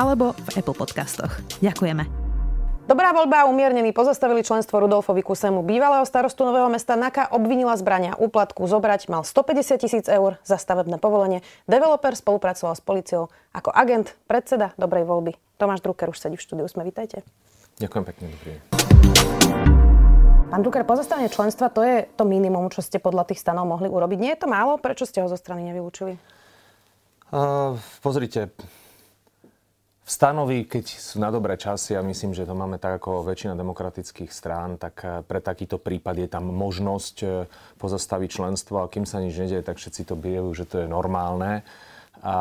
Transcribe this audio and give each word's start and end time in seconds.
alebo 0.00 0.32
v 0.32 0.64
Apple 0.64 0.72
Podcastoch. 0.72 1.28
Ďakujeme. 1.60 2.08
Dobrá 2.88 3.12
voľba 3.14 3.44
a 3.44 3.48
umiernení 3.52 3.92
pozastavili 3.94 4.42
členstvo 4.42 4.80
Rudolfovi 4.82 5.22
Kusemu. 5.22 5.62
Bývalého 5.62 6.02
starostu 6.08 6.42
Nového 6.42 6.66
mesta 6.72 6.98
Naka 6.98 7.28
obvinila 7.30 7.76
zbrania 7.78 8.16
úplatku 8.18 8.66
zobrať, 8.66 9.12
mal 9.12 9.22
150 9.22 9.78
tisíc 9.78 10.06
eur 10.10 10.40
za 10.42 10.58
stavebné 10.58 10.98
povolenie. 10.98 11.44
Developer 11.70 12.16
spolupracoval 12.16 12.74
s 12.74 12.82
policiou 12.82 13.30
ako 13.54 13.70
agent, 13.70 14.16
predseda 14.26 14.74
dobrej 14.74 15.06
voľby. 15.06 15.38
Tomáš 15.60 15.84
Drucker 15.86 16.10
už 16.10 16.18
sedí 16.18 16.34
v 16.34 16.42
štúdiu. 16.42 16.66
Sme, 16.66 16.82
vítajte. 16.82 17.22
Ďakujem 17.78 18.04
pekne, 18.10 18.26
dobrý 18.34 18.58
Pán 20.50 20.66
Drucker, 20.66 20.82
pozastavenie 20.82 21.30
členstva 21.30 21.70
to 21.70 21.86
je 21.86 22.10
to 22.18 22.26
minimum, 22.26 22.74
čo 22.74 22.82
ste 22.82 22.98
podľa 22.98 23.22
tých 23.30 23.38
stanov 23.38 23.70
mohli 23.70 23.86
urobiť. 23.86 24.18
Nie 24.18 24.34
je 24.34 24.42
to 24.42 24.48
málo? 24.50 24.82
Prečo 24.82 25.06
ste 25.06 25.22
ho 25.22 25.30
zo 25.30 25.38
strany 25.38 25.62
nevylúčili? 25.62 26.18
Uh, 27.30 27.78
pozrite, 28.02 28.50
stanoví, 30.10 30.66
keď 30.66 30.84
sú 30.90 31.22
na 31.22 31.30
dobré 31.30 31.54
časy, 31.54 31.94
a 31.94 32.02
myslím, 32.02 32.34
že 32.34 32.42
to 32.42 32.58
máme 32.58 32.82
tak 32.82 32.98
ako 32.98 33.22
väčšina 33.22 33.54
demokratických 33.54 34.34
strán, 34.34 34.74
tak 34.74 35.06
eh, 35.06 35.22
pre 35.22 35.38
takýto 35.38 35.78
prípad 35.78 36.26
je 36.26 36.28
tam 36.28 36.50
možnosť 36.50 37.16
eh, 37.22 37.46
pozastaviť 37.78 38.28
členstvo 38.42 38.82
a 38.82 38.90
kým 38.90 39.06
sa 39.06 39.22
nič 39.22 39.38
nedieje, 39.38 39.62
tak 39.62 39.78
všetci 39.78 40.10
to 40.10 40.18
bijú, 40.18 40.50
že 40.50 40.66
to 40.66 40.82
je 40.82 40.86
normálne. 40.90 41.62
A 42.26 42.36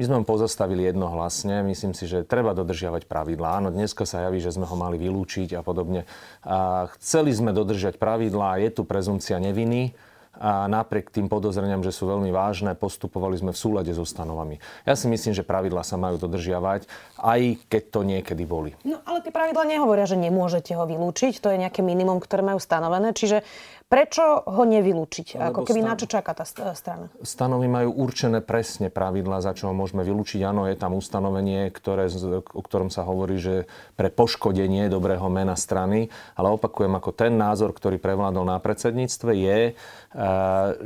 my 0.00 0.02
sme 0.08 0.16
ho 0.16 0.24
pozastavili 0.24 0.88
jednohlasne. 0.88 1.60
Myslím 1.60 1.92
si, 1.92 2.08
že 2.08 2.24
treba 2.24 2.56
dodržiavať 2.56 3.04
pravidlá. 3.04 3.60
Áno, 3.60 3.68
dneska 3.68 4.08
sa 4.08 4.24
javí, 4.24 4.40
že 4.40 4.56
sme 4.56 4.64
ho 4.64 4.72
mali 4.72 4.96
vylúčiť 4.96 5.52
a 5.52 5.60
podobne. 5.60 6.08
A 6.40 6.88
chceli 6.96 7.36
sme 7.36 7.52
dodržať 7.52 8.00
pravidlá, 8.00 8.64
je 8.64 8.72
tu 8.72 8.88
prezumcia 8.88 9.36
neviny 9.36 9.92
a 10.38 10.70
napriek 10.70 11.10
tým 11.10 11.26
podozreniam, 11.26 11.82
že 11.82 11.90
sú 11.90 12.06
veľmi 12.06 12.30
vážne, 12.30 12.78
postupovali 12.78 13.34
sme 13.34 13.50
v 13.50 13.58
súlade 13.58 13.90
so 13.90 14.06
stanovami. 14.06 14.62
Ja 14.86 14.94
si 14.94 15.10
myslím, 15.10 15.34
že 15.34 15.42
pravidla 15.42 15.82
sa 15.82 15.98
majú 15.98 16.22
dodržiavať, 16.22 16.86
aj 17.18 17.40
keď 17.66 17.82
to 17.90 18.00
niekedy 18.06 18.44
boli. 18.46 18.70
No 18.86 19.02
ale 19.02 19.26
tie 19.26 19.34
pravidla 19.34 19.66
nehovoria, 19.66 20.06
že 20.06 20.14
nemôžete 20.14 20.78
ho 20.78 20.86
vylúčiť. 20.86 21.42
To 21.42 21.50
je 21.50 21.60
nejaké 21.66 21.82
minimum, 21.82 22.22
ktoré 22.22 22.46
majú 22.46 22.62
stanovené. 22.62 23.10
Čiže 23.10 23.42
Prečo 23.90 24.22
ho 24.46 24.62
nevylúčiť? 24.62 25.34
Lebo 25.34 25.50
Ako 25.50 25.60
keby 25.66 25.82
stan- 25.82 25.90
na 25.90 25.98
čo 25.98 26.06
čaká 26.06 26.30
tá 26.30 26.46
strana? 26.46 27.10
Stanovy 27.26 27.66
majú 27.66 27.90
určené 27.98 28.38
presne 28.38 28.86
pravidla, 28.86 29.42
za 29.42 29.50
čo 29.50 29.66
ho 29.66 29.74
môžeme 29.74 30.06
vylúčiť. 30.06 30.46
Áno, 30.46 30.70
je 30.70 30.78
tam 30.78 30.94
ustanovenie, 30.94 31.74
ktoré, 31.74 32.06
o 32.54 32.62
ktorom 32.62 32.86
sa 32.94 33.02
hovorí, 33.02 33.42
že 33.42 33.66
pre 33.98 34.06
poškodenie 34.06 34.86
dobrého 34.86 35.26
mena 35.26 35.58
strany. 35.58 36.06
Ale 36.38 36.54
opakujem, 36.54 36.94
ako 36.94 37.10
ten 37.10 37.34
názor, 37.34 37.74
ktorý 37.74 37.98
prevládol 37.98 38.46
na 38.46 38.62
predsedníctve, 38.62 39.30
je, 39.34 39.58
e, 39.66 39.72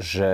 že 0.00 0.30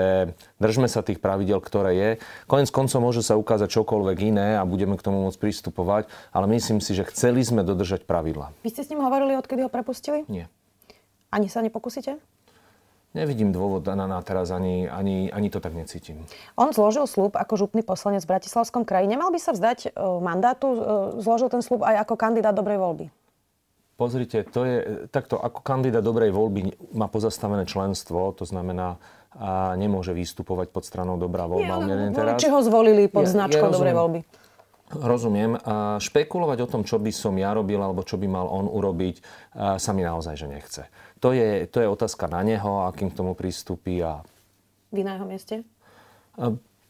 držme 0.63 0.87
sa 0.87 1.03
tých 1.03 1.19
pravidel, 1.19 1.59
ktoré 1.59 1.91
je. 1.99 2.11
Konec 2.47 2.71
koncov 2.71 3.03
môže 3.03 3.27
sa 3.27 3.35
ukázať 3.35 3.67
čokoľvek 3.67 4.31
iné 4.31 4.55
a 4.55 4.63
budeme 4.63 4.95
k 4.95 5.03
tomu 5.03 5.27
môcť 5.27 5.43
pristupovať, 5.43 6.07
ale 6.31 6.47
myslím 6.55 6.79
si, 6.79 6.95
že 6.95 7.03
chceli 7.11 7.43
sme 7.43 7.67
dodržať 7.67 8.07
pravidla. 8.07 8.55
Vy 8.63 8.71
ste 8.71 8.87
s 8.87 8.95
ním 8.95 9.03
hovorili, 9.03 9.35
odkedy 9.35 9.67
ho 9.67 9.71
prepustili? 9.75 10.23
Nie. 10.31 10.47
Ani 11.35 11.51
sa 11.51 11.67
nepokúsite? 11.67 12.19
Nevidím 13.11 13.51
dôvod 13.51 13.83
na, 13.91 14.07
na 14.07 14.23
teraz, 14.23 14.55
ani, 14.55 14.87
ani, 14.87 15.35
ani 15.35 15.51
to 15.51 15.59
tak 15.59 15.75
necítim. 15.75 16.23
On 16.55 16.71
zložil 16.71 17.11
slúb 17.11 17.35
ako 17.35 17.59
župný 17.59 17.83
poslanec 17.83 18.23
v 18.23 18.39
Bratislavskom 18.39 18.87
kraji. 18.87 19.11
Nemal 19.11 19.35
by 19.35 19.41
sa 19.43 19.51
vzdať 19.51 19.91
uh, 19.91 20.23
mandátu? 20.23 20.67
Uh, 20.71 20.79
zložil 21.19 21.51
ten 21.51 21.59
slúb 21.59 21.83
aj 21.83 22.07
ako 22.07 22.15
kandidát 22.15 22.55
dobrej 22.55 22.79
voľby? 22.79 23.07
Pozrite, 23.99 24.47
to 24.49 24.65
je 24.65 24.77
takto, 25.11 25.37
ako 25.37 25.61
kandidát 25.61 26.01
dobrej 26.07 26.33
voľby 26.33 26.73
má 26.97 27.11
pozastavené 27.11 27.69
členstvo, 27.69 28.33
to 28.33 28.49
znamená, 28.49 28.97
a 29.37 29.79
nemôže 29.79 30.11
vystupovať 30.11 30.73
pod 30.73 30.83
stranou 30.89 31.21
dobrá 31.21 31.45
voľba. 31.45 31.87
Nie, 31.87 32.11
ale 32.15 32.35
či 32.41 32.51
ho 32.51 32.65
zvolili 32.65 33.07
pod 33.07 33.31
ja, 33.31 33.35
značkou 33.37 33.69
ja 33.69 33.75
dobrej 33.75 33.95
voľby? 33.95 34.21
Rozumiem. 34.91 35.55
A 35.55 36.03
špekulovať 36.03 36.59
o 36.67 36.71
tom, 36.71 36.83
čo 36.83 36.99
by 36.99 37.15
som 37.15 37.39
ja 37.39 37.55
robil 37.55 37.79
alebo 37.79 38.03
čo 38.03 38.19
by 38.19 38.27
mal 38.27 38.51
on 38.51 38.67
urobiť, 38.67 39.23
sa 39.79 39.91
mi 39.95 40.03
naozaj 40.03 40.35
že 40.35 40.47
nechce. 40.51 40.83
To 41.23 41.31
je, 41.31 41.71
to 41.71 41.79
je 41.79 41.87
otázka 41.87 42.27
na 42.27 42.43
neho, 42.43 42.91
akým 42.91 43.13
k 43.13 43.19
tomu 43.23 43.39
prístupí. 43.39 44.03
A... 44.03 44.25
Vy 44.91 45.07
na 45.07 45.15
jeho 45.15 45.27
mieste? 45.31 45.55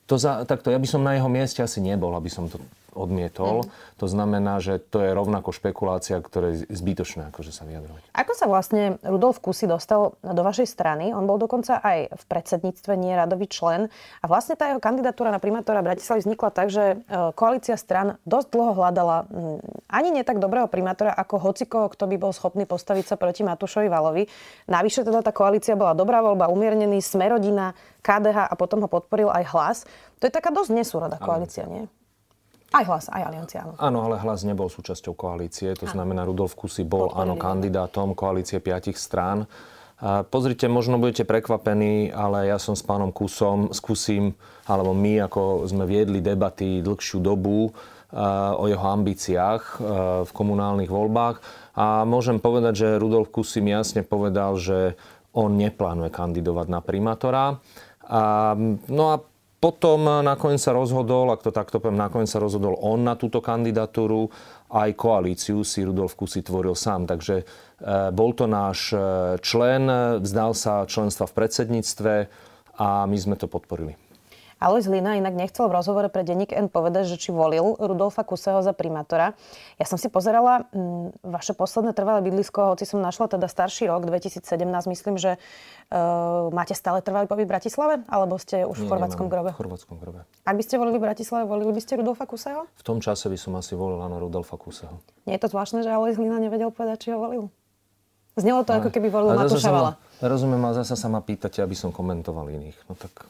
To 0.09 0.15
za, 0.19 0.43
takto, 0.49 0.73
ja 0.73 0.81
by 0.81 0.89
som 0.89 1.05
na 1.05 1.15
jeho 1.15 1.29
mieste 1.29 1.61
asi 1.61 1.79
nebol, 1.79 2.11
aby 2.17 2.33
som 2.33 2.49
to 2.49 2.59
odmietol. 2.95 3.65
Mm. 3.65 3.69
To 4.01 4.07
znamená, 4.07 4.59
že 4.59 4.81
to 4.81 5.05
je 5.05 5.11
rovnako 5.13 5.53
špekulácia, 5.55 6.19
ktoré 6.21 6.57
je 6.57 6.69
zbytočné 6.71 7.31
akože 7.31 7.53
sa 7.53 7.69
vyjadrovať. 7.69 8.11
Ako 8.17 8.33
sa 8.33 8.47
vlastne 8.51 8.97
Rudolf 9.05 9.39
Kusy 9.39 9.71
dostal 9.71 10.17
do 10.21 10.43
vašej 10.43 10.67
strany? 10.67 11.13
On 11.13 11.25
bol 11.25 11.37
dokonca 11.37 11.79
aj 11.81 12.13
v 12.13 12.25
predsedníctve, 12.27 12.93
nie 12.97 13.13
radový 13.13 13.47
člen. 13.47 13.93
A 14.21 14.27
vlastne 14.27 14.57
tá 14.57 14.71
jeho 14.71 14.83
kandidatúra 14.83 15.31
na 15.31 15.43
primátora 15.43 15.85
Bratislavy 15.85 16.25
vznikla 16.25 16.51
tak, 16.53 16.69
že 16.73 16.85
e, 16.95 16.97
koalícia 17.37 17.77
stran 17.79 18.17
dosť 18.25 18.49
dlho 18.53 18.73
hľadala 18.77 19.27
ani 19.91 20.09
nie 20.15 20.25
tak 20.27 20.39
dobrého 20.39 20.71
primátora, 20.71 21.11
ako 21.15 21.51
hocikoho, 21.51 21.87
kto 21.91 22.07
by 22.07 22.17
bol 22.17 22.33
schopný 22.35 22.65
postaviť 22.65 23.05
sa 23.11 23.17
proti 23.19 23.43
Matúšovi 23.43 23.89
Valovi. 23.91 24.27
Navyše 24.71 25.03
teda 25.03 25.21
tá 25.21 25.35
koalícia 25.35 25.75
bola 25.75 25.95
dobrá 25.95 26.23
voľba, 26.23 26.51
umiernený, 26.53 27.03
Smerodina, 27.03 27.75
KDH 28.01 28.49
a 28.49 28.55
potom 28.57 28.81
ho 28.85 28.89
podporil 28.89 29.29
aj 29.29 29.45
hlas. 29.53 29.77
To 30.23 30.29
je 30.29 30.33
taká 30.33 30.55
dosť 30.55 30.71
nesúroda 30.73 31.17
koalícia, 31.19 31.67
nie? 31.67 31.89
Aj 32.71 32.85
hlas, 32.87 33.11
aj 33.11 33.23
aliancia, 33.27 33.67
áno. 33.67 33.75
Áno, 33.83 33.99
ale 34.07 34.23
hlas 34.23 34.47
nebol 34.47 34.71
súčasťou 34.71 35.19
koalície. 35.19 35.75
To 35.75 35.91
áno. 35.91 35.95
znamená, 35.99 36.23
Rudolf 36.23 36.55
Kusy 36.55 36.87
bol 36.87 37.11
áno 37.19 37.35
kandidátom 37.35 38.15
koalície 38.15 38.63
piatich 38.63 38.95
strán. 38.95 39.51
A 40.01 40.25
pozrite, 40.25 40.65
možno 40.71 40.97
budete 40.97 41.29
prekvapení, 41.29 42.09
ale 42.15 42.49
ja 42.49 42.57
som 42.57 42.73
s 42.73 42.81
pánom 42.81 43.13
Kusom, 43.13 43.75
s 43.75 43.85
Kusím, 43.85 44.33
alebo 44.65 44.97
my, 44.97 45.29
ako 45.29 45.69
sme 45.69 45.85
viedli 45.85 46.25
debaty 46.25 46.81
dlhšiu 46.81 47.21
dobu 47.21 47.75
o 48.57 48.65
jeho 48.67 48.87
ambíciách 48.87 49.63
v 50.25 50.31
komunálnych 50.31 50.91
voľbách. 50.91 51.37
A 51.79 52.03
môžem 52.09 52.43
povedať, 52.43 52.87
že 52.87 52.99
Rudolf 52.99 53.31
Kusy 53.31 53.63
mi 53.63 53.71
jasne 53.77 54.03
povedal, 54.03 54.57
že 54.59 54.99
on 55.31 55.55
neplánuje 55.55 56.11
kandidovať 56.11 56.67
na 56.67 56.81
primátora. 56.83 57.63
A, 58.11 58.55
no 58.91 59.05
a 59.15 59.23
potom 59.61 60.25
nakoniec 60.25 60.57
sa 60.57 60.73
rozhodol, 60.73 61.29
ak 61.37 61.45
to 61.45 61.53
takto 61.53 61.85
poviem, 61.85 62.01
nakoniec 62.01 62.33
sa 62.33 62.41
rozhodol 62.41 62.81
on 62.81 63.05
na 63.05 63.13
túto 63.13 63.45
kandidatúru, 63.45 64.33
aj 64.73 64.97
koalíciu 64.97 65.61
si 65.61 65.85
Rudolf 65.85 66.17
Kusy 66.17 66.41
tvoril 66.41 66.73
sám. 66.73 67.05
Takže 67.05 67.37
e, 67.41 67.45
bol 68.09 68.33
to 68.33 68.49
náš 68.49 68.97
e, 68.97 68.99
člen, 69.45 69.85
vzdal 70.25 70.57
sa 70.57 70.89
členstva 70.89 71.29
v 71.29 71.37
predsedníctve 71.37 72.13
a 72.81 73.05
my 73.05 73.17
sme 73.21 73.37
to 73.37 73.53
podporili. 73.53 74.10
Alois 74.61 74.85
Hlina 74.85 75.17
inak 75.17 75.33
nechcel 75.33 75.73
v 75.73 75.81
rozhovore 75.81 76.13
pre 76.13 76.21
denník 76.21 76.53
N 76.53 76.69
povedať, 76.69 77.09
že 77.09 77.17
či 77.17 77.33
volil 77.33 77.81
Rudolfa 77.81 78.29
Kuseho 78.29 78.61
za 78.61 78.77
primátora. 78.77 79.33
Ja 79.81 79.89
som 79.89 79.97
si 79.97 80.13
pozerala 80.13 80.69
m, 80.77 81.17
mm, 81.17 81.25
vaše 81.25 81.57
posledné 81.57 81.97
trvalé 81.97 82.21
bydlisko, 82.29 82.77
hoci 82.77 82.85
som 82.85 83.01
našla 83.01 83.33
teda 83.33 83.49
starší 83.49 83.89
rok, 83.89 84.05
2017, 84.05 84.45
myslím, 84.93 85.17
že 85.17 85.41
uh, 85.41 86.53
máte 86.53 86.77
stále 86.77 87.01
trvalý 87.01 87.25
pobyt 87.25 87.49
v 87.49 87.57
Bratislave? 87.57 88.05
Alebo 88.05 88.37
ste 88.37 88.69
už 88.69 88.85
v 88.85 88.93
chorvátskom 88.93 89.33
grobe? 89.33 89.57
V 89.57 89.65
chorvátskom 89.65 89.97
grobe. 89.97 90.29
Ak 90.45 90.53
by 90.53 90.61
ste 90.61 90.77
volili 90.77 91.01
v 91.01 91.09
Bratislave, 91.09 91.49
volili 91.49 91.73
by 91.73 91.81
ste 91.81 91.97
Rudolfa 91.97 92.29
Kuseho? 92.29 92.69
V 92.77 92.85
tom 92.85 93.01
čase 93.01 93.33
by 93.33 93.41
som 93.41 93.57
asi 93.57 93.73
volil 93.73 93.97
áno 93.97 94.21
Rudolfa 94.21 94.61
Kuseho. 94.61 95.01
Nie 95.25 95.41
je 95.41 95.49
to 95.49 95.57
zvláštne, 95.57 95.81
že 95.81 95.89
Alois 95.89 96.21
Hlina 96.21 96.37
nevedel 96.37 96.69
povedať, 96.69 97.09
či 97.09 97.17
ho 97.17 97.19
volil? 97.25 97.49
Znelo 98.37 98.61
to, 98.69 98.77
ale, 98.77 98.85
ako 98.85 98.93
keby 98.93 99.09
volil 99.09 99.33
Matúša 99.33 99.73
Vala. 99.73 99.97
Rozumiem, 100.21 100.61
ale 100.69 100.85
zase 100.85 101.01
sa 101.01 101.09
ma 101.09 101.25
pýtate, 101.25 101.65
aby 101.65 101.73
som 101.73 101.89
komentoval 101.97 102.53
iných. 102.53 102.77
No 102.93 102.93
tak 102.93 103.25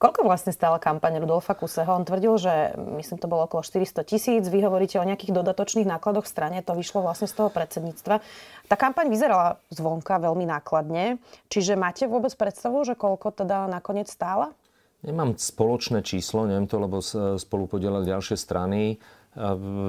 Koľko 0.00 0.24
vlastne 0.24 0.48
stála 0.56 0.80
kampaň 0.80 1.20
Rudolfa 1.20 1.52
Kuseho? 1.52 1.92
On 1.92 2.08
tvrdil, 2.08 2.32
že 2.40 2.72
myslím, 2.96 3.20
to 3.20 3.28
bolo 3.28 3.44
okolo 3.44 3.60
400 3.60 4.00
tisíc. 4.08 4.48
Vy 4.48 4.64
hovoríte 4.64 4.96
o 4.96 5.04
nejakých 5.04 5.36
dodatočných 5.36 5.84
nákladoch 5.84 6.24
strane. 6.24 6.64
To 6.64 6.72
vyšlo 6.72 7.04
vlastne 7.04 7.28
z 7.28 7.36
toho 7.36 7.52
predsedníctva. 7.52 8.24
Tá 8.64 8.76
kampaň 8.80 9.12
vyzerala 9.12 9.60
zvonka 9.68 10.16
veľmi 10.16 10.48
nákladne. 10.48 11.20
Čiže 11.52 11.76
máte 11.76 12.08
vôbec 12.08 12.32
predstavu, 12.32 12.80
že 12.88 12.96
koľko 12.96 13.44
teda 13.44 13.68
nakoniec 13.68 14.08
stála? 14.08 14.56
Nemám 15.04 15.36
spoločné 15.36 16.00
číslo, 16.00 16.48
neviem 16.48 16.64
to, 16.64 16.80
lebo 16.80 17.04
spolu 17.36 17.68
podielali 17.68 18.08
ďalšie 18.08 18.40
strany. 18.40 18.96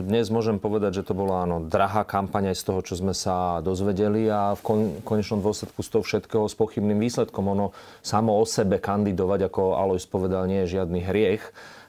Dnes 0.05 0.29
môžem 0.29 0.61
povedať, 0.61 1.01
že 1.01 1.07
to 1.09 1.17
bola 1.17 1.41
áno, 1.49 1.65
drahá 1.65 2.05
kampaň 2.05 2.53
aj 2.53 2.61
z 2.61 2.63
toho, 2.69 2.79
čo 2.85 2.93
sme 2.93 3.17
sa 3.17 3.57
dozvedeli 3.65 4.29
a 4.29 4.53
v 4.53 4.61
kon, 4.61 4.79
konečnom 5.01 5.41
dôsledku 5.41 5.81
z 5.81 5.89
toho 5.97 6.05
všetkého 6.05 6.45
s 6.45 6.53
pochybným 6.53 7.01
výsledkom. 7.01 7.49
Ono 7.49 7.73
samo 8.05 8.37
o 8.37 8.45
sebe 8.45 8.77
kandidovať, 8.77 9.49
ako 9.49 9.81
Alois 9.81 10.05
povedal, 10.05 10.45
nie 10.45 10.61
je 10.69 10.77
žiadny 10.77 11.01
hriech. 11.01 11.41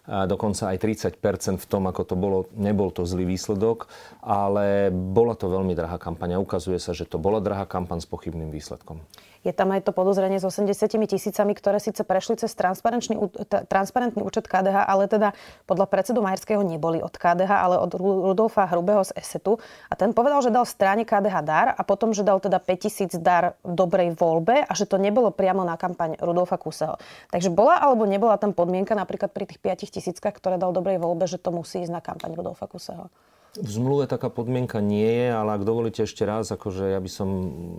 dokonca 0.08 0.74
aj 0.74 0.78
30% 0.80 1.62
v 1.62 1.66
tom, 1.68 1.86
ako 1.86 2.02
to 2.02 2.14
bolo, 2.18 2.38
nebol 2.58 2.90
to 2.90 3.06
zlý 3.06 3.22
výsledok, 3.28 3.86
ale 4.24 4.90
bola 4.90 5.38
to 5.38 5.46
veľmi 5.46 5.78
drahá 5.78 6.00
kampaň. 6.00 6.40
Ukazuje 6.42 6.82
sa, 6.82 6.90
že 6.90 7.06
to 7.06 7.22
bola 7.22 7.38
drahá 7.38 7.68
kampaň 7.68 8.02
s 8.02 8.08
pochybným 8.10 8.50
výsledkom. 8.50 8.98
Je 9.42 9.50
tam 9.50 9.74
aj 9.74 9.86
to 9.86 9.90
podozrenie 9.90 10.38
s 10.38 10.46
80 10.46 10.70
tisícami, 10.86 11.52
ktoré 11.58 11.82
síce 11.82 12.06
prešli 12.06 12.38
cez 12.38 12.54
transparentný, 12.54 13.18
transparentný 13.66 14.22
účet 14.22 14.46
KDH, 14.46 14.86
ale 14.86 15.10
teda 15.10 15.34
podľa 15.66 15.86
predsedu 15.90 16.22
Majerského 16.22 16.62
neboli 16.62 17.02
od 17.02 17.10
KDH, 17.10 17.50
ale 17.50 17.76
od 17.82 17.90
Rudolfa 17.98 18.70
Hrubého 18.70 19.02
z 19.02 19.18
ESETu. 19.18 19.58
A 19.90 19.98
ten 19.98 20.14
povedal, 20.14 20.40
že 20.46 20.54
dal 20.54 20.62
strane 20.62 21.02
KDH 21.02 21.36
dar 21.42 21.66
a 21.74 21.82
potom, 21.82 22.14
že 22.14 22.22
dal 22.22 22.38
teda 22.38 22.62
5000 22.62 23.18
dar 23.18 23.58
dobrej 23.66 24.14
voľbe 24.14 24.62
a 24.62 24.72
že 24.78 24.86
to 24.86 24.96
nebolo 24.96 25.34
priamo 25.34 25.66
na 25.66 25.74
kampaň 25.74 26.14
Rudolfa 26.22 26.54
Kuseho. 26.56 26.94
Takže 27.34 27.50
bola 27.50 27.82
alebo 27.82 28.06
nebola 28.06 28.38
tam 28.38 28.54
podmienka 28.54 28.94
napríklad 28.94 29.34
pri 29.34 29.50
tých 29.50 29.58
5000 29.58 29.90
tisíckach, 29.90 30.34
ktoré 30.38 30.54
dal 30.56 30.70
dobrej 30.70 31.02
voľbe, 31.02 31.26
že 31.26 31.42
to 31.42 31.50
musí 31.50 31.82
ísť 31.82 31.92
na 31.92 31.98
kampaň 31.98 32.38
Rudolfa 32.38 32.70
Kuseho? 32.70 33.10
V 33.52 33.68
zmluve 33.68 34.08
taká 34.08 34.32
podmienka 34.32 34.80
nie 34.80 35.04
je, 35.04 35.28
ale 35.28 35.60
ak 35.60 35.68
dovolíte 35.68 36.08
ešte 36.08 36.24
raz, 36.24 36.48
akože 36.48 36.88
ja 36.88 36.96
by 36.96 37.10
som 37.12 37.28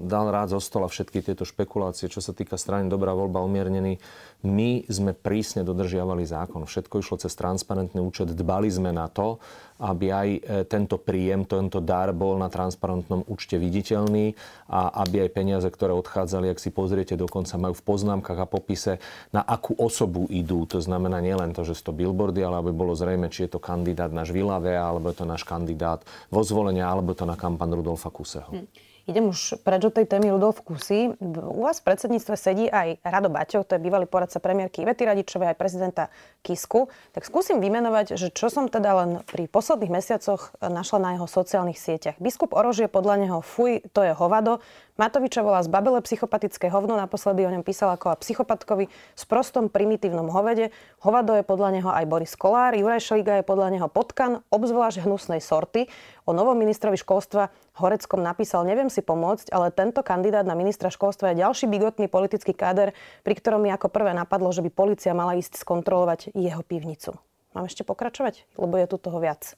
dal 0.06 0.30
rád 0.30 0.54
zo 0.54 0.62
stola 0.62 0.86
všetky 0.86 1.26
tieto 1.26 1.50
špekulácie, 1.50 2.14
čo 2.14 2.22
sa 2.22 2.30
týka 2.30 2.62
strany 2.62 2.94
Dobrá 2.94 3.18
voľba 3.18 3.42
umiernený. 3.42 3.98
My 4.44 4.84
sme 4.92 5.16
prísne 5.16 5.64
dodržiavali 5.64 6.28
zákon. 6.28 6.68
Všetko 6.68 7.00
išlo 7.00 7.16
cez 7.16 7.32
transparentný 7.32 8.04
účet. 8.04 8.36
Dbali 8.36 8.68
sme 8.68 8.92
na 8.92 9.08
to, 9.08 9.40
aby 9.80 10.12
aj 10.12 10.30
e, 10.30 10.40
tento 10.68 11.00
príjem, 11.00 11.48
tento 11.48 11.80
dar 11.80 12.12
bol 12.12 12.36
na 12.36 12.52
transparentnom 12.52 13.24
účte 13.32 13.56
viditeľný 13.56 14.36
a 14.68 15.00
aby 15.08 15.24
aj 15.24 15.30
peniaze, 15.32 15.68
ktoré 15.72 15.96
odchádzali, 15.96 16.52
ak 16.52 16.60
si 16.60 16.76
pozriete, 16.76 17.16
dokonca 17.16 17.56
majú 17.56 17.72
v 17.72 17.88
poznámkach 17.88 18.44
a 18.44 18.48
popise, 18.48 19.00
na 19.32 19.40
akú 19.48 19.80
osobu 19.80 20.28
idú. 20.28 20.68
To 20.76 20.84
znamená 20.84 21.24
nielen 21.24 21.56
to, 21.56 21.64
že 21.64 21.80
sú 21.80 21.92
to 21.92 21.98
billboardy, 21.98 22.44
ale 22.44 22.60
aby 22.60 22.76
bolo 22.76 22.92
zrejme, 23.00 23.32
či 23.32 23.48
je 23.48 23.56
to 23.56 23.64
kandidát 23.64 24.12
náš 24.12 24.36
Vilave, 24.36 24.76
alebo 24.76 25.08
je 25.08 25.24
to 25.24 25.26
náš 25.26 25.48
kandidát 25.48 26.04
vo 26.28 26.44
zvolenia, 26.44 26.84
alebo 26.84 27.16
to 27.16 27.24
na 27.24 27.40
kampan 27.40 27.72
Rudolfa 27.72 28.12
Kuseho. 28.12 28.52
Hm. 28.52 28.93
Idem 29.04 29.36
už 29.36 29.60
preč 29.68 29.84
od 29.84 29.92
tej 29.92 30.08
témy 30.08 30.32
Rudolf 30.32 30.64
Kusy. 30.64 31.12
U 31.36 31.68
vás 31.68 31.84
v 31.84 31.92
predsedníctve 31.92 32.36
sedí 32.40 32.72
aj 32.72 33.04
Rado 33.04 33.28
Baťov, 33.28 33.68
to 33.68 33.76
je 33.76 33.84
bývalý 33.84 34.08
poradca 34.08 34.40
premiérky 34.40 34.80
Ivety 34.80 35.04
Radičovej 35.04 35.52
aj 35.52 35.60
prezidenta 35.60 36.04
Kisku. 36.40 36.88
Tak 37.12 37.28
skúsim 37.28 37.60
vymenovať, 37.60 38.16
že 38.16 38.32
čo 38.32 38.48
som 38.48 38.72
teda 38.72 39.04
len 39.04 39.12
pri 39.28 39.52
posledných 39.52 39.92
mesiacoch 39.92 40.56
našla 40.64 41.04
na 41.04 41.10
jeho 41.20 41.28
sociálnych 41.28 41.84
sieťach. 41.84 42.16
Biskup 42.24 42.56
Orožie 42.56 42.88
podľa 42.88 43.28
neho 43.28 43.40
fuj, 43.44 43.84
to 43.92 44.08
je 44.08 44.16
hovado. 44.16 44.64
Matoviča 44.94 45.42
volá 45.42 45.58
zbabele 45.66 46.06
psychopatické 46.06 46.70
hovno, 46.70 46.94
naposledy 46.94 47.42
o 47.42 47.50
ňom 47.50 47.66
písal 47.66 47.98
ako 47.98 48.14
psychopatkovi 48.22 48.94
s 49.18 49.24
prostom 49.26 49.66
primitívnom 49.66 50.30
hovede. 50.30 50.70
Hovado 51.02 51.34
je 51.34 51.42
podľa 51.42 51.70
neho 51.74 51.90
aj 51.90 52.06
Boris 52.06 52.38
Kolár, 52.38 52.78
Juraj 52.78 53.02
Šeliga 53.02 53.42
je 53.42 53.46
podľa 53.50 53.74
neho 53.74 53.90
potkan, 53.90 54.46
obzvlášť 54.54 55.02
hnusnej 55.02 55.42
sorty. 55.42 55.90
O 56.30 56.38
novom 56.38 56.54
ministrovi 56.54 57.02
školstva 57.02 57.50
Horeckom 57.82 58.22
napísal, 58.22 58.70
neviem 58.70 58.86
si 58.86 59.02
pomôcť, 59.02 59.50
ale 59.50 59.74
tento 59.74 60.06
kandidát 60.06 60.46
na 60.46 60.54
ministra 60.54 60.94
školstva 60.94 61.34
je 61.34 61.42
ďalší 61.42 61.66
bigotný 61.74 62.06
politický 62.06 62.54
káder, 62.54 62.94
pri 63.26 63.34
ktorom 63.34 63.66
mi 63.66 63.74
ako 63.74 63.90
prvé 63.90 64.14
napadlo, 64.14 64.54
že 64.54 64.62
by 64.62 64.70
policia 64.70 65.18
mala 65.18 65.34
ísť 65.34 65.58
skontrolovať 65.58 66.38
jeho 66.38 66.62
pivnicu. 66.62 67.18
Mám 67.58 67.66
ešte 67.66 67.82
pokračovať? 67.82 68.46
Lebo 68.62 68.78
je 68.78 68.86
tu 68.86 69.02
toho 69.02 69.18
viac. 69.18 69.58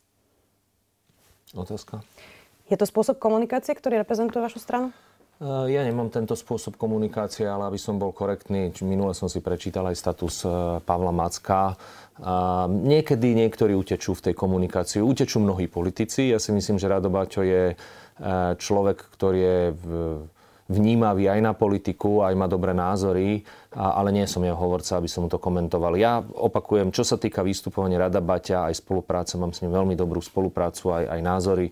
Otázka. 1.52 2.00
Je 2.72 2.80
to 2.80 2.88
spôsob 2.88 3.20
komunikácie, 3.20 3.76
ktorý 3.76 4.00
reprezentuje 4.00 4.40
vašu 4.40 4.64
stranu? 4.64 4.96
Eh, 5.36 5.76
ja 5.76 5.84
nemám 5.84 6.08
tento 6.08 6.32
spôsob 6.32 6.80
komunikácie, 6.80 7.44
ale 7.44 7.68
aby 7.68 7.76
som 7.76 8.00
bol 8.00 8.16
korektný, 8.16 8.72
minule 8.88 9.12
som 9.12 9.28
si 9.28 9.44
prečítal 9.44 9.84
aj 9.92 10.00
status 10.00 10.48
eh, 10.48 10.52
Pavla 10.80 11.12
Macka. 11.12 11.76
Niekedy 12.72 13.36
niektorí 13.36 13.76
utečú 13.76 14.16
v 14.16 14.32
tej 14.32 14.34
komunikácii. 14.40 15.04
Utečú 15.04 15.44
mnohí 15.44 15.68
politici. 15.68 16.32
Ja 16.32 16.40
si 16.40 16.56
myslím, 16.56 16.80
že 16.80 16.88
Rado 16.88 17.12
Baťo 17.12 17.44
je 17.44 17.76
eh, 17.76 18.52
človek, 18.56 19.12
ktorý 19.20 19.40
je 19.44 19.60
vnímavý 20.66 21.28
aj 21.28 21.40
na 21.44 21.54
politiku, 21.54 22.24
aj 22.24 22.34
má 22.34 22.50
dobré 22.50 22.74
názory, 22.74 23.46
ale 23.70 24.10
nie 24.10 24.26
som 24.26 24.42
jeho 24.42 24.58
hovorca, 24.58 24.98
aby 24.98 25.06
som 25.06 25.28
mu 25.28 25.30
to 25.30 25.38
komentoval. 25.38 25.94
Ja 25.94 26.26
opakujem, 26.26 26.90
čo 26.90 27.06
sa 27.06 27.22
týka 27.22 27.46
vystupovania 27.46 28.02
Rada 28.02 28.18
Baťa, 28.18 28.74
aj 28.74 28.82
spolupráce, 28.82 29.38
mám 29.38 29.54
s 29.54 29.62
ním 29.62 29.78
veľmi 29.78 29.94
dobrú 29.94 30.26
spoluprácu, 30.26 30.90
aj, 30.90 31.06
aj 31.06 31.20
názory. 31.22 31.68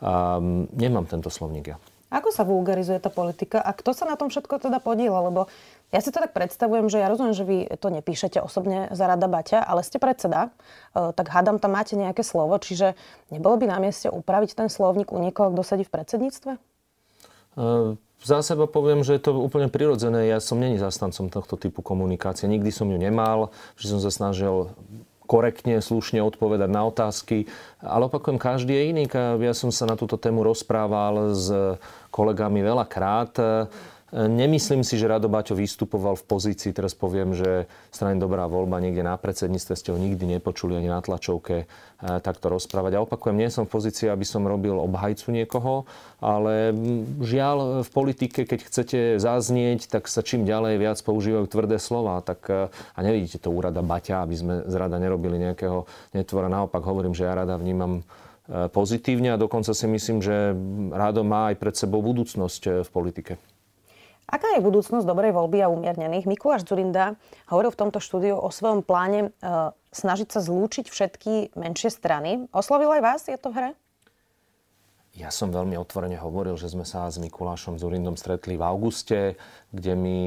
Um, 0.00 0.64
nemám 0.72 1.04
tento 1.04 1.28
slovník 1.28 1.76
ja. 1.76 1.97
Ako 2.08 2.32
sa 2.32 2.40
vulgarizuje 2.40 2.96
tá 3.04 3.12
politika 3.12 3.60
a 3.60 3.76
kto 3.76 3.92
sa 3.92 4.08
na 4.08 4.16
tom 4.16 4.32
všetko 4.32 4.64
teda 4.64 4.80
podiela? 4.80 5.20
Lebo 5.28 5.52
ja 5.92 6.00
si 6.00 6.08
to 6.08 6.24
tak 6.24 6.32
predstavujem, 6.32 6.88
že 6.88 7.00
ja 7.00 7.12
rozumiem, 7.12 7.36
že 7.36 7.44
vy 7.44 7.56
to 7.76 7.92
nepíšete 7.92 8.40
osobne 8.40 8.88
za 8.96 9.04
Rada 9.04 9.28
Baťa, 9.28 9.60
ale 9.60 9.84
ste 9.84 10.00
predseda, 10.00 10.48
e, 10.96 11.12
tak 11.12 11.28
hádam, 11.28 11.60
tam 11.60 11.76
máte 11.76 12.00
nejaké 12.00 12.24
slovo, 12.24 12.56
čiže 12.56 12.96
nebolo 13.28 13.60
by 13.60 13.68
na 13.68 13.78
mieste 13.80 14.08
upraviť 14.08 14.56
ten 14.56 14.68
slovník 14.72 15.12
u 15.12 15.20
niekoho, 15.20 15.52
kto 15.52 15.62
sedí 15.64 15.84
v 15.84 15.92
predsedníctve? 15.92 16.50
E, 16.56 16.60
za 18.24 18.38
seba 18.42 18.64
poviem, 18.66 19.06
že 19.06 19.14
je 19.14 19.28
to 19.28 19.36
úplne 19.36 19.70
prirodzené. 19.70 20.26
Ja 20.26 20.42
som 20.42 20.58
není 20.58 20.80
zastancom 20.80 21.30
tohto 21.30 21.54
typu 21.54 21.86
komunikácie. 21.86 22.50
Nikdy 22.50 22.72
som 22.74 22.90
ju 22.90 22.98
nemal, 22.98 23.54
že 23.78 23.92
som 23.92 24.02
sa 24.02 24.10
snažil 24.10 24.74
korektne, 25.28 25.84
slušne 25.84 26.24
odpovedať 26.24 26.72
na 26.72 26.88
otázky. 26.88 27.44
Ale 27.84 28.08
opakujem, 28.08 28.40
každý 28.40 28.72
je 28.72 28.84
iný. 28.96 29.04
Ja 29.44 29.52
som 29.52 29.68
sa 29.68 29.84
na 29.84 29.94
túto 29.94 30.16
tému 30.16 30.40
rozprával 30.40 31.36
s 31.36 31.52
kolegami 32.08 32.64
veľakrát. 32.64 33.36
Nemyslím 34.08 34.88
si, 34.88 34.96
že 34.96 35.04
Rado 35.04 35.28
Baťo 35.28 35.52
vystupoval 35.52 36.16
v 36.16 36.24
pozícii, 36.24 36.72
teraz 36.72 36.96
poviem, 36.96 37.36
že 37.36 37.68
strane 37.92 38.16
Dobrá 38.16 38.48
voľba 38.48 38.80
niekde 38.80 39.04
na 39.04 39.12
predsedníctve 39.20 39.76
ste 39.76 39.92
ho 39.92 40.00
nikdy 40.00 40.24
nepočuli 40.24 40.80
ani 40.80 40.88
na 40.88 41.04
tlačovke 41.04 41.56
e, 41.60 41.66
takto 42.00 42.48
rozprávať. 42.48 42.96
A 42.96 43.04
opakujem, 43.04 43.36
nie 43.36 43.52
som 43.52 43.68
v 43.68 43.76
pozícii, 43.76 44.08
aby 44.08 44.24
som 44.24 44.48
robil 44.48 44.80
obhajcu 44.80 45.28
niekoho, 45.28 45.84
ale 46.24 46.72
žiaľ 47.20 47.84
v 47.84 47.90
politike, 47.92 48.48
keď 48.48 48.60
chcete 48.64 48.98
zaznieť, 49.20 49.92
tak 49.92 50.08
sa 50.08 50.24
čím 50.24 50.48
ďalej 50.48 50.80
viac 50.80 50.98
používajú 51.04 51.44
tvrdé 51.44 51.76
slova. 51.76 52.24
Tak, 52.24 52.40
e, 52.48 52.72
a 52.72 52.98
nevidíte 53.04 53.44
to 53.44 53.52
úrada 53.52 53.84
Baťa, 53.84 54.24
aby 54.24 54.34
sme 54.40 54.54
z 54.64 54.74
rada 54.80 54.96
nerobili 54.96 55.36
nejakého 55.36 55.84
netvora. 56.16 56.48
Naopak 56.48 56.80
hovorím, 56.80 57.12
že 57.12 57.28
ja 57.28 57.36
rada 57.36 57.60
vnímam 57.60 58.00
e, 58.48 58.72
pozitívne 58.72 59.36
a 59.36 59.40
dokonca 59.40 59.76
si 59.76 59.84
myslím, 59.84 60.24
že 60.24 60.56
Rado 60.96 61.28
má 61.28 61.52
aj 61.52 61.60
pred 61.60 61.76
sebou 61.76 62.00
budúcnosť 62.00 62.88
v 62.88 62.90
politike. 62.90 63.57
Aká 64.28 64.52
je 64.52 64.60
budúcnosť 64.60 65.08
dobrej 65.08 65.32
voľby 65.32 65.64
a 65.64 65.72
umiernených? 65.72 66.28
Mikuláš 66.28 66.68
Zurinda 66.68 67.16
hovoril 67.48 67.72
v 67.72 67.80
tomto 67.80 67.96
štúdiu 67.96 68.36
o 68.36 68.52
svojom 68.52 68.84
pláne 68.84 69.32
e, 69.32 69.48
snažiť 69.96 70.28
sa 70.28 70.44
zlúčiť 70.44 70.92
všetky 70.92 71.56
menšie 71.56 71.88
strany. 71.88 72.44
Oslovil 72.52 72.92
aj 72.92 73.02
vás? 73.02 73.20
Je 73.24 73.40
to 73.40 73.48
v 73.48 73.56
hre? 73.56 73.70
Ja 75.16 75.32
som 75.32 75.48
veľmi 75.48 75.80
otvorene 75.80 76.20
hovoril, 76.20 76.60
že 76.60 76.68
sme 76.68 76.84
sa 76.84 77.08
s 77.08 77.16
Mikulášom 77.16 77.80
Zurindom 77.80 78.20
stretli 78.20 78.60
v 78.60 78.62
auguste, 78.68 79.40
kde 79.72 79.96
mi 79.96 80.18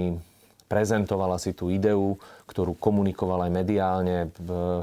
prezentovala 0.65 1.37
si 1.37 1.53
tú 1.53 1.69
ideu, 1.69 2.17
ktorú 2.49 2.73
komunikoval 2.81 3.45
aj 3.45 3.51
mediálne. 3.53 4.17
V, 4.35 4.81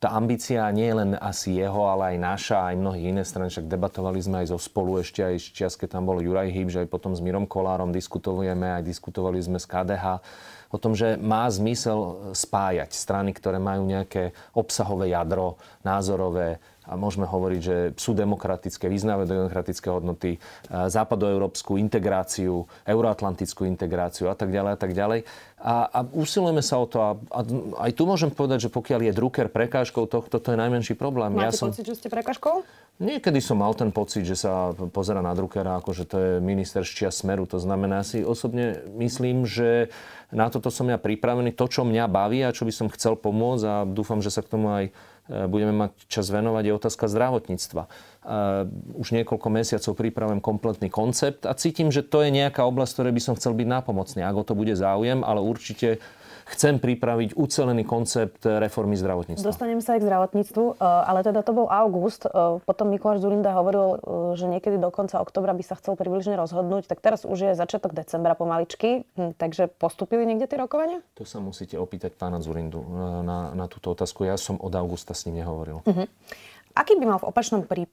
tá 0.00 0.16
ambícia 0.16 0.64
nie 0.72 0.88
je 0.88 0.96
len 0.96 1.10
asi 1.20 1.60
jeho, 1.60 1.88
ale 1.88 2.14
aj 2.14 2.16
naša, 2.16 2.58
aj 2.72 2.80
mnohých 2.80 3.06
iné 3.12 3.22
strany. 3.24 3.52
Však 3.52 3.68
debatovali 3.68 4.20
sme 4.20 4.44
aj 4.44 4.52
zo 4.52 4.58
spolu 4.60 5.00
ešte 5.00 5.20
aj 5.20 5.36
z 5.52 5.74
keď 5.76 5.88
tam 6.00 6.08
bol 6.08 6.20
Juraj 6.20 6.48
Hýb, 6.48 6.68
že 6.72 6.84
aj 6.84 6.88
potom 6.88 7.12
s 7.12 7.20
Mirom 7.20 7.44
Kolárom 7.44 7.92
diskutujeme, 7.92 8.72
aj 8.72 8.84
diskutovali 8.88 9.36
sme 9.40 9.60
s 9.60 9.68
KDH 9.68 10.24
o 10.72 10.78
tom, 10.80 10.96
že 10.98 11.14
má 11.16 11.46
zmysel 11.46 12.32
spájať 12.34 12.90
strany, 12.92 13.30
ktoré 13.36 13.62
majú 13.62 13.86
nejaké 13.86 14.34
obsahové 14.56 15.14
jadro, 15.14 15.60
názorové, 15.86 16.58
a 16.86 16.94
môžeme 16.94 17.26
hovoriť, 17.26 17.60
že 17.60 17.76
sú 17.98 18.14
demokratické, 18.14 18.86
vyznávajú 18.86 19.26
demokratické 19.26 19.90
hodnoty, 19.90 20.38
západoeurópsku 20.70 21.76
integráciu, 21.82 22.70
euroatlantickú 22.86 23.66
integráciu 23.66 24.30
a 24.30 24.38
tak 24.38 24.54
ďalej 24.54 24.72
a 24.72 24.78
tak 24.78 24.92
ďalej. 24.94 25.20
A, 25.56 25.88
a 25.88 25.98
usilujeme 26.14 26.62
sa 26.62 26.78
o 26.78 26.86
to. 26.86 27.00
A, 27.02 27.10
a 27.32 27.40
aj 27.88 27.90
tu 27.96 28.06
môžem 28.06 28.30
povedať, 28.30 28.68
že 28.68 28.70
pokiaľ 28.70 29.10
je 29.10 29.12
Drucker 29.16 29.48
prekážkou 29.50 30.06
tohto, 30.06 30.38
to 30.38 30.48
je 30.54 30.58
najmenší 30.58 30.94
problém. 30.94 31.34
Máte 31.34 31.50
ja 31.50 31.58
som... 31.58 31.74
pocit, 31.74 31.88
že 31.88 31.96
ste 31.98 32.08
prekážkou? 32.12 32.62
Niekedy 32.96 33.44
som 33.44 33.60
mal 33.60 33.76
ten 33.76 33.92
pocit, 33.92 34.24
že 34.24 34.40
sa 34.40 34.72
pozera 34.72 35.20
na 35.20 35.36
Druckera, 35.36 35.76
ako 35.80 35.90
že 35.92 36.04
to 36.08 36.16
je 36.16 36.32
minister 36.40 36.80
šťa 36.80 37.12
smeru. 37.12 37.44
To 37.50 37.60
znamená, 37.60 38.00
si 38.06 38.24
osobne 38.24 38.84
myslím, 38.96 39.44
že 39.44 39.92
na 40.32 40.48
toto 40.48 40.72
som 40.72 40.88
ja 40.88 40.96
pripravený. 40.96 41.52
To, 41.56 41.68
čo 41.68 41.84
mňa 41.84 42.04
baví 42.08 42.40
a 42.44 42.56
čo 42.56 42.64
by 42.64 42.72
som 42.72 42.92
chcel 42.92 43.16
pomôcť 43.16 43.64
a 43.64 43.74
dúfam, 43.84 44.20
že 44.24 44.32
sa 44.32 44.40
k 44.40 44.52
tomu 44.52 44.72
aj 44.72 44.84
E, 44.92 45.15
budeme 45.26 45.74
mať 45.74 46.06
čas 46.06 46.30
venovať, 46.30 46.62
je 46.70 46.78
otázka 46.78 47.10
zdravotníctva. 47.10 47.82
E, 47.82 47.88
už 48.94 49.08
niekoľko 49.10 49.48
mesiacov 49.50 49.92
pripravujem 49.98 50.38
kompletný 50.38 50.88
koncept 50.90 51.44
a 51.50 51.52
cítim, 51.58 51.90
že 51.90 52.06
to 52.06 52.22
je 52.22 52.30
nejaká 52.30 52.62
oblasť, 52.62 52.92
ktorej 53.00 53.12
by 53.14 53.22
som 53.22 53.34
chcel 53.34 53.54
byť 53.58 53.66
nápomocný. 53.66 54.22
Ak 54.22 54.38
o 54.38 54.46
to 54.46 54.54
bude 54.54 54.74
záujem, 54.78 55.26
ale 55.26 55.42
určite 55.42 55.98
chcem 56.46 56.78
pripraviť 56.78 57.34
ucelený 57.34 57.82
koncept 57.82 58.46
reformy 58.46 58.94
zdravotníctva. 58.94 59.42
Dostanem 59.42 59.82
sa 59.82 59.98
aj 59.98 60.00
k 60.00 60.06
zdravotníctvu, 60.06 60.64
e, 60.64 60.74
ale 60.82 61.20
teda 61.26 61.42
to 61.42 61.52
bol 61.52 61.66
august. 61.66 62.24
E, 62.24 62.62
potom 62.62 62.86
Mikuláš 62.90 63.26
Zurinda 63.26 63.50
hovoril, 63.52 63.98
že 64.38 64.46
niekedy 64.46 64.78
do 64.78 64.94
konca 64.94 65.18
oktobra 65.18 65.50
by 65.52 65.64
sa 65.66 65.74
chcel 65.74 65.98
približne 65.98 66.38
rozhodnúť. 66.38 66.86
Tak 66.86 67.02
teraz 67.02 67.26
už 67.26 67.50
je 67.50 67.52
začiatok 67.58 67.92
decembra 67.92 68.38
pomaličky. 68.38 69.04
Hm, 69.18 69.34
takže 69.34 69.66
postupili 69.66 70.22
niekde 70.22 70.46
tie 70.46 70.58
rokovania? 70.62 71.02
To 71.18 71.26
sa 71.26 71.42
musíte 71.42 71.74
opýtať 71.76 72.14
pána 72.14 72.38
Zurindu 72.38 72.80
na, 73.26 73.50
na 73.52 73.66
túto 73.66 73.90
otázku. 73.92 74.22
Ja 74.22 74.38
som 74.38 74.56
od 74.62 74.70
augusta 74.78 75.12
s 75.12 75.26
ním 75.26 75.42
nehovoril. 75.42 75.82
Uh-huh. 75.82 76.06
Aký 76.76 76.92
by 77.00 77.08
mal 77.08 77.18
v 77.18 77.28
opačnom 77.32 77.64
prí, 77.64 77.88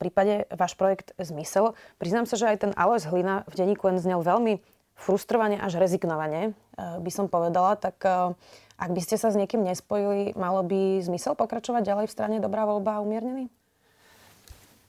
prípade 0.00 0.48
váš 0.48 0.72
projekt 0.72 1.12
zmysel? 1.20 1.76
Priznám 2.00 2.24
sa, 2.24 2.40
že 2.40 2.48
aj 2.48 2.64
ten 2.64 2.72
Alois 2.80 3.04
Hlina 3.04 3.44
v 3.44 3.54
denníku 3.60 3.92
N 3.92 4.00
znel 4.00 4.24
veľmi 4.24 4.56
frustrovane 5.02 5.58
až 5.58 5.82
rezignovane, 5.82 6.54
uh, 6.78 7.02
by 7.02 7.10
som 7.10 7.26
povedala. 7.26 7.74
Tak 7.74 7.98
uh, 8.06 8.38
ak 8.78 8.90
by 8.94 9.00
ste 9.02 9.18
sa 9.18 9.34
s 9.34 9.38
niekým 9.38 9.66
nespojili, 9.66 10.34
malo 10.38 10.62
by 10.62 11.02
zmysel 11.02 11.34
pokračovať 11.34 11.82
ďalej 11.82 12.06
v 12.06 12.14
strane 12.14 12.36
Dobrá 12.38 12.62
voľba 12.62 12.98
a 12.98 13.02
umiernený? 13.02 13.50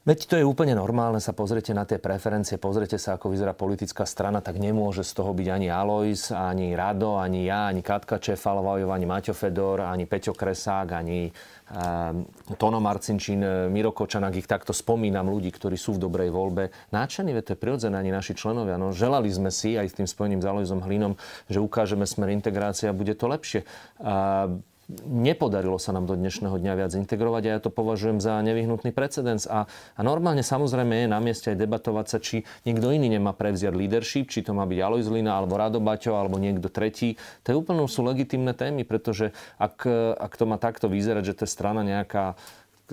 Veď 0.03 0.19
to 0.27 0.35
je 0.35 0.43
úplne 0.43 0.75
normálne, 0.75 1.23
sa 1.23 1.31
pozrite 1.31 1.71
na 1.71 1.87
tie 1.87 1.95
preferencie, 1.95 2.59
pozrite 2.59 2.99
sa, 2.99 3.15
ako 3.15 3.31
vyzerá 3.31 3.55
politická 3.55 4.03
strana, 4.03 4.43
tak 4.43 4.59
nemôže 4.59 4.99
z 4.99 5.15
toho 5.15 5.31
byť 5.31 5.47
ani 5.47 5.71
Alois, 5.71 6.27
ani 6.27 6.75
Rado, 6.75 7.15
ani 7.15 7.47
ja, 7.47 7.71
ani 7.71 7.79
Katka 7.79 8.19
Čefalová, 8.19 8.83
ani 8.83 9.07
Maťo 9.07 9.31
Fedor, 9.31 9.87
ani 9.87 10.03
Peťo 10.03 10.35
Kresák, 10.35 10.91
ani 10.91 11.31
um, 11.31 12.27
Tono 12.59 12.83
Marcinčín, 12.83 13.71
Miro 13.71 13.95
Kočanak, 13.95 14.35
ich 14.35 14.43
takto 14.43 14.75
spomínam 14.75 15.31
ľudí, 15.31 15.55
ktorí 15.55 15.79
sú 15.79 15.95
v 15.95 16.03
dobrej 16.03 16.35
voľbe. 16.35 16.75
Náčení, 16.91 17.31
veď 17.31 17.43
to 17.47 17.53
je 17.55 17.63
prirodzené, 17.63 17.95
ani 17.95 18.11
naši 18.11 18.35
členovia. 18.35 18.75
No, 18.75 18.91
želali 18.91 19.31
sme 19.31 19.55
si 19.55 19.79
aj 19.79 19.87
s 19.87 19.95
tým 20.03 20.07
spojeným 20.11 20.43
s 20.43 20.49
Aloisom 20.51 20.83
Hlinom, 20.83 21.15
že 21.47 21.63
ukážeme 21.63 22.03
smer 22.03 22.27
integrácie 22.35 22.91
a 22.91 22.97
bude 22.97 23.15
to 23.15 23.31
lepšie. 23.31 23.63
Uh, 24.03 24.59
nepodarilo 24.91 25.79
sa 25.79 25.95
nám 25.95 26.05
do 26.05 26.15
dnešného 26.19 26.59
dňa 26.59 26.73
viac 26.75 26.91
integrovať 26.91 27.43
a 27.47 27.49
ja 27.55 27.59
to 27.63 27.71
považujem 27.71 28.19
za 28.19 28.39
nevyhnutný 28.43 28.91
precedens. 28.91 29.47
A, 29.47 29.65
a 29.69 30.01
normálne 30.03 30.43
samozrejme 30.43 31.05
je 31.05 31.07
na 31.07 31.19
mieste 31.23 31.51
aj 31.51 31.57
debatovať 31.59 32.05
sa, 32.07 32.17
či 32.19 32.43
niekto 32.67 32.91
iný 32.91 33.07
nemá 33.07 33.31
prevziať 33.31 33.73
leadership, 33.73 34.27
či 34.27 34.43
to 34.43 34.51
má 34.51 34.67
byť 34.67 34.79
Alois 34.83 35.07
Lina, 35.07 35.39
alebo 35.39 35.55
Rado 35.55 35.79
Baťo, 35.79 36.19
alebo 36.19 36.35
niekto 36.35 36.67
tretí. 36.67 37.15
To 37.47 37.47
je 37.53 37.59
úplne 37.59 37.85
sú 37.87 38.03
legitimné 38.03 38.51
témy, 38.55 38.83
pretože 38.83 39.31
ak, 39.59 39.87
ak 40.19 40.33
to 40.35 40.43
má 40.47 40.59
takto 40.59 40.91
vyzerať, 40.91 41.23
že 41.31 41.35
to 41.35 41.41
je 41.47 41.51
strana 41.51 41.83
nejaká 41.83 42.35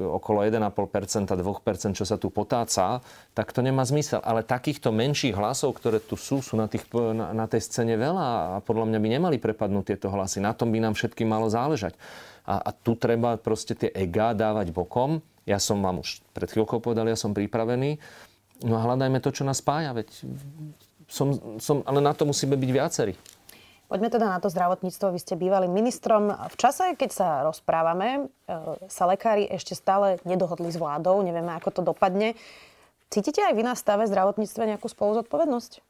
okolo 0.00 0.44
1,5%, 0.46 1.36
2%, 1.36 1.98
čo 1.98 2.04
sa 2.08 2.16
tu 2.16 2.32
potáca, 2.32 3.04
tak 3.36 3.52
to 3.52 3.60
nemá 3.60 3.84
zmysel. 3.84 4.24
Ale 4.24 4.46
takýchto 4.46 4.90
menších 4.90 5.36
hlasov, 5.36 5.76
ktoré 5.76 6.00
tu 6.00 6.16
sú, 6.16 6.40
sú 6.40 6.56
na, 6.56 6.66
tých, 6.66 6.88
na, 6.92 7.36
na 7.36 7.46
tej 7.46 7.64
scéne 7.64 8.00
veľa 8.00 8.26
a 8.26 8.44
podľa 8.64 8.90
mňa 8.90 8.98
by 8.98 9.08
nemali 9.20 9.36
prepadnúť 9.36 9.94
tieto 9.94 10.08
hlasy. 10.08 10.40
Na 10.40 10.56
tom 10.56 10.72
by 10.72 10.80
nám 10.80 10.94
všetkým 10.96 11.28
malo 11.28 11.52
záležať. 11.52 11.94
A, 12.48 12.58
a 12.58 12.70
tu 12.72 12.96
treba 12.96 13.36
proste 13.36 13.76
tie 13.76 13.92
ega 13.92 14.32
dávať 14.32 14.72
bokom. 14.72 15.20
Ja 15.44 15.60
som 15.60 15.80
vám 15.84 16.00
už 16.00 16.24
pred 16.32 16.48
chvíľkou 16.48 16.80
povedal, 16.80 17.08
ja 17.08 17.18
som 17.18 17.36
pripravený. 17.36 18.00
No 18.64 18.76
a 18.76 18.84
hľadajme 18.84 19.20
to, 19.24 19.32
čo 19.32 19.44
nás 19.44 19.60
spája. 19.60 19.96
Veď 19.96 20.08
som, 21.10 21.58
som, 21.58 21.82
ale 21.84 21.98
na 21.98 22.14
to 22.14 22.22
musíme 22.28 22.54
byť 22.54 22.70
viacerí. 22.70 23.14
Poďme 23.90 24.06
teda 24.06 24.30
na 24.30 24.38
to 24.38 24.46
zdravotníctvo. 24.46 25.10
Vy 25.10 25.18
ste 25.18 25.34
bývali 25.34 25.66
ministrom. 25.66 26.30
V 26.30 26.54
čase, 26.54 26.94
keď 26.94 27.10
sa 27.10 27.28
rozprávame, 27.42 28.30
e, 28.46 28.86
sa 28.86 29.10
lekári 29.10 29.50
ešte 29.50 29.74
stále 29.74 30.22
nedohodli 30.22 30.70
s 30.70 30.78
vládou. 30.78 31.18
Nevieme, 31.26 31.50
ako 31.58 31.74
to 31.74 31.82
dopadne. 31.82 32.38
Cítite 33.10 33.42
aj 33.42 33.58
vy 33.58 33.66
na 33.66 33.74
stave 33.74 34.06
zdravotníctva 34.06 34.70
nejakú 34.70 34.86
spoluzodpovednosť? 34.86 35.89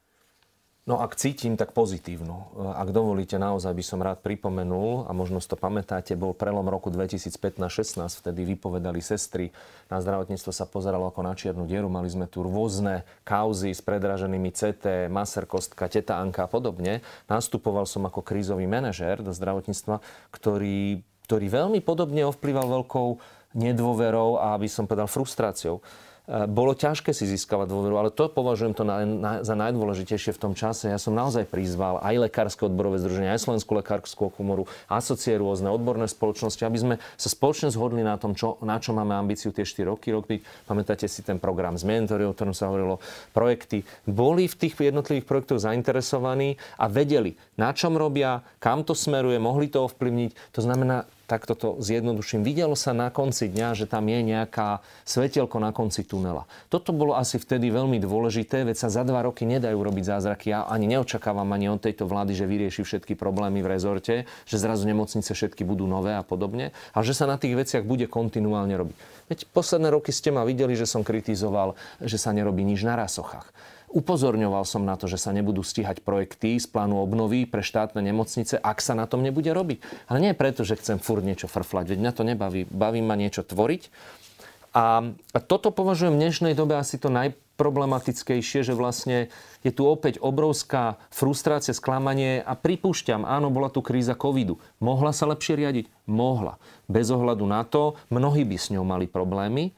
No 0.91 0.99
ak 0.99 1.15
cítim, 1.15 1.55
tak 1.55 1.71
pozitívnu. 1.71 2.51
Ak 2.75 2.91
dovolíte, 2.91 3.39
naozaj 3.39 3.71
by 3.71 3.79
som 3.79 4.03
rád 4.03 4.19
pripomenul, 4.19 5.07
a 5.07 5.15
možno 5.15 5.39
si 5.39 5.47
to 5.47 5.55
pamätáte, 5.55 6.19
bol 6.19 6.35
prelom 6.35 6.67
roku 6.67 6.91
2015-16, 6.91 8.19
vtedy 8.19 8.43
vypovedali 8.43 8.99
sestry. 8.99 9.55
Na 9.87 10.03
zdravotníctvo 10.03 10.51
sa 10.51 10.67
pozeralo 10.67 11.07
ako 11.07 11.23
na 11.23 11.31
čiernu 11.31 11.63
dieru. 11.63 11.87
Mali 11.87 12.11
sme 12.11 12.27
tu 12.27 12.43
rôzne 12.43 13.07
kauzy 13.23 13.71
s 13.71 13.79
predraženými 13.79 14.51
CT, 14.51 15.07
maserkostka, 15.07 15.87
teta 15.87 16.19
Anka 16.19 16.43
a 16.43 16.51
podobne. 16.51 16.99
Nastupoval 17.31 17.87
som 17.87 18.03
ako 18.03 18.19
krízový 18.19 18.67
manažér 18.67 19.23
do 19.23 19.31
zdravotníctva, 19.31 20.03
ktorý, 20.27 21.07
ktorý 21.23 21.45
veľmi 21.47 21.79
podobne 21.79 22.27
ovplyval 22.27 22.67
veľkou 22.67 23.09
nedôverou 23.55 24.43
a 24.43 24.59
aby 24.59 24.67
som 24.67 24.83
povedal 24.83 25.07
frustráciou. 25.07 25.79
E, 26.31 26.47
bolo 26.47 26.71
ťažké 26.71 27.11
si 27.11 27.27
získavať 27.27 27.67
dôveru, 27.67 27.99
ale 27.99 28.09
to 28.15 28.31
považujem 28.31 28.71
to 28.71 28.87
na, 28.87 29.03
na, 29.03 29.31
za 29.43 29.51
najdôležitejšie 29.51 30.31
v 30.31 30.39
tom 30.39 30.53
čase. 30.55 30.87
Ja 30.87 30.95
som 30.95 31.11
naozaj 31.11 31.51
prizval 31.51 31.99
aj 31.99 32.31
lekárske 32.31 32.63
odborové 32.63 33.03
združenie, 33.03 33.35
aj 33.35 33.43
Slovenskú 33.43 33.75
lekárskú 33.75 34.31
komoru, 34.31 34.63
asocie 34.87 35.35
rôzne 35.35 35.67
odborné 35.67 36.07
spoločnosti, 36.07 36.63
aby 36.63 36.79
sme 36.79 36.95
sa 37.19 37.27
spoločne 37.27 37.67
zhodli 37.75 37.99
na 37.99 38.15
tom, 38.15 38.31
čo, 38.31 38.55
na 38.63 38.79
čo 38.79 38.95
máme 38.95 39.11
ambíciu 39.11 39.51
tie 39.51 39.67
4 39.67 39.91
roky 39.91 40.15
robiť. 40.15 40.71
Pamätáte 40.71 41.11
si 41.11 41.19
ten 41.19 41.35
program 41.35 41.75
z 41.75 41.83
mentory, 41.83 42.23
o 42.23 42.31
ktorom 42.31 42.55
sa 42.55 42.71
hovorilo, 42.71 43.03
projekty. 43.35 43.83
Boli 44.07 44.47
v 44.47 44.55
tých 44.55 44.79
jednotlivých 44.79 45.27
projektoch 45.27 45.59
zainteresovaní 45.59 46.55
a 46.79 46.87
vedeli, 46.87 47.35
na 47.59 47.75
čom 47.75 47.99
robia, 47.99 48.39
kam 48.63 48.87
to 48.87 48.95
smeruje, 48.95 49.35
mohli 49.35 49.67
to 49.67 49.83
ovplyvniť. 49.83 50.55
To 50.55 50.63
znamená, 50.63 51.03
tak 51.31 51.47
toto 51.47 51.79
zjednoduším. 51.79 52.43
Videlo 52.43 52.75
sa 52.75 52.91
na 52.91 53.07
konci 53.07 53.47
dňa, 53.47 53.71
že 53.71 53.87
tam 53.87 54.03
je 54.11 54.19
nejaká 54.19 54.83
svetelko 55.07 55.63
na 55.63 55.71
konci 55.71 56.03
tunela. 56.03 56.43
Toto 56.67 56.91
bolo 56.91 57.15
asi 57.15 57.39
vtedy 57.39 57.71
veľmi 57.71 58.03
dôležité, 58.03 58.67
veď 58.67 58.75
sa 58.75 58.91
za 58.91 59.07
dva 59.07 59.23
roky 59.23 59.47
nedajú 59.47 59.79
robiť 59.79 60.03
zázraky. 60.11 60.51
Ja 60.51 60.67
ani 60.67 60.91
neočakávam 60.91 61.47
ani 61.55 61.71
od 61.71 61.79
tejto 61.79 62.03
vlády, 62.03 62.35
že 62.35 62.43
vyrieši 62.43 62.83
všetky 62.83 63.15
problémy 63.15 63.63
v 63.63 63.71
rezorte, 63.71 64.27
že 64.43 64.59
zrazu 64.59 64.83
nemocnice 64.83 65.31
všetky 65.31 65.63
budú 65.63 65.87
nové 65.87 66.11
a 66.11 66.23
podobne, 66.27 66.75
ale 66.91 67.03
že 67.07 67.15
sa 67.15 67.23
na 67.23 67.39
tých 67.39 67.55
veciach 67.55 67.87
bude 67.87 68.11
kontinuálne 68.11 68.75
robiť. 68.75 68.97
Veď 69.31 69.47
posledné 69.55 69.87
roky 69.87 70.11
ste 70.11 70.35
ma 70.35 70.43
videli, 70.43 70.75
že 70.75 70.83
som 70.83 71.07
kritizoval, 71.07 71.79
že 72.03 72.19
sa 72.19 72.35
nerobí 72.35 72.67
nič 72.67 72.83
na 72.83 72.99
rasochách. 72.99 73.70
Upozorňoval 73.91 74.63
som 74.63 74.87
na 74.87 74.95
to, 74.95 75.11
že 75.11 75.19
sa 75.19 75.35
nebudú 75.35 75.67
stíhať 75.67 75.99
projekty 75.99 76.55
z 76.55 76.67
plánu 76.71 77.03
obnovy 77.03 77.43
pre 77.43 77.59
štátne 77.59 77.99
nemocnice, 77.99 78.55
ak 78.55 78.79
sa 78.79 78.95
na 78.95 79.03
tom 79.03 79.19
nebude 79.19 79.51
robiť. 79.51 80.07
Ale 80.07 80.23
nie 80.23 80.31
preto, 80.31 80.63
že 80.63 80.79
chcem 80.79 80.95
furt 80.95 81.27
niečo 81.27 81.51
frflať, 81.51 81.91
veď 81.91 81.99
mňa 81.99 82.13
to 82.15 82.23
nebaví. 82.23 82.61
Baví 82.71 83.03
ma 83.03 83.19
niečo 83.19 83.43
tvoriť. 83.43 83.91
A, 84.71 85.11
toto 85.51 85.75
považujem 85.75 86.15
v 86.15 86.21
dnešnej 86.23 86.53
dobe 86.55 86.79
asi 86.79 86.95
to 86.95 87.11
najproblematickejšie, 87.11 88.63
že 88.63 88.71
vlastne 88.71 89.27
je 89.67 89.71
tu 89.75 89.83
opäť 89.83 90.23
obrovská 90.23 90.95
frustrácia, 91.11 91.75
sklamanie 91.75 92.39
a 92.39 92.55
pripúšťam, 92.55 93.27
áno, 93.27 93.51
bola 93.51 93.67
tu 93.67 93.83
kríza 93.83 94.15
covidu. 94.15 94.63
Mohla 94.79 95.11
sa 95.11 95.27
lepšie 95.27 95.59
riadiť? 95.59 95.85
Mohla. 96.07 96.55
Bez 96.87 97.11
ohľadu 97.11 97.43
na 97.43 97.67
to, 97.67 97.99
mnohí 98.07 98.47
by 98.47 98.55
s 98.55 98.71
ňou 98.71 98.87
mali 98.87 99.11
problémy, 99.11 99.75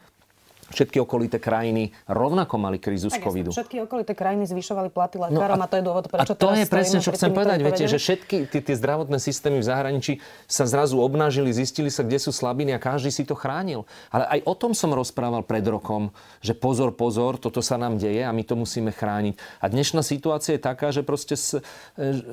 všetky 0.72 0.98
okolité 1.03 1.38
krajiny 1.41 1.91
rovnako 2.08 2.55
mali 2.62 2.77
krízu 2.79 3.12
z 3.12 3.20
covidu. 3.20 3.51
Všetky 3.51 3.84
okolité 3.84 4.15
krajiny 4.15 4.48
zvyšovali 4.48 4.89
platy 4.93 5.20
no 5.20 5.27
lekárom 5.27 5.60
no 5.60 5.63
a, 5.63 5.67
a 5.67 5.72
to 5.72 5.75
je 5.75 5.84
dôvod, 5.84 6.05
prečo 6.08 6.34
a 6.34 6.38
to 6.38 6.50
je 6.55 6.65
presne, 6.70 7.00
čo 7.03 7.12
chcem 7.12 7.32
povedať. 7.36 7.60
Viete, 7.60 7.86
že 7.89 7.98
všetky 8.00 8.48
tie, 8.48 8.75
zdravotné 8.77 9.17
systémy 9.20 9.60
v 9.60 9.65
zahraničí 9.67 10.13
sa 10.48 10.63
zrazu 10.63 11.01
obnažili, 11.01 11.51
zistili 11.51 11.91
sa, 11.91 12.05
kde 12.05 12.20
sú 12.22 12.32
slabiny 12.32 12.75
a 12.75 12.79
každý 12.79 13.12
si 13.12 13.27
to 13.27 13.36
chránil. 13.36 13.84
Ale 14.13 14.29
aj 14.29 14.39
o 14.48 14.53
tom 14.55 14.72
som 14.72 14.93
rozprával 14.96 15.43
pred 15.43 15.65
rokom, 15.67 16.13
že 16.39 16.55
pozor, 16.55 16.96
pozor, 16.96 17.36
toto 17.41 17.60
sa 17.60 17.75
nám 17.75 18.00
deje 18.00 18.24
a 18.24 18.32
my 18.32 18.43
to 18.46 18.55
musíme 18.55 18.93
chrániť. 18.93 19.36
A 19.60 19.65
dnešná 19.67 20.05
situácia 20.05 20.55
je 20.55 20.62
taká, 20.62 20.93
že 20.93 21.01
proste, 21.01 21.36
e, 21.36 21.60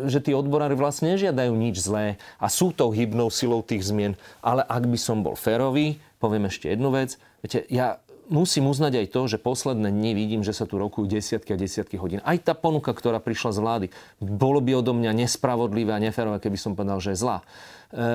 že 0.06 0.18
tí 0.20 0.36
odborári 0.36 0.76
vlastne 0.76 1.16
nežiadajú 1.16 1.52
nič 1.56 1.80
zlé 1.80 2.20
a 2.36 2.46
sú 2.50 2.70
tou 2.70 2.92
hybnou 2.92 3.32
silou 3.32 3.64
tých 3.64 3.88
zmien. 3.88 4.14
Ale 4.44 4.66
ak 4.66 4.84
by 4.86 4.98
som 4.98 5.22
bol 5.24 5.34
férový, 5.38 6.00
poviem 6.20 6.46
ešte 6.46 6.68
jednu 6.68 6.92
vec. 6.92 7.16
Viete, 7.40 7.64
ja 7.72 7.96
musím 8.30 8.70
uznať 8.70 9.04
aj 9.04 9.06
to, 9.12 9.20
že 9.26 9.42
posledné 9.42 9.90
dni 9.90 10.14
vidím, 10.14 10.40
že 10.46 10.54
sa 10.54 10.64
tu 10.64 10.78
rokujú 10.78 11.10
desiatky 11.10 11.52
a 11.52 11.60
desiatky 11.60 11.98
hodín. 11.98 12.22
Aj 12.22 12.38
tá 12.38 12.54
ponuka, 12.54 12.94
ktorá 12.94 13.18
prišla 13.18 13.50
z 13.50 13.58
vlády, 13.58 13.86
bolo 14.22 14.62
by 14.62 14.78
odo 14.78 14.94
mňa 14.94 15.26
nespravodlivé 15.26 15.92
a 15.92 16.00
neférové, 16.00 16.38
keby 16.38 16.56
som 16.56 16.72
povedal, 16.78 17.02
že 17.02 17.12
je 17.12 17.20
zlá. 17.20 17.42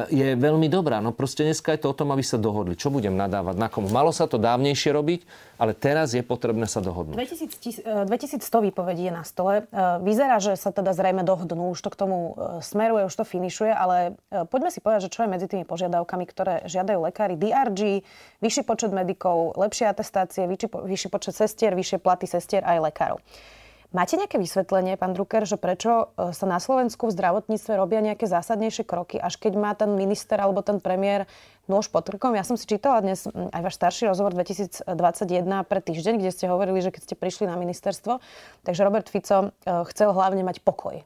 Je 0.08 0.39
veľmi 0.39 0.72
dobrá. 0.72 1.03
No 1.03 1.12
proste 1.12 1.44
dneska 1.44 1.75
je 1.75 1.84
to 1.84 1.91
o 1.91 1.98
tom, 1.98 2.15
aby 2.15 2.24
sa 2.24 2.39
dohodli. 2.39 2.79
Čo 2.79 2.96
budem 2.96 3.12
nadávať? 3.12 3.60
Na 3.60 3.67
komu? 3.67 3.91
Malo 3.91 4.15
sa 4.15 4.24
to 4.24 4.39
dávnejšie 4.39 4.96
robiť, 4.96 5.27
ale 5.60 5.75
teraz 5.75 6.15
je 6.15 6.24
potrebné 6.24 6.63
sa 6.63 6.79
dohodnúť. 6.79 7.20
2100 7.20 8.08
eh, 8.08 8.62
výpovedí 8.72 9.12
je 9.12 9.13
na 9.13 9.27
stole. 9.27 9.67
Eh, 9.67 10.00
vyzerá, 10.00 10.39
že 10.39 10.55
sa 10.55 10.72
teda 10.72 10.96
zrejme 10.96 11.27
dohodnú. 11.27 11.75
Už 11.75 11.84
to 11.84 11.91
k 11.91 12.00
tomu 12.00 12.39
smeruje, 12.63 13.03
už 13.03 13.15
to 13.20 13.27
finišuje, 13.27 13.72
ale 13.75 14.15
poďme 14.48 14.72
si 14.72 14.79
povedať, 14.79 15.12
že 15.12 15.13
čo 15.13 15.27
je 15.27 15.29
medzi 15.36 15.48
tými 15.51 15.67
požiadavkami, 15.67 16.24
ktoré 16.24 16.63
žiadajú 16.72 17.00
lekári. 17.12 17.36
DRG, 17.36 18.08
vyšší 18.39 18.63
počet 18.63 18.96
medikov, 18.96 19.60
lepšie 19.60 19.91
atestácie, 19.91 20.48
vyšší 20.48 21.12
počet 21.12 21.36
sestier, 21.36 21.75
vyššie 21.75 22.00
platy 22.00 22.32
sestier 22.32 22.63
aj 22.63 22.79
lekárov. 22.79 23.20
Máte 23.96 24.20
nejaké 24.20 24.36
vysvetlenie, 24.36 25.00
pán 25.00 25.16
Drucker, 25.16 25.48
že 25.48 25.56
prečo 25.56 26.12
e, 26.20 26.36
sa 26.36 26.44
na 26.44 26.60
Slovensku 26.60 27.08
v 27.08 27.16
zdravotníctve 27.16 27.80
robia 27.80 28.04
nejaké 28.04 28.28
zásadnejšie 28.28 28.84
kroky, 28.84 29.16
až 29.16 29.40
keď 29.40 29.56
má 29.56 29.72
ten 29.72 29.88
minister 29.96 30.36
alebo 30.36 30.60
ten 30.60 30.84
premiér 30.84 31.32
nôž 31.72 31.88
pod 31.88 32.04
krkom? 32.04 32.36
Ja 32.36 32.44
som 32.44 32.60
si 32.60 32.68
čítala 32.68 33.00
dnes 33.00 33.24
aj 33.24 33.62
váš 33.64 33.80
starší 33.80 34.12
rozhovor 34.12 34.36
2021 34.36 34.92
pre 35.64 35.80
týždeň, 35.80 36.20
kde 36.20 36.32
ste 36.36 36.52
hovorili, 36.52 36.84
že 36.84 36.92
keď 36.92 37.02
ste 37.08 37.16
prišli 37.16 37.48
na 37.48 37.56
ministerstvo, 37.56 38.20
takže 38.68 38.84
Robert 38.84 39.08
Fico 39.08 39.56
e, 39.64 39.78
chcel 39.88 40.12
hlavne 40.12 40.44
mať 40.44 40.60
pokoj 40.60 41.00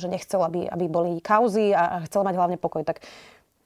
že 0.00 0.08
nechcel, 0.08 0.40
aby, 0.40 0.64
aby 0.64 0.88
boli 0.88 1.20
kauzy 1.20 1.76
a 1.76 2.00
chcel 2.08 2.24
mať 2.24 2.40
hlavne 2.40 2.56
pokoj. 2.56 2.88
Tak 2.88 3.04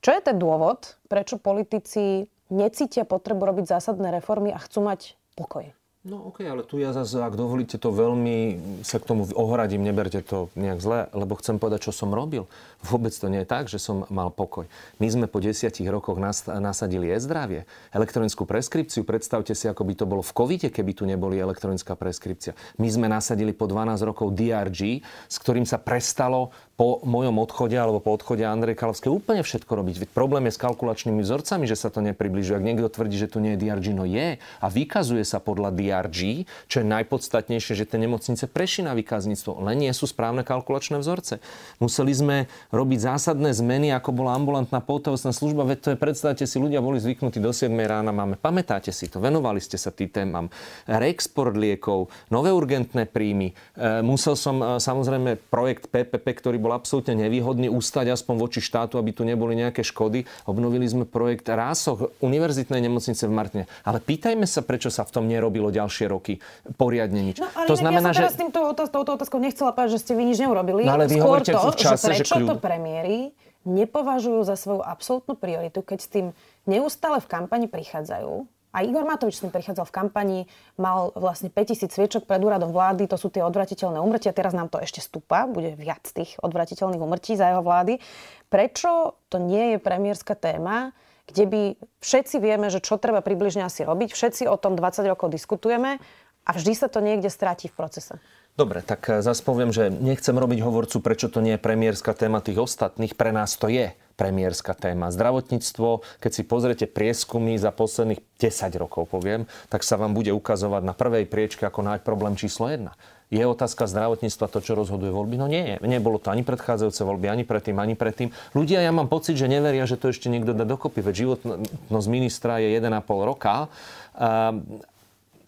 čo 0.03 0.11
je 0.11 0.19
ten 0.19 0.35
dôvod, 0.35 0.99
prečo 1.07 1.39
politici 1.39 2.27
necítia 2.51 3.07
potrebu 3.07 3.47
robiť 3.47 3.79
zásadné 3.79 4.11
reformy 4.11 4.51
a 4.51 4.59
chcú 4.59 4.83
mať 4.83 5.15
pokoj? 5.39 5.71
No 6.03 6.19
ok, 6.19 6.43
ale 6.43 6.67
tu 6.67 6.83
ja 6.83 6.91
zase, 6.91 7.23
ak 7.23 7.39
dovolíte 7.39 7.79
to 7.79 7.95
veľmi, 7.95 8.59
sa 8.83 8.99
k 8.99 9.07
tomu 9.07 9.23
ohradím, 9.39 9.87
neberte 9.87 10.19
to 10.27 10.51
nejak 10.59 10.83
zle, 10.83 11.07
lebo 11.15 11.39
chcem 11.39 11.63
povedať, 11.63 11.87
čo 11.87 11.93
som 11.95 12.11
robil. 12.11 12.51
Vôbec 12.83 13.15
to 13.15 13.31
nie 13.31 13.47
je 13.47 13.47
tak, 13.47 13.71
že 13.71 13.79
som 13.79 14.03
mal 14.11 14.35
pokoj. 14.35 14.67
My 14.99 15.07
sme 15.07 15.31
po 15.31 15.39
desiatich 15.39 15.87
rokoch 15.87 16.19
nas, 16.19 16.43
nasadili 16.51 17.07
e-zdravie, 17.07 17.71
elektronickú 17.95 18.43
preskripciu. 18.43 19.07
Predstavte 19.07 19.55
si, 19.55 19.71
ako 19.71 19.87
by 19.87 19.95
to 19.95 20.11
bolo 20.11 20.27
v 20.27 20.35
covide, 20.35 20.75
keby 20.75 20.91
tu 20.91 21.07
neboli 21.07 21.39
elektronická 21.39 21.95
preskripcia. 21.95 22.59
My 22.83 22.91
sme 22.91 23.07
nasadili 23.07 23.55
po 23.55 23.71
12 23.71 24.03
rokov 24.03 24.35
DRG, 24.35 25.07
s 25.07 25.39
ktorým 25.39 25.63
sa 25.63 25.79
prestalo 25.79 26.51
po 26.73 27.05
mojom 27.05 27.37
odchode 27.37 27.77
alebo 27.77 28.01
po 28.01 28.17
odchode 28.17 28.41
Andrej 28.49 28.81
Kalovskej 28.81 29.13
úplne 29.13 29.45
všetko 29.45 29.69
robiť. 29.69 29.95
Problém 30.17 30.49
je 30.49 30.57
s 30.57 30.63
kalkulačnými 30.63 31.21
vzorcami, 31.21 31.69
že 31.69 31.77
sa 31.77 31.93
to 31.93 32.01
nepribližuje. 32.01 32.57
Ak 32.57 32.65
niekto 32.65 32.89
tvrdí, 32.89 33.21
že 33.21 33.29
tu 33.29 33.45
nie 33.45 33.55
je 33.55 33.69
DRG, 33.69 33.93
no 33.93 34.09
je 34.09 34.41
a 34.41 34.67
vykazuje 34.73 35.21
sa 35.29 35.37
podľa 35.37 35.69
DRG, 35.77 36.49
čo 36.73 36.81
je 36.81 36.87
najpodstatnejšie, 36.89 37.77
že 37.77 37.85
tie 37.85 38.01
nemocnice 38.01 38.49
prešli 38.49 38.89
na 38.89 38.97
vykazníctvo, 38.97 39.61
len 39.61 39.77
nie 39.85 39.93
sú 39.93 40.09
správne 40.09 40.49
kalkulačné 40.49 40.97
vzorce. 40.97 41.45
Museli 41.77 42.17
sme 42.17 42.37
robiť 42.73 42.99
zásadné 43.05 43.53
zmeny, 43.53 43.93
ako 43.93 44.17
bola 44.17 44.33
ambulantná 44.33 44.81
pohotovostná 44.81 45.37
služba, 45.37 45.69
veď 45.69 45.79
to 45.79 45.89
je, 45.93 45.97
predstavte 46.01 46.45
si, 46.49 46.57
ľudia 46.57 46.81
boli 46.81 46.97
zvyknutí 46.97 47.37
do 47.37 47.53
7 47.53 47.69
rána, 47.85 48.17
máme, 48.17 48.41
pamätáte 48.41 48.97
si 48.97 49.13
to, 49.13 49.21
venovali 49.21 49.61
ste 49.61 49.77
sa 49.77 49.93
tým 49.93 50.09
témam. 50.09 50.47
Reexport 50.89 51.53
liekov, 51.53 52.09
nové 52.33 52.49
urgentné 52.49 53.05
príjmy. 53.05 53.53
E, 53.53 54.01
musel 54.01 54.39
som 54.39 54.57
e, 54.59 54.81
samozrejme 54.81 55.37
projekt 55.53 55.93
PPP, 55.93 56.27
ktorý 56.41 56.62
bol 56.63 56.71
absolútne 56.71 57.19
nevýhodný 57.19 57.67
ústať 57.67 58.15
aspoň 58.15 58.35
voči 58.39 58.61
štátu, 58.63 59.03
aby 59.03 59.11
tu 59.11 59.27
neboli 59.27 59.59
nejaké 59.59 59.83
škody. 59.83 60.25
Obnovili 60.47 60.87
sme 60.87 61.03
projekt 61.03 61.51
Rásoch, 61.51 62.15
univerzitnej 62.23 62.79
nemocnice 62.79 63.27
v 63.27 63.33
Martine. 63.35 63.65
Ale 63.83 63.99
pýtajme 63.99 64.47
sa, 64.47 64.63
prečo 64.63 64.95
sa 64.95 65.03
v 65.03 65.11
tom 65.11 65.25
nerobilo 65.27 65.75
ďalšie 65.75 66.07
roky 66.07 66.39
poriadne 66.79 67.35
nič. 67.35 67.43
No, 67.43 67.51
ale 67.51 67.67
to 67.67 67.75
znamená, 67.75 68.15
ja 68.15 68.31
že... 68.31 68.39
s 68.39 68.39
týmto 68.39 68.63
touto 68.73 69.19
otázkou 69.19 69.43
nechcela 69.43 69.75
povedať, 69.75 69.99
že 69.99 70.01
ste 70.07 70.13
vy 70.15 70.23
nič 70.31 70.39
neurobili. 70.39 70.87
No, 70.87 70.95
ale 70.95 71.11
vy 71.11 71.19
Skôr 71.19 71.43
to, 71.43 71.59
v 71.59 71.77
čase, 71.77 72.07
že 72.15 72.23
prečo 72.23 72.39
že 72.39 72.47
to 72.47 72.57
premiéry 72.63 73.35
nepovažujú 73.67 74.43
za 74.47 74.55
svoju 74.59 74.83
absolútnu 74.83 75.35
prioritu, 75.39 75.83
keď 75.83 75.99
s 75.99 76.09
tým 76.11 76.27
neustále 76.67 77.19
v 77.23 77.27
kampani 77.27 77.67
prichádzajú 77.67 78.47
a 78.73 78.81
Igor 78.81 79.05
Matovič 79.05 79.37
s 79.37 79.45
tým 79.45 79.53
prichádzal 79.53 79.85
v 79.85 79.95
kampani, 79.95 80.39
mal 80.81 81.13
vlastne 81.13 81.53
5000 81.53 81.93
sviečok 81.93 82.25
pred 82.25 82.41
úradom 82.41 82.73
vlády, 82.73 83.05
to 83.05 83.21
sú 83.21 83.29
tie 83.29 83.45
odvratiteľné 83.45 84.01
umrtia, 84.01 84.33
teraz 84.33 84.57
nám 84.57 84.73
to 84.73 84.81
ešte 84.81 85.05
stúpa, 85.05 85.45
bude 85.45 85.77
viac 85.77 86.09
tých 86.09 86.41
odvratiteľných 86.41 87.05
umrtí 87.05 87.37
za 87.37 87.53
jeho 87.53 87.61
vlády. 87.61 88.01
Prečo 88.49 89.21
to 89.29 89.37
nie 89.37 89.77
je 89.77 89.79
premiérska 89.79 90.33
téma, 90.33 90.97
kde 91.29 91.45
by 91.47 91.63
všetci 92.01 92.41
vieme, 92.41 92.73
že 92.73 92.81
čo 92.81 92.97
treba 92.97 93.21
približne 93.21 93.63
asi 93.63 93.85
robiť, 93.85 94.17
všetci 94.17 94.49
o 94.49 94.57
tom 94.57 94.75
20 94.75 95.05
rokov 95.07 95.29
diskutujeme 95.31 96.01
a 96.43 96.51
vždy 96.51 96.73
sa 96.75 96.89
to 96.89 97.05
niekde 97.05 97.31
stráti 97.31 97.71
v 97.71 97.77
procese? 97.77 98.19
Dobre, 98.53 98.85
tak 98.85 99.25
zase 99.25 99.41
poviem, 99.41 99.73
že 99.73 99.89
nechcem 99.89 100.37
robiť 100.37 100.61
hovorcu, 100.61 101.01
prečo 101.01 101.33
to 101.33 101.41
nie 101.41 101.57
je 101.57 101.65
premiérska 101.65 102.13
téma 102.13 102.45
tých 102.45 102.61
ostatných. 102.61 103.17
Pre 103.17 103.33
nás 103.33 103.57
to 103.57 103.73
je 103.73 103.97
premiérska 104.23 104.79
téma. 104.79 105.11
Zdravotníctvo, 105.11 106.07
keď 106.23 106.31
si 106.31 106.43
pozriete 106.47 106.87
prieskumy 106.87 107.59
za 107.59 107.75
posledných 107.75 108.23
10 108.39 108.79
rokov, 108.79 109.11
poviem, 109.11 109.51
tak 109.67 109.83
sa 109.83 109.99
vám 109.99 110.15
bude 110.15 110.31
ukazovať 110.31 110.87
na 110.87 110.95
prvej 110.95 111.27
priečke 111.27 111.67
ako 111.67 111.83
nájsť 111.83 112.07
problém 112.07 112.39
číslo 112.39 112.71
1. 112.71 112.87
Je 113.35 113.43
otázka 113.43 113.89
zdravotníctva 113.91 114.47
to, 114.47 114.61
čo 114.63 114.79
rozhoduje 114.79 115.11
voľby? 115.11 115.41
No 115.41 115.51
nie, 115.51 115.81
nebolo 115.83 116.23
to 116.23 116.31
ani 116.31 116.47
predchádzajúce 116.47 117.03
voľby, 117.03 117.33
ani 117.33 117.43
predtým, 117.49 117.75
ani 117.81 117.99
predtým. 117.99 118.29
Ľudia, 118.55 118.85
ja 118.85 118.93
mám 118.95 119.09
pocit, 119.11 119.35
že 119.35 119.51
neveria, 119.51 119.89
že 119.89 119.99
to 119.99 120.13
ešte 120.13 120.31
niekto 120.31 120.55
dá 120.55 120.69
dokopy, 120.69 121.03
veď 121.03 121.15
životnosť 121.27 122.09
ministra 122.13 122.63
je 122.63 122.77
1,5 122.79 122.93
roka. 123.27 123.73
A, 124.15 124.53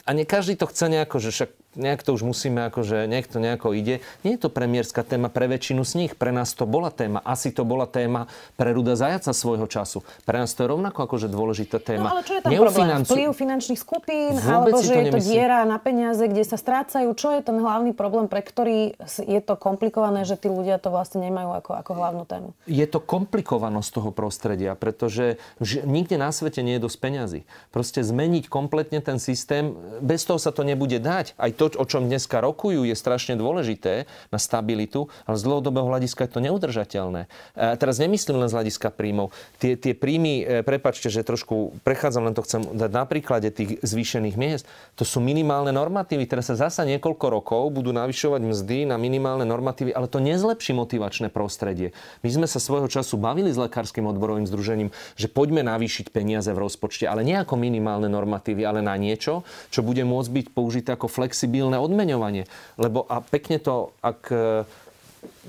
a 0.03 0.11
nie 0.17 0.25
každý 0.25 0.59
to 0.59 0.67
chce 0.67 0.89
nejako, 0.89 1.23
že 1.23 1.31
však 1.31 1.51
nejak 1.77 2.03
to 2.03 2.15
už 2.15 2.23
musíme, 2.27 2.67
akože 2.71 3.07
nech 3.07 3.27
to 3.29 3.39
nejako 3.39 3.75
ide. 3.77 4.01
Nie 4.27 4.39
je 4.39 4.47
to 4.47 4.51
premiérska 4.51 5.05
téma 5.07 5.31
pre 5.31 5.47
väčšinu 5.47 5.83
z 5.83 5.93
nich. 5.95 6.13
Pre 6.15 6.31
nás 6.31 6.55
to 6.55 6.65
bola 6.65 6.91
téma. 6.91 7.21
Asi 7.23 7.51
to 7.51 7.63
bola 7.63 7.87
téma 7.87 8.27
pre 8.59 8.75
Ruda 8.75 8.95
Zajaca 8.95 9.35
svojho 9.35 9.67
času. 9.67 10.03
Pre 10.27 10.37
nás 10.39 10.55
to 10.55 10.65
je 10.65 10.69
rovnako 10.71 11.07
akože 11.07 11.29
dôležitá 11.29 11.79
téma. 11.83 12.11
No 12.11 12.13
ale 12.19 12.23
čo 12.27 12.39
je 12.39 12.43
tam 12.43 12.51
problém? 12.51 13.03
Vplyv 13.05 13.29
finančných 13.35 13.81
skupín? 13.81 14.33
Vôbec 14.39 14.75
alebo 14.75 14.79
že 14.81 14.95
je 14.95 15.05
to 15.13 15.21
diera 15.21 15.63
na 15.69 15.79
peniaze, 15.83 16.25
kde 16.25 16.45
sa 16.47 16.57
strácajú? 16.57 17.11
Čo 17.15 17.35
je 17.37 17.41
ten 17.43 17.57
hlavný 17.59 17.93
problém, 17.93 18.31
pre 18.31 18.41
ktorý 18.41 18.95
je 19.07 19.41
to 19.43 19.55
komplikované, 19.59 20.25
že 20.25 20.39
tí 20.39 20.49
ľudia 20.49 20.79
to 20.79 20.89
vlastne 20.95 21.23
nemajú 21.23 21.51
ako, 21.61 21.71
ako 21.79 21.91
hlavnú 21.95 22.25
tému? 22.25 22.49
Je 22.65 22.87
to 22.89 23.03
komplikovanosť 23.03 23.91
toho 24.01 24.11
prostredia, 24.15 24.73
pretože 24.79 25.37
nikde 25.85 26.17
na 26.17 26.31
svete 26.31 26.63
nie 26.63 26.79
je 26.79 26.85
dosť 26.87 26.99
peňazí. 27.01 27.41
Proste 27.75 28.01
zmeniť 28.03 28.47
kompletne 28.49 29.03
ten 29.03 29.19
systém, 29.19 29.75
bez 30.01 30.25
toho 30.25 30.39
sa 30.39 30.55
to 30.55 30.63
nebude 30.63 30.97
dať. 31.01 31.35
Aj 31.37 31.51
to 31.53 31.64
to, 31.73 31.81
o 31.81 31.87
čom 31.89 32.07
dneska 32.09 32.43
rokujú, 32.45 32.85
je 32.85 32.97
strašne 32.97 33.39
dôležité 33.39 34.05
na 34.29 34.39
stabilitu, 34.43 35.09
ale 35.25 35.37
z 35.41 35.47
dlhodobého 35.47 35.89
hľadiska 35.89 36.29
je 36.29 36.31
to 36.35 36.41
neudržateľné. 36.45 37.31
A 37.57 37.75
e, 37.75 37.81
teraz 37.81 37.97
nemyslím 37.97 38.45
len 38.45 38.49
z 38.51 38.57
hľadiska 38.61 38.93
príjmov. 38.93 39.33
Tie, 39.57 39.79
tie 39.79 39.97
príjmy, 39.97 40.35
e, 40.43 40.45
prepačte, 40.67 41.09
že 41.09 41.25
trošku 41.25 41.81
prechádzam, 41.87 42.29
len 42.29 42.35
to 42.37 42.45
chcem 42.45 42.61
dať 42.61 42.91
na 42.93 43.05
príklade 43.09 43.49
tých 43.49 43.81
zvýšených 43.81 44.37
miest, 44.37 44.65
to 44.99 45.07
sú 45.07 45.23
minimálne 45.23 45.73
normatívy. 45.73 46.29
Teraz 46.29 46.51
sa 46.51 46.69
zasa 46.69 46.85
niekoľko 46.85 47.27
rokov 47.31 47.63
budú 47.71 47.95
navyšovať 47.95 48.41
mzdy 48.45 48.79
na 48.91 49.01
minimálne 49.01 49.49
normatívy, 49.49 49.95
ale 49.95 50.11
to 50.11 50.21
nezlepší 50.21 50.77
motivačné 50.77 51.31
prostredie. 51.31 51.97
My 52.21 52.29
sme 52.31 52.47
sa 52.51 52.61
svojho 52.61 52.91
času 52.91 53.17
bavili 53.17 53.49
s 53.51 53.59
lekárskym 53.59 54.05
odborovým 54.05 54.45
združením, 54.45 54.93
že 55.15 55.31
poďme 55.31 55.65
navýšiť 55.65 56.13
peniaze 56.13 56.51
v 56.51 56.63
rozpočte, 56.63 57.09
ale 57.09 57.25
nie 57.25 57.39
ako 57.39 57.57
minimálne 57.57 58.11
normatívy, 58.11 58.67
ale 58.67 58.85
na 58.85 58.95
niečo, 58.99 59.47
čo 59.73 59.81
bude 59.81 60.05
môcť 60.05 60.31
byť 60.31 60.47
použité 60.53 60.93
ako 60.95 61.09
flexibilné 61.09 61.54
flexibilné 61.55 61.79
odmeňovanie. 61.79 62.45
Lebo 62.75 63.07
a 63.07 63.23
pekne 63.23 63.63
to, 63.63 63.95
ak 64.03 64.21
e, 64.35 64.67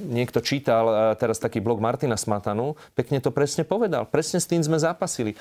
niekto 0.05 0.37
čítal 0.45 0.85
e, 0.85 0.93
teraz 1.17 1.41
taký 1.41 1.57
blog 1.65 1.81
Martina 1.81 2.13
Smatanu, 2.13 2.77
pekne 2.93 3.17
to 3.17 3.33
presne 3.33 3.65
povedal. 3.65 4.05
Presne 4.05 4.37
s 4.37 4.45
tým 4.45 4.61
sme 4.61 4.77
zápasili. 4.77 5.33
E, 5.33 5.37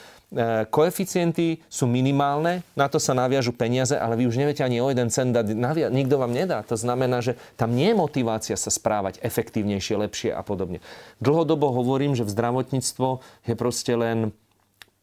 koeficienty 0.72 1.60
sú 1.68 1.84
minimálne, 1.84 2.64
na 2.72 2.88
to 2.88 2.96
sa 2.96 3.12
naviažu 3.12 3.52
peniaze, 3.52 3.92
ale 3.92 4.16
vy 4.16 4.24
už 4.24 4.40
neviete 4.40 4.64
ani 4.64 4.80
o 4.80 4.88
jeden 4.88 5.12
cent 5.12 5.36
dať, 5.36 5.52
nikto 5.92 6.16
vám 6.16 6.32
nedá. 6.32 6.64
To 6.64 6.80
znamená, 6.80 7.20
že 7.20 7.36
tam 7.60 7.76
nie 7.76 7.92
je 7.92 8.00
motivácia 8.00 8.56
sa 8.56 8.72
správať 8.72 9.20
efektívnejšie, 9.20 10.00
lepšie 10.00 10.30
a 10.32 10.40
podobne. 10.40 10.80
Dlhodobo 11.20 11.76
hovorím, 11.76 12.16
že 12.16 12.24
v 12.24 12.32
zdravotníctvo 12.32 13.20
je 13.44 13.52
proste 13.52 13.92
len 13.92 14.32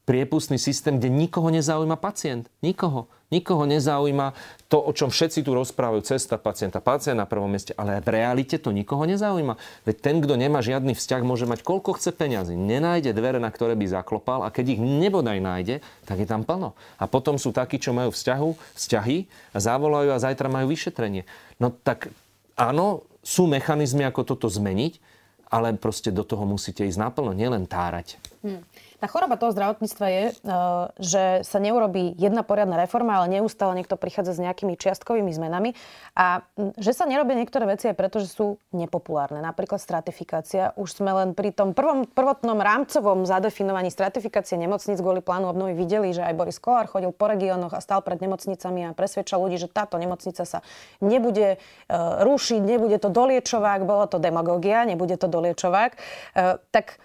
priepustný 0.05 0.57
systém, 0.57 0.97
kde 0.97 1.09
nikoho 1.09 1.49
nezaujíma 1.53 1.95
pacient. 1.95 2.49
Nikoho. 2.61 3.07
Nikoho 3.31 3.63
nezaujíma 3.63 4.35
to, 4.67 4.83
o 4.83 4.91
čom 4.91 5.07
všetci 5.07 5.47
tu 5.47 5.55
rozprávajú, 5.55 6.03
cesta 6.03 6.35
pacienta, 6.35 6.83
pacient 6.83 7.15
na 7.15 7.23
prvom 7.23 7.47
mieste, 7.47 7.71
ale 7.79 8.03
v 8.03 8.11
realite 8.11 8.59
to 8.59 8.75
nikoho 8.75 9.07
nezaujíma. 9.07 9.55
Veď 9.87 9.95
ten, 10.03 10.19
kto 10.19 10.35
nemá 10.35 10.59
žiadny 10.59 10.91
vzťah, 10.91 11.23
môže 11.23 11.47
mať 11.47 11.63
koľko 11.63 11.95
chce 11.95 12.11
peňazí. 12.11 12.59
Nenájde 12.59 13.15
dvere, 13.15 13.39
na 13.39 13.47
ktoré 13.47 13.79
by 13.79 13.87
zaklopal 13.87 14.43
a 14.43 14.51
keď 14.51 14.75
ich 14.75 14.81
nebodaj 14.83 15.39
nájde, 15.39 15.79
tak 16.03 16.19
je 16.19 16.27
tam 16.27 16.43
plno. 16.43 16.75
A 16.99 17.07
potom 17.07 17.39
sú 17.39 17.55
takí, 17.55 17.79
čo 17.79 17.95
majú 17.95 18.11
vzťahu, 18.11 18.75
vzťahy 18.75 19.31
a 19.55 19.57
zavolajú 19.63 20.11
a 20.11 20.19
zajtra 20.19 20.51
majú 20.51 20.67
vyšetrenie. 20.75 21.23
No 21.55 21.71
tak 21.71 22.11
áno, 22.59 23.07
sú 23.23 23.47
mechanizmy, 23.47 24.03
ako 24.03 24.27
toto 24.27 24.51
zmeniť, 24.51 24.99
ale 25.51 25.75
proste 25.79 26.11
do 26.11 26.27
toho 26.27 26.43
musíte 26.47 26.83
ísť 26.83 26.99
naplno, 26.99 27.31
nielen 27.31 27.63
tárať. 27.63 28.19
Hmm. 28.43 28.63
Tá 29.01 29.09
choroba 29.09 29.33
toho 29.33 29.49
zdravotníctva 29.49 30.07
je, 30.13 30.23
eh, 30.29 30.33
že 31.01 31.23
sa 31.41 31.57
neurobí 31.57 32.13
jedna 32.21 32.45
poriadna 32.45 32.77
reforma, 32.77 33.17
ale 33.17 33.41
neustále 33.41 33.73
niekto 33.73 33.97
prichádza 33.97 34.37
s 34.37 34.43
nejakými 34.45 34.77
čiastkovými 34.77 35.33
zmenami 35.33 35.73
a 36.13 36.45
že 36.77 36.93
sa 36.93 37.09
nerobia 37.09 37.33
niektoré 37.33 37.65
veci 37.65 37.89
aj 37.89 37.97
preto, 37.97 38.21
že 38.21 38.29
sú 38.29 38.61
nepopulárne. 38.69 39.41
Napríklad 39.41 39.81
stratifikácia. 39.81 40.77
Už 40.77 41.01
sme 41.01 41.17
len 41.17 41.33
pri 41.33 41.49
tom 41.49 41.73
prvom, 41.73 42.05
prvotnom 42.05 42.61
rámcovom 42.61 43.25
zadefinovaní 43.25 43.89
stratifikácie 43.89 44.53
nemocníc 44.61 45.01
kvôli 45.01 45.25
plánu 45.25 45.49
obnovy 45.49 45.73
videli, 45.73 46.13
že 46.13 46.21
aj 46.21 46.37
Boris 46.37 46.61
Kolár 46.61 46.85
chodil 46.85 47.09
po 47.09 47.25
regiónoch 47.25 47.73
a 47.73 47.81
stal 47.81 48.05
pred 48.05 48.21
nemocnicami 48.21 48.85
a 48.85 48.93
presvedčal 48.93 49.41
ľudí, 49.41 49.57
že 49.57 49.65
táto 49.65 49.97
nemocnica 49.97 50.45
sa 50.45 50.61
nebude 51.01 51.57
uh, 51.57 52.21
rušiť, 52.21 52.61
nebude 52.61 53.01
to 53.01 53.09
doliečovák, 53.09 53.81
bolo 53.81 54.05
to 54.05 54.21
demagógia, 54.21 54.85
nebude 54.85 55.17
to 55.17 55.25
doliečovák. 55.25 55.97
Uh, 56.37 56.61
tak 56.69 57.01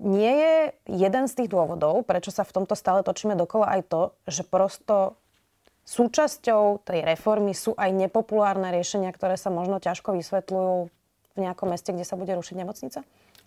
nie 0.00 0.32
je 0.32 0.56
jeden 0.90 1.24
z 1.26 1.34
tých 1.34 1.52
dôvodov, 1.52 2.06
prečo 2.06 2.32
sa 2.34 2.46
v 2.46 2.54
tomto 2.62 2.74
stále 2.78 3.02
točíme 3.02 3.34
dokola 3.38 3.78
aj 3.78 3.80
to, 3.90 4.02
že 4.26 4.42
prosto 4.46 5.18
súčasťou 5.84 6.80
tej 6.82 7.04
reformy 7.04 7.52
sú 7.52 7.76
aj 7.76 7.92
nepopulárne 7.92 8.72
riešenia, 8.72 9.12
ktoré 9.12 9.36
sa 9.36 9.52
možno 9.52 9.78
ťažko 9.78 10.16
vysvetľujú 10.16 10.76
v 11.34 11.38
nejakom 11.38 11.68
meste, 11.68 11.92
kde 11.92 12.08
sa 12.08 12.16
bude 12.16 12.32
rušiť 12.32 12.56
nemocnica? 12.56 13.04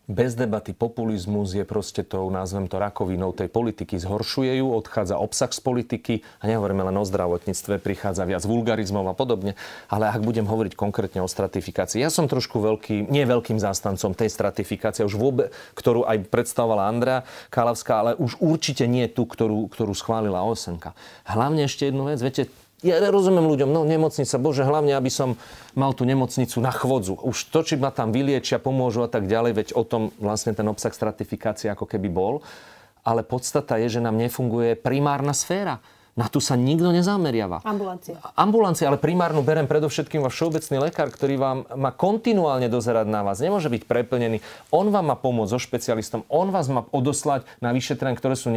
Bez 0.08 0.40
debaty 0.40 0.72
populizmus 0.72 1.52
je 1.52 1.68
proste 1.68 2.00
tou, 2.00 2.32
nazvem 2.32 2.72
to, 2.72 2.80
rakovinou 2.80 3.36
tej 3.36 3.52
politiky. 3.52 4.00
Zhoršuje 4.00 4.64
ju, 4.64 4.72
odchádza 4.72 5.20
obsah 5.20 5.52
z 5.52 5.60
politiky 5.60 6.14
a 6.40 6.48
nehovoríme 6.48 6.88
len 6.88 6.96
o 6.96 7.04
zdravotníctve, 7.04 7.84
prichádza 7.84 8.24
viac 8.24 8.48
vulgarizmov 8.48 9.04
a 9.12 9.16
podobne. 9.16 9.60
Ale 9.92 10.08
ak 10.08 10.24
budem 10.24 10.48
hovoriť 10.48 10.80
konkrétne 10.80 11.20
o 11.20 11.28
stratifikácii, 11.28 12.00
ja 12.00 12.08
som 12.08 12.32
trošku 12.32 12.64
veľký, 12.64 13.12
nie 13.12 13.28
veľkým 13.28 13.60
zástancom 13.60 14.16
tej 14.16 14.32
stratifikácie, 14.32 15.04
už 15.04 15.20
vôbec, 15.20 15.52
ktorú 15.76 16.08
aj 16.08 16.32
predstavovala 16.32 16.88
Andrea 16.88 17.28
Kálavská, 17.52 18.00
ale 18.00 18.12
už 18.16 18.40
určite 18.40 18.88
nie 18.88 19.12
tú, 19.12 19.28
ktorú, 19.28 19.68
ktorú 19.68 19.92
schválila 19.92 20.48
Osenka. 20.48 20.96
Hlavne 21.28 21.68
ešte 21.68 21.92
jednu 21.92 22.08
vec, 22.08 22.24
viete, 22.24 22.48
ja 22.86 23.02
rozumiem 23.10 23.50
ľuďom, 23.50 23.74
no 23.74 23.82
nemocnica, 23.90 24.38
bože, 24.38 24.62
hlavne, 24.62 24.94
aby 24.94 25.10
som 25.10 25.34
mal 25.74 25.98
tú 25.98 26.06
nemocnicu 26.06 26.62
na 26.62 26.70
chvodzu. 26.70 27.18
Už 27.18 27.50
to, 27.50 27.66
či 27.66 27.74
ma 27.74 27.90
tam 27.90 28.14
vyliečia, 28.14 28.62
pomôžu 28.62 29.02
a 29.02 29.10
tak 29.10 29.26
ďalej, 29.26 29.52
veď 29.58 29.68
o 29.74 29.82
tom 29.82 30.14
vlastne 30.22 30.54
ten 30.54 30.70
obsah 30.70 30.94
stratifikácie 30.94 31.74
ako 31.74 31.90
keby 31.90 32.06
bol. 32.14 32.46
Ale 33.02 33.26
podstata 33.26 33.82
je, 33.82 33.98
že 33.98 34.04
nám 34.04 34.20
nefunguje 34.20 34.78
primárna 34.78 35.34
sféra. 35.34 35.82
Na 36.18 36.26
tu 36.26 36.42
sa 36.42 36.58
nikto 36.58 36.90
nezameriava. 36.90 37.62
Ambulancia. 37.62 38.18
Ambulancia, 38.34 38.90
ale 38.90 38.98
primárnu 38.98 39.46
berem 39.46 39.70
predovšetkým 39.70 40.26
váš 40.26 40.42
všeobecný 40.42 40.90
lekár, 40.90 41.14
ktorý 41.14 41.38
vám 41.38 41.58
má 41.78 41.94
kontinuálne 41.94 42.66
dozerať 42.74 43.06
na 43.06 43.22
vás. 43.22 43.38
Nemôže 43.38 43.70
byť 43.70 43.86
preplnený. 43.86 44.42
On 44.74 44.90
vám 44.90 45.14
má 45.14 45.16
pomôcť 45.16 45.54
so 45.54 45.62
špecialistom. 45.62 46.26
On 46.26 46.50
vás 46.50 46.74
má 46.74 46.90
odoslať 46.90 47.46
na 47.62 47.70
vyšetrenia, 47.70 48.18
ktoré 48.18 48.34
sú 48.34 48.50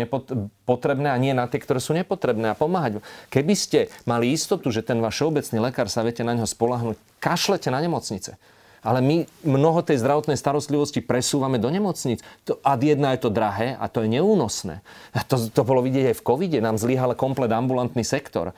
potrebné 0.64 1.12
a 1.12 1.20
nie 1.20 1.36
na 1.36 1.44
tie, 1.52 1.60
ktoré 1.60 1.84
sú 1.84 1.92
nepotrebné 1.92 2.48
a 2.48 2.56
pomáhať. 2.56 3.04
Keby 3.28 3.52
ste 3.52 3.92
mali 4.08 4.32
istotu, 4.32 4.72
že 4.72 4.80
ten 4.80 4.96
váš 5.04 5.20
všeobecný 5.20 5.60
lekár 5.60 5.92
sa 5.92 6.00
viete 6.00 6.24
na 6.24 6.32
neho 6.32 6.48
spolahnuť, 6.48 6.96
kašlete 7.20 7.68
na 7.68 7.84
nemocnice 7.84 8.40
ale 8.80 9.04
my 9.04 9.16
mnoho 9.44 9.84
tej 9.84 10.00
zdravotnej 10.00 10.40
starostlivosti 10.40 11.04
presúvame 11.04 11.60
do 11.60 11.68
nemocníc. 11.68 12.24
To, 12.48 12.56
ad 12.64 12.80
jedna 12.80 13.12
je 13.14 13.28
to 13.28 13.30
drahé 13.30 13.76
a 13.76 13.86
to 13.92 14.04
je 14.04 14.08
neúnosné. 14.08 14.80
A 15.12 15.20
to, 15.24 15.36
to 15.52 15.62
bolo 15.64 15.84
vidieť 15.84 16.12
aj 16.12 16.16
v 16.18 16.26
covide. 16.26 16.58
Nám 16.64 16.80
zlyhal 16.80 17.12
komplet 17.16 17.52
ambulantný 17.52 18.02
sektor 18.02 18.56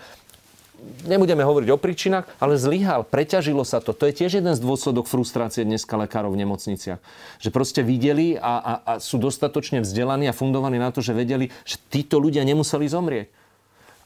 nebudeme 1.06 1.46
hovoriť 1.46 1.68
o 1.70 1.78
príčinách, 1.78 2.26
ale 2.42 2.58
zlyhal, 2.58 3.06
preťažilo 3.06 3.62
sa 3.62 3.78
to. 3.78 3.94
To 3.94 4.04
je 4.10 4.14
tiež 4.22 4.42
jeden 4.42 4.54
z 4.54 4.60
dôsledok 4.62 5.06
frustrácie 5.06 5.62
dneska 5.62 5.94
lekárov 5.94 6.34
v 6.34 6.42
nemocniciach. 6.42 7.00
Že 7.38 7.48
proste 7.54 7.80
videli 7.86 8.34
a, 8.38 8.58
a, 8.58 8.72
a 8.82 8.92
sú 8.98 9.18
dostatočne 9.18 9.82
vzdelaní 9.82 10.26
a 10.26 10.36
fundovaní 10.36 10.82
na 10.82 10.90
to, 10.90 10.98
že 10.98 11.14
vedeli, 11.14 11.54
že 11.62 11.78
títo 11.90 12.18
ľudia 12.18 12.42
nemuseli 12.42 12.86
zomrieť. 12.86 13.41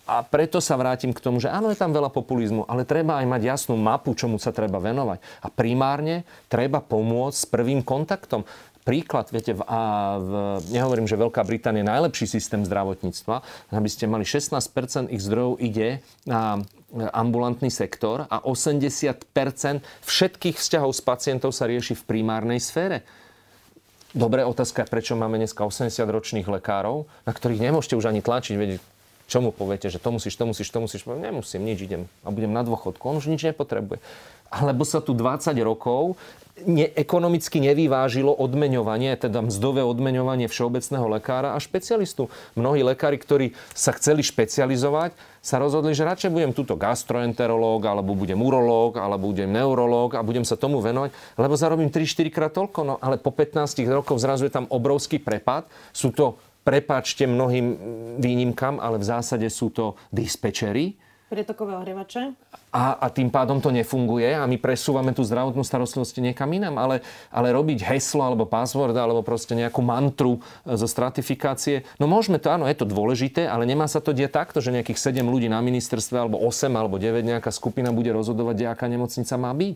A 0.07 0.23
preto 0.23 0.63
sa 0.63 0.79
vrátim 0.79 1.11
k 1.11 1.19
tomu, 1.19 1.43
že 1.43 1.51
áno, 1.51 1.67
je 1.75 1.79
tam 1.79 1.91
veľa 1.91 2.15
populizmu, 2.15 2.63
ale 2.71 2.87
treba 2.87 3.19
aj 3.19 3.27
mať 3.27 3.43
jasnú 3.43 3.75
mapu, 3.75 4.15
čomu 4.15 4.39
sa 4.39 4.55
treba 4.55 4.79
venovať. 4.79 5.19
A 5.43 5.51
primárne 5.51 6.23
treba 6.47 6.79
pomôcť 6.79 7.35
s 7.35 7.47
prvým 7.51 7.83
kontaktom. 7.83 8.47
Príklad, 8.87 9.35
viete, 9.35 9.51
v, 9.51 9.67
a 9.67 9.81
v, 10.23 10.31
nehovorím, 10.71 11.11
že 11.11 11.19
Veľká 11.19 11.43
Británia 11.43 11.83
je 11.83 11.91
najlepší 11.91 12.27
systém 12.31 12.63
zdravotníctva, 12.63 13.43
aby 13.75 13.89
ste 13.91 14.07
mali 14.07 14.23
16% 14.23 15.11
ich 15.11 15.27
zdrojov 15.27 15.59
ide 15.59 15.99
na 16.23 16.63
ambulantný 16.95 17.67
sektor 17.67 18.31
a 18.31 18.39
80% 18.47 19.27
všetkých 20.07 20.55
vzťahov 20.55 20.95
s 20.95 21.03
pacientov 21.03 21.51
sa 21.51 21.67
rieši 21.67 21.99
v 21.99 22.07
primárnej 22.07 22.63
sfére. 22.63 23.03
Dobré 24.15 24.47
otázka, 24.47 24.87
prečo 24.87 25.19
máme 25.19 25.35
dneska 25.37 25.67
80-ročných 25.67 26.47
lekárov, 26.47 27.11
na 27.27 27.35
ktorých 27.35 27.67
nemôžete 27.67 27.99
už 27.99 28.07
ani 28.07 28.23
tlačiť, 28.23 28.55
veď 28.55 28.71
čo 29.27 29.43
mu 29.43 29.51
poviete, 29.51 29.91
že 29.91 29.99
to 29.99 30.15
musíš, 30.15 30.39
to 30.39 30.47
musíš, 30.47 30.69
to 30.71 30.79
musíš. 30.79 31.03
Nemusím, 31.07 31.67
nič 31.67 31.83
idem 31.83 32.07
a 32.23 32.31
budem 32.31 32.55
na 32.55 32.63
dôchodku. 32.63 33.03
On 33.11 33.19
už 33.19 33.27
nič 33.27 33.43
nepotrebuje. 33.43 33.99
Alebo 34.47 34.87
sa 34.87 35.03
tu 35.03 35.11
20 35.11 35.51
rokov 35.67 36.15
ne, 36.65 36.89
ekonomicky 36.95 37.61
nevyvážilo 37.61 38.33
odmeňovanie, 38.33 39.13
teda 39.19 39.45
mzdové 39.45 39.85
odmeňovanie 39.85 40.49
všeobecného 40.49 41.07
lekára 41.11 41.53
a 41.53 41.59
špecialistu. 41.61 42.33
Mnohí 42.57 42.81
lekári, 42.81 43.21
ktorí 43.21 43.53
sa 43.77 43.93
chceli 43.93 44.25
špecializovať, 44.25 45.13
sa 45.45 45.63
rozhodli, 45.63 45.93
že 45.93 46.09
radšej 46.09 46.33
budem 46.33 46.51
túto 46.57 46.75
gastroenterológ, 46.75 47.85
alebo 47.87 48.17
budem 48.17 48.41
urológ, 48.41 48.97
alebo 48.99 49.31
budem 49.31 49.53
neurológ 49.53 50.17
a 50.17 50.25
budem 50.25 50.43
sa 50.43 50.59
tomu 50.59 50.81
venovať, 50.81 51.13
lebo 51.39 51.55
zarobím 51.55 51.93
3-4 51.93 52.35
krát 52.35 52.53
toľko. 52.57 52.81
No 52.83 52.95
ale 52.99 53.21
po 53.21 53.31
15 53.31 53.83
rokoch 53.91 54.19
zrazu 54.19 54.49
je 54.49 54.55
tam 54.55 54.67
obrovský 54.71 55.21
prepad. 55.21 55.69
Sú 55.93 56.11
to 56.11 56.41
prepáčte 56.67 57.31
mnohým 57.31 57.79
výnimkám, 58.19 58.83
ale 58.83 58.99
v 58.99 59.07
zásade 59.07 59.47
sú 59.47 59.71
to 59.71 59.95
dispečery. 60.11 60.99
Prietokové 61.27 61.75
ohrievače. 61.75 62.39
A, 62.71 63.03
a 63.03 63.07
tým 63.11 63.35
pádom 63.35 63.59
to 63.59 63.75
nefunguje 63.75 64.31
a 64.31 64.47
my 64.47 64.63
presúvame 64.63 65.11
tú 65.11 65.27
zdravotnú 65.27 65.67
starostlivosť 65.67 66.23
niekam 66.23 66.47
inám. 66.55 66.79
Ale, 66.79 66.97
ale 67.35 67.51
robiť 67.51 67.83
heslo 67.83 68.23
alebo 68.23 68.47
password 68.47 68.95
alebo 68.95 69.27
proste 69.27 69.59
nejakú 69.59 69.83
mantru 69.83 70.39
e, 70.63 70.79
zo 70.79 70.87
stratifikácie, 70.87 71.83
no 71.99 72.07
môžeme 72.07 72.39
to, 72.39 72.47
áno, 72.47 72.71
je 72.71 72.79
to 72.79 72.87
dôležité, 72.87 73.43
ale 73.51 73.67
nemá 73.67 73.91
sa 73.91 73.99
to 73.99 74.15
diať 74.15 74.39
takto, 74.39 74.63
že 74.63 74.71
nejakých 74.71 75.19
7 75.19 75.27
ľudí 75.27 75.51
na 75.51 75.59
ministerstve 75.59 76.15
alebo 76.15 76.39
8 76.47 76.71
alebo 76.71 76.95
9 76.95 77.27
nejaká 77.27 77.51
skupina 77.51 77.91
bude 77.91 78.15
rozhodovať, 78.15 78.55
kde 78.55 78.67
aká 78.71 78.87
nemocnica 78.87 79.35
má 79.35 79.51
byť. 79.51 79.75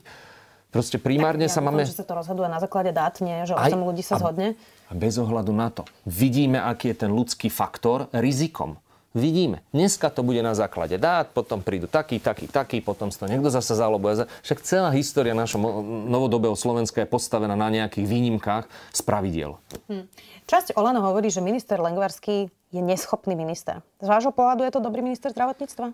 Proste 0.71 1.03
primárne 1.03 1.51
tak, 1.51 1.55
sa 1.59 1.61
ja 1.61 1.67
máme... 1.67 1.83
že 1.83 1.99
sa 1.99 2.07
to 2.07 2.15
rozhoduje 2.15 2.47
na 2.47 2.63
základe 2.63 2.95
dát, 2.95 3.19
nie? 3.19 3.43
Že 3.43 3.59
8 3.59 3.67
Aj, 3.67 3.73
ľudí 3.75 4.03
sa 4.07 4.23
zhodne. 4.23 4.55
A 4.87 4.93
bez 4.95 5.19
ohľadu 5.19 5.51
na 5.51 5.69
to. 5.75 5.83
Vidíme, 6.07 6.63
aký 6.63 6.95
je 6.95 7.07
ten 7.07 7.11
ľudský 7.11 7.51
faktor 7.51 8.07
rizikom. 8.15 8.79
Vidíme. 9.11 9.67
Dneska 9.75 10.07
to 10.07 10.23
bude 10.23 10.39
na 10.39 10.55
základe 10.55 10.95
dát, 10.95 11.35
potom 11.35 11.59
prídu 11.67 11.91
taký, 11.91 12.23
taký, 12.23 12.47
taký, 12.47 12.79
potom 12.79 13.11
sa 13.11 13.27
to 13.27 13.35
niekto 13.35 13.51
zase 13.51 13.75
zalobuje. 13.75 14.23
Však 14.47 14.63
celá 14.63 14.95
história 14.95 15.35
našho 15.35 15.59
novodobého 16.07 16.55
Slovenska 16.55 17.03
je 17.03 17.11
postavená 17.11 17.59
na 17.59 17.67
nejakých 17.75 18.07
výnimkách 18.07 18.71
z 18.95 19.01
pravidiel. 19.03 19.59
Hm. 19.91 20.07
Časť 20.47 20.79
Olano 20.79 21.03
hovorí, 21.03 21.27
že 21.27 21.43
minister 21.43 21.83
Lengvarský 21.83 22.55
je 22.71 22.79
neschopný 22.79 23.35
minister. 23.35 23.83
Z 23.99 24.07
vášho 24.07 24.31
pohľadu 24.31 24.63
je 24.63 24.73
to 24.79 24.79
dobrý 24.79 25.03
minister 25.03 25.35
zdravotníctva? 25.35 25.91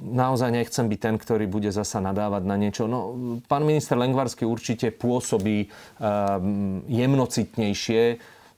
Naozaj 0.00 0.50
nechcem 0.54 0.86
byť 0.86 1.00
ten, 1.02 1.16
ktorý 1.18 1.50
bude 1.50 1.70
zasa 1.74 1.98
nadávať 1.98 2.42
na 2.46 2.56
niečo. 2.56 2.86
No, 2.86 3.14
pán 3.50 3.66
minister 3.66 3.98
Lengvarsky 3.98 4.46
určite 4.46 4.94
pôsobí 4.94 5.66
um, 5.98 6.80
jemnocitnejšie, 6.86 8.02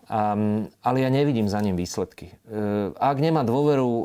um, 0.06 0.68
ale 0.84 0.96
ja 1.00 1.08
nevidím 1.08 1.48
za 1.48 1.64
ním 1.64 1.74
výsledky. 1.74 2.36
Uh, 2.46 2.92
ak 3.00 3.16
nemá 3.18 3.42
dôveru 3.42 3.88
uh, 3.88 4.04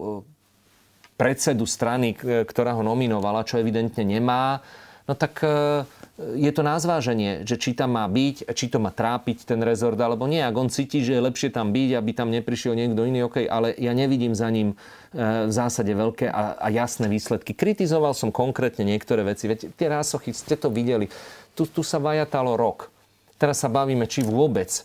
predsedu 1.20 1.68
strany, 1.68 2.16
ktorá 2.16 2.72
ho 2.80 2.84
nominovala, 2.84 3.44
čo 3.44 3.60
evidentne 3.60 4.08
nemá, 4.08 4.64
no 5.04 5.14
tak 5.20 5.44
uh, 5.44 5.84
je 6.20 6.52
to 6.52 6.68
na 6.68 6.76
zváženie, 6.76 7.48
že 7.48 7.56
či 7.56 7.72
tam 7.72 7.96
má 7.96 8.04
byť, 8.04 8.52
či 8.52 8.68
to 8.68 8.84
má 8.84 8.92
trápiť 8.92 9.48
ten 9.48 9.64
rezort 9.64 9.96
alebo 9.96 10.28
nie. 10.28 10.44
Ak 10.44 10.52
on 10.60 10.68
cíti, 10.68 11.00
že 11.00 11.16
je 11.16 11.24
lepšie 11.24 11.48
tam 11.56 11.72
byť, 11.72 11.96
aby 11.96 12.12
tam 12.12 12.28
neprišiel 12.28 12.76
niekto 12.76 13.08
iný, 13.08 13.24
OK, 13.32 13.48
ale 13.48 13.72
ja 13.80 13.96
nevidím 13.96 14.36
za 14.36 14.52
ním 14.52 14.76
e, 15.16 15.48
v 15.48 15.52
zásade 15.52 15.96
veľké 15.96 16.28
a, 16.28 16.60
a 16.60 16.68
jasné 16.68 17.08
výsledky. 17.08 17.56
Kritizoval 17.56 18.12
som 18.12 18.36
konkrétne 18.36 18.84
niektoré 18.84 19.24
veci. 19.24 19.48
Veď 19.48 19.72
tie 19.80 19.88
rásochy, 19.88 20.36
ste 20.36 20.60
to 20.60 20.68
videli. 20.68 21.08
Tu, 21.56 21.64
tu 21.72 21.88
sa 21.88 22.04
vajatalo 22.04 22.60
rok. 22.60 22.92
Teraz 23.40 23.64
sa 23.64 23.72
bavíme, 23.72 24.04
či 24.04 24.20
vôbec 24.20 24.68
e, 24.76 24.82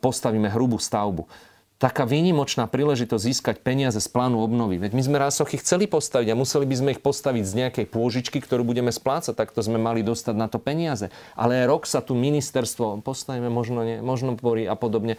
postavíme 0.00 0.48
hrubú 0.48 0.80
stavbu 0.80 1.51
taká 1.82 2.06
výnimočná 2.06 2.70
príležitosť 2.70 3.22
získať 3.26 3.56
peniaze 3.58 3.98
z 3.98 4.06
plánu 4.06 4.38
obnovy. 4.38 4.78
Veď 4.78 4.94
my 4.94 5.02
sme 5.02 5.16
rásochy 5.18 5.58
chceli 5.58 5.90
postaviť 5.90 6.30
a 6.30 6.38
museli 6.38 6.62
by 6.62 6.76
sme 6.78 6.88
ich 6.94 7.02
postaviť 7.02 7.42
z 7.42 7.56
nejakej 7.58 7.86
pôžičky, 7.90 8.38
ktorú 8.38 8.62
budeme 8.62 8.94
splácať, 8.94 9.34
tak 9.34 9.50
to 9.50 9.66
sme 9.66 9.82
mali 9.82 10.06
dostať 10.06 10.34
na 10.38 10.46
to 10.46 10.62
peniaze. 10.62 11.10
Ale 11.34 11.66
rok 11.66 11.90
sa 11.90 11.98
tu 11.98 12.14
ministerstvo, 12.14 13.02
postavíme 13.02 13.50
možno, 13.50 13.82
nie, 13.82 13.98
možno 13.98 14.38
borí 14.38 14.62
a 14.62 14.78
podobne. 14.78 15.18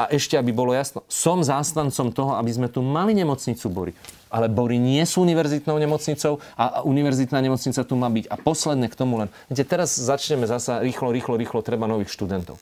A 0.00 0.08
ešte, 0.08 0.40
aby 0.40 0.56
bolo 0.56 0.72
jasno, 0.72 1.04
som 1.12 1.44
zástancom 1.44 2.08
toho, 2.08 2.40
aby 2.40 2.48
sme 2.48 2.72
tu 2.72 2.80
mali 2.80 3.12
nemocnicu 3.12 3.68
Bory. 3.68 3.92
Ale 4.32 4.48
Bory 4.48 4.80
nie 4.80 5.04
sú 5.04 5.20
univerzitnou 5.20 5.76
nemocnicou 5.76 6.40
a 6.56 6.80
univerzitná 6.80 7.44
nemocnica 7.44 7.84
tu 7.84 7.92
má 7.92 8.08
byť. 8.08 8.24
A 8.32 8.40
posledné 8.40 8.88
k 8.88 8.96
tomu 8.96 9.20
len. 9.20 9.28
Viete, 9.52 9.68
teraz 9.68 9.92
začneme 9.92 10.48
zasa 10.48 10.80
rýchlo, 10.80 11.12
rýchlo, 11.12 11.36
rýchlo, 11.36 11.60
treba 11.60 11.84
nových 11.84 12.08
študentov. 12.08 12.56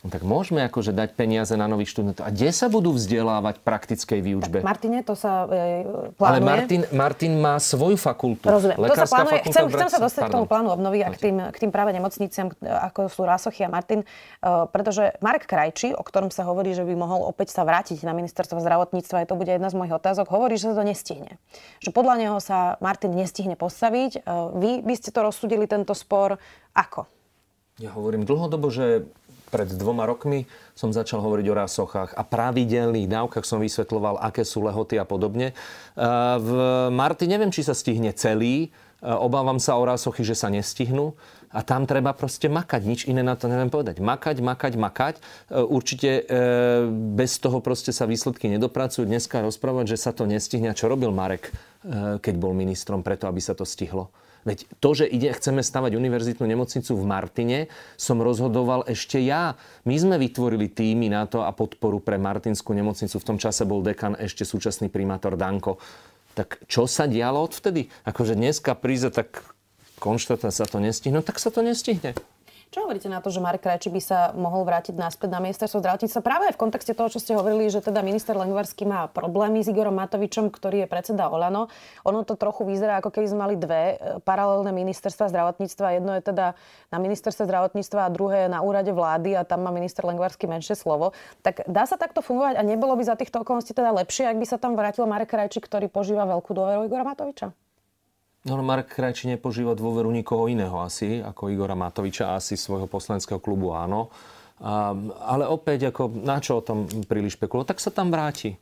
No 0.00 0.08
tak 0.08 0.24
môžeme 0.24 0.64
akože 0.64 0.96
dať 0.96 1.12
peniaze 1.12 1.52
na 1.60 1.68
nových 1.68 1.92
študentov. 1.92 2.24
A 2.24 2.32
kde 2.32 2.48
sa 2.56 2.72
budú 2.72 2.96
vzdelávať 2.96 3.60
praktickej 3.60 4.20
výučbe? 4.24 4.64
Tak 4.64 4.64
Martine, 4.64 5.04
to 5.04 5.12
sa 5.12 5.44
e, 5.44 5.84
plánuje. 6.16 6.24
Ale 6.24 6.38
Martin, 6.40 6.80
Martin 6.96 7.32
má 7.36 7.60
svoju 7.60 8.00
fakultu. 8.00 8.48
Rozumiem. 8.48 8.80
to 8.80 8.96
sa 8.96 9.04
plánuje. 9.04 9.44
Chcem, 9.52 9.64
chcem 9.68 9.88
sa 9.92 10.00
dostať 10.00 10.22
Pardon. 10.24 10.32
k 10.32 10.36
tomu 10.40 10.46
plánu 10.48 10.68
obnovy 10.72 11.04
a 11.04 11.12
k 11.12 11.28
tým, 11.28 11.36
k 11.52 11.56
tým 11.60 11.68
práve 11.68 11.92
nemocniciam, 11.92 12.48
ako 12.64 13.12
sú 13.12 13.28
Rásochy 13.28 13.60
a 13.60 13.68
Martin. 13.68 14.08
Uh, 14.40 14.64
pretože 14.72 15.12
Marek 15.20 15.44
Krajči, 15.44 15.92
o 15.92 16.00
ktorom 16.00 16.32
sa 16.32 16.48
hovorí, 16.48 16.72
že 16.72 16.80
by 16.88 16.96
mohol 16.96 17.28
opäť 17.28 17.52
sa 17.52 17.68
vrátiť 17.68 18.00
na 18.00 18.16
ministerstvo 18.16 18.56
zdravotníctva, 18.56 19.28
aj 19.28 19.28
to 19.28 19.36
bude 19.36 19.52
jedna 19.52 19.68
z 19.68 19.76
mojich 19.76 19.92
otázok, 19.92 20.32
hovorí, 20.32 20.56
že 20.56 20.72
sa 20.72 20.80
to 20.80 20.84
nestihne. 20.88 21.36
Že 21.84 21.92
podľa 21.92 22.14
neho 22.16 22.36
sa 22.40 22.80
Martin 22.80 23.12
nestihne 23.12 23.52
postaviť. 23.52 24.24
Uh, 24.24 24.48
vy 24.56 24.70
by 24.80 24.96
ste 24.96 25.12
to 25.12 25.20
rozsudili, 25.20 25.68
tento 25.68 25.92
spor, 25.92 26.40
ako? 26.72 27.04
Ja 27.80 27.96
hovorím 27.96 28.28
dlhodobo, 28.28 28.68
že 28.68 29.08
pred 29.50 29.68
dvoma 29.74 30.06
rokmi 30.06 30.46
som 30.78 30.94
začal 30.94 31.20
hovoriť 31.20 31.46
o 31.50 31.58
rásochách 31.58 32.10
a 32.14 32.22
pravidelných 32.22 33.10
dávkach 33.10 33.44
som 33.44 33.58
vysvetloval, 33.60 34.22
aké 34.22 34.46
sú 34.46 34.64
lehoty 34.64 34.96
a 34.96 35.04
podobne. 35.04 35.52
V 36.38 36.50
Marty 36.88 37.26
neviem, 37.26 37.50
či 37.50 37.66
sa 37.66 37.74
stihne 37.74 38.14
celý, 38.14 38.70
obávam 39.02 39.58
sa 39.58 39.76
o 39.76 39.84
rásochy, 39.84 40.24
že 40.24 40.38
sa 40.38 40.48
nestihnú 40.48 41.12
a 41.50 41.66
tam 41.66 41.82
treba 41.82 42.14
proste 42.14 42.46
makať. 42.46 42.82
Nič 42.86 43.00
iné 43.10 43.26
na 43.26 43.34
to 43.34 43.50
neviem 43.50 43.72
povedať. 43.72 43.98
Makať, 43.98 44.38
makať, 44.38 44.72
makať. 44.78 45.14
E, 45.18 45.58
určite 45.58 46.22
bez 47.18 47.42
toho 47.42 47.58
proste 47.58 47.90
sa 47.90 48.06
výsledky 48.06 48.46
nedopracujú. 48.46 49.02
Dneska 49.02 49.42
rozprávať, 49.42 49.96
že 49.96 49.98
sa 49.98 50.14
to 50.14 50.30
nestihne. 50.30 50.70
A 50.70 50.78
čo 50.78 50.86
robil 50.86 51.10
Marek, 51.10 51.50
keď 52.22 52.34
bol 52.38 52.54
ministrom, 52.54 53.02
preto 53.02 53.26
aby 53.26 53.42
sa 53.42 53.58
to 53.58 53.66
stihlo? 53.66 54.14
Veď 54.48 54.64
to, 54.80 54.96
že 54.96 55.04
ide, 55.04 55.28
chceme 55.36 55.60
stavať 55.60 55.96
univerzitnú 55.96 56.48
nemocnicu 56.48 56.96
v 56.96 57.04
Martine, 57.04 57.58
som 58.00 58.24
rozhodoval 58.24 58.88
ešte 58.88 59.20
ja. 59.20 59.60
My 59.84 59.96
sme 60.00 60.16
vytvorili 60.16 60.72
týmy 60.72 61.12
na 61.12 61.28
to 61.28 61.44
a 61.44 61.52
podporu 61.52 62.00
pre 62.00 62.16
Martinskú 62.16 62.72
nemocnicu. 62.72 63.20
V 63.20 63.28
tom 63.28 63.36
čase 63.36 63.68
bol 63.68 63.84
dekan 63.84 64.16
ešte 64.16 64.48
súčasný 64.48 64.88
primátor 64.88 65.36
Danko. 65.36 65.76
Tak 66.32 66.64
čo 66.64 66.88
sa 66.88 67.04
dialo 67.04 67.42
odvtedy? 67.44 67.92
Akože 68.08 68.38
dneska 68.38 68.72
príze, 68.78 69.12
tak 69.12 69.44
konštatuje 70.00 70.48
sa 70.48 70.64
to 70.64 70.80
nestihne, 70.80 71.20
no 71.20 71.22
tak 71.22 71.36
sa 71.36 71.52
to 71.52 71.60
nestihne. 71.60 72.16
Čo 72.70 72.86
hovoríte 72.86 73.10
na 73.10 73.18
to, 73.18 73.34
že 73.34 73.42
Marek 73.42 73.66
Krajčí 73.66 73.90
by 73.90 73.98
sa 73.98 74.30
mohol 74.30 74.62
vrátiť 74.62 74.94
naspäť 74.94 75.34
na 75.34 75.42
ministerstvo 75.42 75.82
zdravotníctva 75.82 76.22
práve 76.22 76.54
v 76.54 76.60
kontexte 76.62 76.94
toho, 76.94 77.10
čo 77.10 77.18
ste 77.18 77.34
hovorili, 77.34 77.66
že 77.66 77.82
teda 77.82 77.98
minister 77.98 78.38
Lengvarský 78.38 78.86
má 78.86 79.10
problémy 79.10 79.58
s 79.58 79.74
Igorom 79.74 79.98
Matovičom, 79.98 80.54
ktorý 80.54 80.86
je 80.86 80.86
predseda 80.86 81.26
Olano. 81.34 81.66
Ono 82.06 82.22
to 82.22 82.38
trochu 82.38 82.62
vyzerá, 82.62 83.02
ako 83.02 83.10
keby 83.10 83.26
sme 83.26 83.42
mali 83.42 83.54
dve 83.58 83.98
e, 83.98 84.22
paralelné 84.22 84.70
ministerstva 84.70 85.34
zdravotníctva. 85.34 85.98
Jedno 85.98 86.14
je 86.14 86.22
teda 86.22 86.54
na 86.94 86.98
ministerstve 87.02 87.42
zdravotníctva 87.50 88.06
a 88.06 88.14
druhé 88.14 88.46
na 88.46 88.62
úrade 88.62 88.94
vlády 88.94 89.34
a 89.34 89.42
tam 89.42 89.66
má 89.66 89.74
minister 89.74 90.06
Lengvarský 90.06 90.46
menšie 90.46 90.78
slovo. 90.78 91.10
Tak 91.42 91.66
dá 91.66 91.90
sa 91.90 91.98
takto 91.98 92.22
fungovať 92.22 92.54
a 92.54 92.62
nebolo 92.62 92.94
by 92.94 93.02
za 93.02 93.18
týchto 93.18 93.42
okolností 93.42 93.74
teda 93.74 93.90
lepšie, 93.98 94.30
ak 94.30 94.38
by 94.38 94.46
sa 94.46 94.62
tam 94.62 94.78
vrátil 94.78 95.10
Marek 95.10 95.34
Krajčí, 95.34 95.58
ktorý 95.58 95.90
požíva 95.90 96.22
veľkú 96.22 96.54
dôveru 96.54 96.86
Igora 96.86 97.02
Matoviča? 97.02 97.50
No, 98.40 98.56
no 98.56 98.64
Marek 98.64 98.88
Krajčí 98.96 99.28
nepožíva 99.28 99.76
dôveru 99.76 100.08
nikoho 100.08 100.48
iného 100.48 100.80
asi, 100.80 101.20
ako 101.20 101.52
Igora 101.52 101.76
Matoviča, 101.76 102.32
asi 102.36 102.56
svojho 102.56 102.88
poslaneckého 102.88 103.36
klubu 103.36 103.76
áno. 103.76 104.08
A, 104.60 104.96
ale 105.28 105.44
opäť, 105.44 105.92
ako, 105.92 106.08
na 106.24 106.40
čo 106.40 106.60
o 106.60 106.64
tom 106.64 106.88
príliš 107.04 107.36
špekulovať, 107.36 107.76
tak 107.76 107.80
sa 107.84 107.92
tam 107.92 108.08
vráti. 108.08 108.56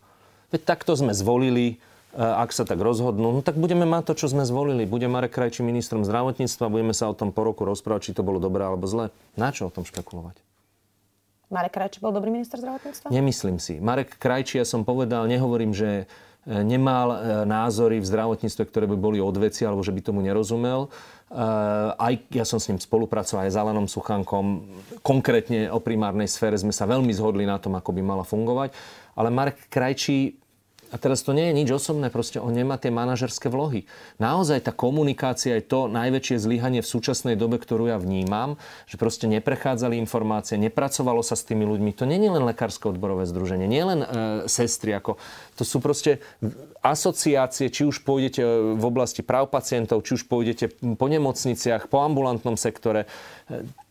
Veď 0.50 0.66
takto 0.66 0.98
sme 0.98 1.14
zvolili, 1.14 1.78
ak 2.16 2.50
sa 2.56 2.64
tak 2.64 2.80
rozhodnú, 2.80 3.30
no 3.36 3.40
tak 3.44 3.60
budeme 3.60 3.84
mať 3.84 4.10
to, 4.10 4.24
čo 4.24 4.26
sme 4.32 4.42
zvolili. 4.42 4.88
Bude 4.88 5.06
Marek 5.06 5.36
Krajčí 5.36 5.60
ministrom 5.60 6.02
zdravotníctva, 6.02 6.72
budeme 6.72 6.96
sa 6.96 7.06
o 7.06 7.14
tom 7.14 7.30
po 7.30 7.44
roku 7.44 7.68
rozprávať, 7.68 8.10
či 8.10 8.16
to 8.16 8.24
bolo 8.24 8.40
dobré 8.40 8.64
alebo 8.64 8.88
zlé. 8.88 9.12
Na 9.36 9.52
čo 9.52 9.68
o 9.68 9.74
tom 9.74 9.84
špekulovať? 9.84 10.40
Marek 11.52 11.76
Krajčí 11.76 12.00
bol 12.00 12.12
dobrý 12.12 12.32
minister 12.32 12.58
zdravotníctva? 12.58 13.12
Nemyslím 13.12 13.60
si. 13.60 13.76
Marek 13.78 14.16
Krajčí, 14.16 14.58
ja 14.58 14.66
som 14.66 14.82
povedal, 14.82 15.28
nehovorím, 15.28 15.76
že 15.76 16.08
nemal 16.46 17.08
e, 17.12 17.16
názory 17.44 17.98
v 17.98 18.08
zdravotníctve, 18.08 18.62
ktoré 18.70 18.86
by 18.88 18.96
boli 18.96 19.18
odveci 19.18 19.66
alebo 19.66 19.82
že 19.82 19.92
by 19.92 20.00
tomu 20.00 20.22
nerozumel. 20.22 20.86
E, 20.86 20.88
aj 21.98 22.14
ja 22.32 22.44
som 22.46 22.62
s 22.62 22.70
ním 22.72 22.80
spolupracoval 22.80 23.44
aj 23.44 23.52
s 23.52 23.58
Alanom 23.58 23.90
Suchankom. 23.90 24.64
Konkrétne 25.02 25.68
o 25.74 25.82
primárnej 25.82 26.30
sfére 26.30 26.56
sme 26.56 26.72
sa 26.72 26.88
veľmi 26.88 27.12
zhodli 27.12 27.44
na 27.44 27.60
tom, 27.60 27.76
ako 27.76 27.90
by 27.92 28.00
mala 28.00 28.24
fungovať. 28.24 28.72
Ale 29.18 29.34
Marek 29.34 29.66
Krajčí 29.66 30.37
a 30.88 30.96
teraz 30.96 31.20
to 31.20 31.36
nie 31.36 31.52
je 31.52 31.58
nič 31.64 31.68
osobné, 31.68 32.08
proste 32.08 32.40
on 32.40 32.52
nemá 32.52 32.80
tie 32.80 32.88
manažerské 32.88 33.52
vlohy. 33.52 33.84
Naozaj 34.16 34.64
tá 34.64 34.72
komunikácia 34.72 35.60
je 35.60 35.64
to 35.64 35.86
najväčšie 35.92 36.40
zlyhanie 36.40 36.80
v 36.80 36.88
súčasnej 36.88 37.36
dobe, 37.36 37.60
ktorú 37.60 37.92
ja 37.92 38.00
vnímam, 38.00 38.56
že 38.88 38.96
proste 38.96 39.28
neprechádzali 39.28 40.00
informácie, 40.00 40.56
nepracovalo 40.56 41.20
sa 41.20 41.36
s 41.36 41.44
tými 41.44 41.68
ľuďmi. 41.68 41.90
To 41.98 42.08
nie 42.08 42.16
je 42.20 42.32
len 42.32 42.44
lekárske 42.44 42.88
odborové 42.88 43.28
združenie, 43.28 43.68
nie 43.68 43.84
len 43.84 44.00
e, 44.00 44.06
sestry, 44.48 44.96
ako, 44.96 45.20
to 45.60 45.62
sú 45.68 45.78
proste 45.84 46.24
asociácie, 46.80 47.68
či 47.68 47.84
už 47.84 48.02
pôjdete 48.02 48.40
e, 48.40 48.50
v 48.76 48.84
oblasti 48.84 49.20
práv 49.20 49.52
pacientov, 49.52 50.04
či 50.08 50.16
už 50.16 50.24
pôjdete 50.24 50.72
po 50.96 51.06
nemocniciach, 51.06 51.92
po 51.92 52.00
ambulantnom 52.00 52.56
sektore 52.56 53.04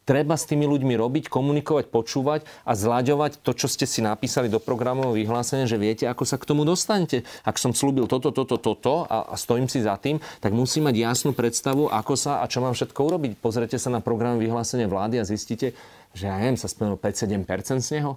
treba 0.08 0.40
s 0.40 0.48
tými 0.48 0.64
ľuďmi 0.64 0.96
robiť, 0.96 1.28
komunikovať, 1.28 1.92
počúvať 1.92 2.48
a 2.64 2.72
zlaďovať 2.72 3.44
to, 3.44 3.52
čo 3.52 3.68
ste 3.68 3.84
si 3.84 4.00
napísali 4.00 4.48
do 4.48 4.64
programového 4.64 5.20
vyhlásenia, 5.20 5.68
že 5.68 5.76
viete, 5.76 6.08
ako 6.08 6.24
sa 6.24 6.40
k 6.40 6.48
tomu 6.48 6.64
dostanete. 6.64 7.28
Ak 7.44 7.60
som 7.60 7.76
slúbil 7.76 8.08
toto, 8.08 8.32
toto, 8.32 8.56
toto 8.56 9.04
a, 9.04 9.36
stojím 9.36 9.68
si 9.68 9.84
za 9.84 10.00
tým, 10.00 10.24
tak 10.40 10.56
musím 10.56 10.88
mať 10.88 10.96
jasnú 10.96 11.36
predstavu, 11.36 11.92
ako 11.92 12.16
sa 12.16 12.40
a 12.40 12.48
čo 12.48 12.64
mám 12.64 12.72
všetko 12.72 12.96
urobiť. 13.04 13.32
Pozrite 13.44 13.76
sa 13.76 13.92
na 13.92 14.00
program 14.00 14.40
vyhlásenia 14.40 14.88
vlády 14.88 15.20
a 15.20 15.28
zistíte, 15.28 15.76
že 16.16 16.32
ja 16.32 16.40
neviem, 16.40 16.56
sa 16.56 16.72
splnilo 16.72 16.96
5-7% 16.96 17.84
z 17.84 18.00
neho. 18.00 18.16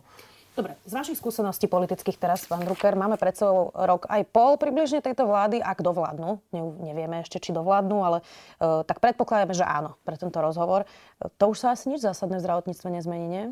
Dobre, 0.61 0.77
z 0.85 0.93
vašich 0.93 1.17
skúseností 1.17 1.73
politických 1.73 2.21
teraz, 2.21 2.45
pán 2.45 2.61
Drucker, 2.61 2.93
máme 2.93 3.17
pred 3.17 3.33
sebou 3.33 3.73
rok 3.73 4.05
aj 4.13 4.29
pol 4.29 4.61
približne 4.61 5.01
tejto 5.01 5.25
vlády, 5.25 5.57
ak 5.57 5.81
dovládnu. 5.81 6.37
Ne, 6.53 6.63
nevieme 6.85 7.25
ešte, 7.25 7.41
či 7.41 7.57
dovládnu, 7.57 7.97
ale 8.05 8.21
uh, 8.21 8.85
tak 8.85 9.01
predpokladáme, 9.01 9.57
že 9.57 9.65
áno, 9.65 9.97
pre 10.05 10.21
tento 10.21 10.37
rozhovor. 10.37 10.85
Uh, 11.17 11.33
to 11.41 11.57
už 11.57 11.65
sa 11.65 11.73
asi 11.73 11.89
nič 11.89 12.05
zásadné 12.05 12.37
v 12.37 12.45
zdravotníctve 12.45 12.89
nezmení, 12.93 13.27
nie? 13.33 13.45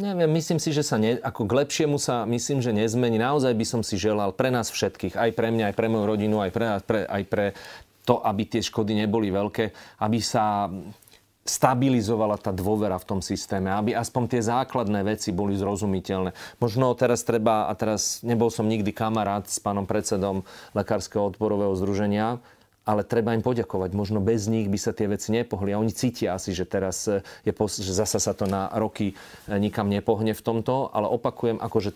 Neviem, 0.00 0.32
myslím 0.40 0.56
si, 0.56 0.72
že 0.72 0.80
sa 0.80 0.96
ne, 0.96 1.20
ako 1.20 1.44
k 1.44 1.52
lepšiemu 1.52 2.00
sa 2.00 2.24
myslím, 2.24 2.64
že 2.64 2.72
nezmení. 2.72 3.20
Naozaj 3.20 3.52
by 3.52 3.66
som 3.68 3.80
si 3.84 4.00
želal 4.00 4.32
pre 4.32 4.48
nás 4.48 4.72
všetkých, 4.72 5.20
aj 5.20 5.36
pre 5.36 5.52
mňa, 5.52 5.68
aj 5.68 5.76
pre 5.76 5.92
moju 5.92 6.16
rodinu, 6.16 6.40
aj 6.40 6.50
pre, 6.50 6.66
pre, 6.80 7.00
aj 7.04 7.22
pre 7.28 7.46
to, 8.08 8.24
aby 8.24 8.48
tie 8.48 8.64
škody 8.64 8.96
neboli 8.96 9.28
veľké, 9.28 9.70
aby 10.00 10.18
sa 10.24 10.72
stabilizovala 11.50 12.38
tá 12.38 12.54
dôvera 12.54 12.94
v 12.94 13.08
tom 13.10 13.20
systéme, 13.20 13.74
aby 13.74 13.90
aspoň 13.98 14.22
tie 14.30 14.42
základné 14.46 15.02
veci 15.02 15.34
boli 15.34 15.58
zrozumiteľné. 15.58 16.30
Možno 16.62 16.94
teraz 16.94 17.26
treba, 17.26 17.66
a 17.66 17.74
teraz 17.74 18.22
nebol 18.22 18.54
som 18.54 18.70
nikdy 18.70 18.94
kamarát 18.94 19.50
s 19.50 19.58
pánom 19.58 19.82
predsedom 19.82 20.46
Lekárskeho 20.78 21.34
odporového 21.34 21.74
združenia, 21.74 22.38
ale 22.86 23.02
treba 23.02 23.34
im 23.34 23.42
poďakovať. 23.42 23.90
Možno 23.92 24.22
bez 24.22 24.46
nich 24.46 24.70
by 24.70 24.78
sa 24.78 24.94
tie 24.94 25.10
veci 25.10 25.34
nepohli. 25.34 25.74
A 25.74 25.78
oni 25.82 25.90
cítia 25.90 26.38
asi, 26.38 26.54
že 26.54 26.64
teraz 26.64 27.10
je, 27.44 27.52
že 27.54 27.92
zasa 27.92 28.22
sa 28.22 28.32
to 28.32 28.46
na 28.46 28.70
roky 28.72 29.18
nikam 29.46 29.90
nepohne 29.90 30.32
v 30.32 30.42
tomto, 30.42 30.88
ale 30.94 31.10
opakujem, 31.10 31.58
akože 31.60 31.92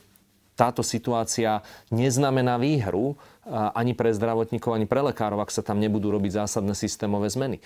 táto 0.54 0.86
situácia 0.86 1.66
neznamená 1.90 2.62
výhru 2.62 3.18
ani 3.50 3.90
pre 3.90 4.14
zdravotníkov, 4.14 4.70
ani 4.70 4.86
pre 4.86 5.02
lekárov, 5.02 5.42
ak 5.42 5.50
sa 5.50 5.66
tam 5.66 5.82
nebudú 5.82 6.14
robiť 6.14 6.46
zásadné 6.46 6.78
systémové 6.78 7.26
zmeny. 7.26 7.58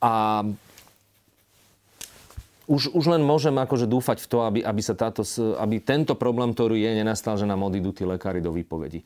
A 0.00 0.40
už, 2.70 2.94
už 2.94 3.04
len 3.10 3.22
môžem 3.26 3.54
akože 3.58 3.90
dúfať 3.90 4.22
v 4.22 4.26
to, 4.30 4.38
aby, 4.46 4.60
aby, 4.62 4.82
sa 4.82 4.94
táto, 4.94 5.26
aby 5.58 5.82
tento 5.82 6.14
problém, 6.14 6.54
ktorý 6.54 6.78
je, 6.78 6.90
nenastal, 7.02 7.34
že 7.34 7.48
nám 7.48 7.66
odídu 7.66 7.90
tí 7.90 8.06
lekári 8.06 8.38
do 8.38 8.54
výpovedi. 8.54 9.02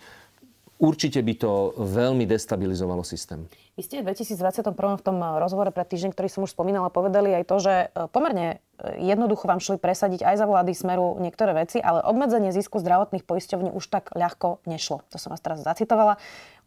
Určite 0.77 1.25
by 1.25 1.35
to 1.41 1.73
veľmi 1.81 2.29
destabilizovalo 2.29 3.01
systém. 3.01 3.49
Vy 3.81 3.89
ste 3.89 4.05
v 4.05 4.13
2021 4.13 4.77
v 4.77 5.03
tom 5.05 5.17
rozhovore 5.41 5.73
pre 5.73 5.89
týždeň, 5.89 6.13
ktorý 6.13 6.29
som 6.29 6.45
už 6.45 6.53
spomínala, 6.53 6.93
povedali 6.93 7.33
aj 7.33 7.45
to, 7.49 7.57
že 7.65 7.75
e, 7.89 8.09
pomerne 8.13 8.61
e, 8.77 9.01
jednoducho 9.09 9.49
vám 9.49 9.57
šli 9.57 9.81
presadiť 9.81 10.21
aj 10.21 10.37
za 10.37 10.45
vlády 10.45 10.77
Smeru 10.77 11.17
niektoré 11.17 11.57
veci, 11.57 11.81
ale 11.81 12.05
obmedzenie 12.05 12.53
zisku 12.53 12.77
zdravotných 12.77 13.25
poisťovní 13.25 13.73
už 13.73 13.89
tak 13.89 14.13
ľahko 14.13 14.61
nešlo. 14.69 15.01
To 15.09 15.17
som 15.17 15.33
vás 15.33 15.41
teraz 15.41 15.65
zacitovala. 15.65 16.21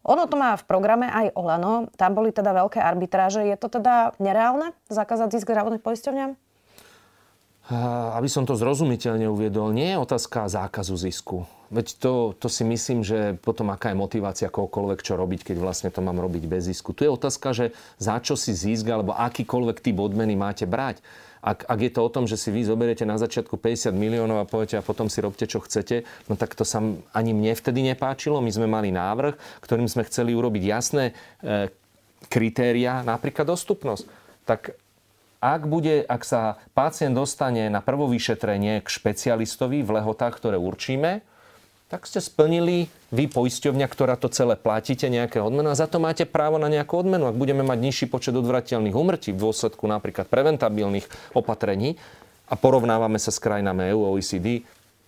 Ono 0.10 0.25
to 0.25 0.41
má 0.41 0.58
v 0.58 0.65
programe 0.65 1.06
aj 1.06 1.38
Olano. 1.38 1.93
Tam 1.93 2.17
boli 2.17 2.34
teda 2.34 2.49
veľké 2.49 2.82
arbitráže. 2.82 3.45
Je 3.45 3.58
to 3.62 3.69
teda 3.69 4.17
nereálne 4.17 4.73
zakázať 4.89 5.38
zisk 5.38 5.54
zdravotných 5.54 5.86
poisťovňam? 5.86 6.34
Aby 7.70 8.26
som 8.26 8.50
to 8.50 8.58
zrozumiteľne 8.58 9.30
uviedol, 9.30 9.70
nie 9.70 9.94
je 9.94 10.02
otázka 10.02 10.50
zákazu 10.50 10.98
zisku. 10.98 11.46
Veď 11.70 12.02
to, 12.02 12.14
to 12.34 12.50
si 12.50 12.66
myslím, 12.66 13.06
že 13.06 13.38
potom 13.46 13.70
aká 13.70 13.94
je 13.94 14.02
motivácia 14.02 14.50
kohokoľvek 14.50 15.06
čo 15.06 15.14
robiť, 15.14 15.54
keď 15.54 15.58
vlastne 15.62 15.90
to 15.94 16.02
mám 16.02 16.18
robiť 16.18 16.50
bez 16.50 16.66
zisku. 16.66 16.98
Tu 16.98 17.06
je 17.06 17.14
otázka, 17.14 17.54
že 17.54 17.78
za 18.02 18.18
čo 18.18 18.34
si 18.34 18.58
zisk 18.58 18.90
alebo 18.90 19.14
akýkoľvek 19.14 19.86
typ 19.86 20.02
odmeny 20.02 20.34
máte 20.34 20.66
brať. 20.66 20.98
Ak, 21.40 21.70
ak 21.70 21.80
je 21.80 21.92
to 21.94 22.02
o 22.04 22.10
tom, 22.10 22.26
že 22.28 22.36
si 22.36 22.50
vy 22.52 22.68
zoberiete 22.68 23.08
na 23.08 23.16
začiatku 23.16 23.56
50 23.56 23.96
miliónov 23.96 24.44
a 24.44 24.50
poviete 24.50 24.76
a 24.76 24.84
potom 24.84 25.08
si 25.08 25.24
robte, 25.24 25.46
čo 25.48 25.64
chcete, 25.64 26.04
no 26.28 26.36
tak 26.36 26.58
to 26.58 26.68
sa 26.68 26.84
ani 27.16 27.32
mne 27.32 27.54
vtedy 27.56 27.86
nepáčilo. 27.86 28.44
My 28.44 28.52
sme 28.52 28.68
mali 28.68 28.92
návrh, 28.92 29.62
ktorým 29.64 29.88
sme 29.88 30.04
chceli 30.10 30.36
urobiť 30.36 30.64
jasné 30.66 31.16
e, 31.40 31.70
kritéria, 32.28 33.06
napríklad 33.08 33.48
dostupnosť. 33.48 34.04
Tak 34.44 34.76
ak, 35.39 35.71
bude, 35.71 36.04
ak 36.04 36.21
sa 36.28 36.60
pacient 36.75 37.15
dostane 37.15 37.71
na 37.71 37.80
prvo 37.80 38.12
vyšetrenie 38.12 38.84
k 38.84 38.88
špecialistovi 38.88 39.84
v 39.84 39.89
lehotách, 39.99 40.36
ktoré 40.36 40.60
určíme, 40.60 41.23
tak 41.89 42.06
ste 42.06 42.21
splnili 42.21 42.86
vy 43.10 43.25
poisťovňa, 43.25 43.88
ktorá 43.89 44.13
to 44.13 44.30
celé 44.30 44.54
platíte 44.54 45.10
nejaké 45.10 45.41
odmenu 45.41 45.73
a 45.73 45.80
za 45.80 45.89
to 45.89 45.97
máte 45.97 46.30
právo 46.30 46.62
na 46.62 46.69
nejakú 46.69 47.02
odmenu. 47.02 47.25
Ak 47.25 47.39
budeme 47.39 47.65
mať 47.65 47.80
nižší 47.82 48.06
počet 48.06 48.38
odvratelných 48.38 48.93
umrtí 48.93 49.34
v 49.34 49.41
dôsledku 49.41 49.89
napríklad 49.89 50.30
preventabilných 50.30 51.10
opatrení 51.34 51.97
a 52.45 52.54
porovnávame 52.54 53.17
sa 53.17 53.34
s 53.34 53.41
krajinami 53.41 53.89
EU, 53.89 54.06
OECD, 54.06 54.62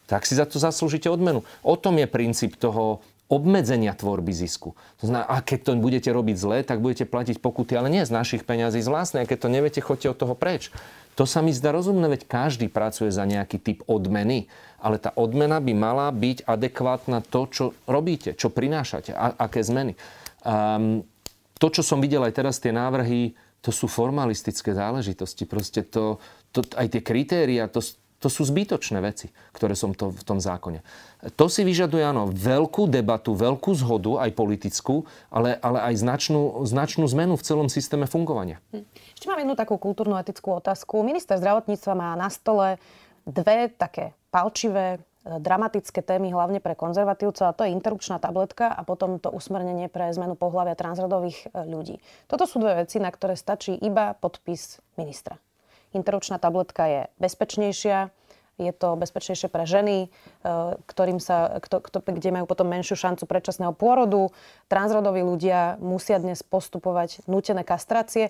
tak 0.10 0.26
si 0.26 0.34
za 0.34 0.50
to 0.50 0.58
zaslúžite 0.58 1.06
odmenu. 1.06 1.46
O 1.62 1.78
tom 1.78 2.02
je 2.02 2.10
princíp 2.10 2.58
toho 2.58 3.06
obmedzenia 3.32 3.96
tvorby 3.96 4.36
zisku. 4.36 4.76
To 5.00 5.08
znamená, 5.08 5.24
a 5.32 5.40
keď 5.40 5.72
to 5.72 5.72
budete 5.80 6.12
robiť 6.12 6.36
zle, 6.36 6.58
tak 6.68 6.84
budete 6.84 7.08
platiť 7.08 7.40
pokuty, 7.40 7.80
ale 7.80 7.88
nie 7.88 8.04
z 8.04 8.12
našich 8.12 8.44
peňazí, 8.44 8.84
z 8.84 8.92
vlastnej. 8.92 9.24
A 9.24 9.30
keď 9.30 9.48
to 9.48 9.50
neviete, 9.50 9.80
choďte 9.80 10.12
od 10.12 10.20
toho 10.20 10.36
preč. 10.36 10.68
To 11.16 11.24
sa 11.24 11.40
mi 11.40 11.56
zdá 11.56 11.72
rozumné, 11.72 12.12
veď 12.12 12.28
každý 12.28 12.68
pracuje 12.68 13.08
za 13.08 13.24
nejaký 13.24 13.58
typ 13.64 13.80
odmeny, 13.88 14.52
ale 14.84 15.00
tá 15.00 15.16
odmena 15.16 15.64
by 15.64 15.74
mala 15.76 16.08
byť 16.12 16.44
adekvátna 16.44 17.24
to, 17.24 17.48
čo 17.48 17.66
robíte, 17.88 18.36
čo 18.36 18.52
prinášate, 18.52 19.16
a, 19.16 19.36
aké 19.40 19.64
zmeny. 19.64 19.96
Um, 20.44 21.08
to, 21.56 21.68
čo 21.72 21.84
som 21.84 22.04
videl 22.04 22.24
aj 22.28 22.36
teraz, 22.36 22.60
tie 22.60 22.76
návrhy, 22.76 23.36
to 23.62 23.70
sú 23.70 23.86
formalistické 23.86 24.74
záležitosti. 24.74 25.46
Proste 25.46 25.86
to, 25.86 26.18
to, 26.50 26.66
aj 26.74 26.90
tie 26.90 27.02
kritéria, 27.06 27.70
to, 27.70 27.80
to 28.22 28.30
sú 28.30 28.46
zbytočné 28.46 29.02
veci, 29.02 29.34
ktoré 29.52 29.74
som 29.74 29.98
to 29.98 30.14
v 30.14 30.22
tom 30.22 30.38
zákone. 30.38 30.86
To 31.34 31.50
si 31.50 31.66
vyžaduje, 31.66 32.06
áno, 32.06 32.30
veľkú 32.30 32.86
debatu, 32.86 33.34
veľkú 33.34 33.74
zhodu, 33.74 34.22
aj 34.22 34.32
politickú, 34.38 35.10
ale, 35.34 35.58
ale 35.58 35.92
aj 35.92 36.06
značnú, 36.06 36.62
značnú 36.70 37.10
zmenu 37.10 37.34
v 37.34 37.44
celom 37.44 37.68
systéme 37.68 38.06
fungovania. 38.06 38.62
Hm. 38.72 38.86
Ešte 39.18 39.26
mám 39.26 39.42
jednu 39.42 39.56
takú 39.58 39.82
kultúrnu 39.82 40.22
etickú 40.22 40.54
otázku. 40.54 41.02
Minister 41.02 41.42
zdravotníctva 41.42 41.94
má 41.98 42.14
na 42.14 42.30
stole 42.30 42.78
dve 43.26 43.74
také 43.74 44.14
palčivé 44.30 45.02
dramatické 45.22 46.02
témy 46.02 46.34
hlavne 46.34 46.58
pre 46.58 46.74
konzervatívcov 46.74 47.46
a 47.46 47.54
to 47.54 47.62
je 47.66 47.74
interrupčná 47.74 48.18
tabletka 48.18 48.74
a 48.74 48.82
potom 48.82 49.22
to 49.22 49.30
usmernenie 49.30 49.86
pre 49.86 50.10
zmenu 50.18 50.34
pohľavia 50.34 50.74
transrodových 50.74 51.46
e, 51.46 51.70
ľudí. 51.70 52.02
Toto 52.26 52.50
sú 52.50 52.58
dve 52.58 52.86
veci, 52.86 52.98
na 52.98 53.14
ktoré 53.14 53.38
stačí 53.38 53.78
iba 53.78 54.18
podpis 54.18 54.82
ministra. 54.98 55.38
Interrupčná 55.92 56.40
tabletka 56.40 56.88
je 56.88 57.02
bezpečnejšia, 57.20 58.12
je 58.62 58.72
to 58.76 58.94
bezpečnejšie 58.94 59.50
pre 59.50 59.66
ženy, 59.66 59.98
e, 60.06 60.08
ktorým 60.86 61.18
sa, 61.18 61.58
kto, 61.58 61.82
kto, 61.82 61.98
kde 62.06 62.30
majú 62.30 62.46
potom 62.46 62.70
menšiu 62.70 62.94
šancu 62.94 63.26
predčasného 63.26 63.74
pôrodu. 63.74 64.30
Transrodoví 64.70 65.26
ľudia 65.26 65.82
musia 65.82 66.22
dnes 66.22 66.46
postupovať 66.46 67.26
nutené 67.26 67.66
kastrácie. 67.66 68.30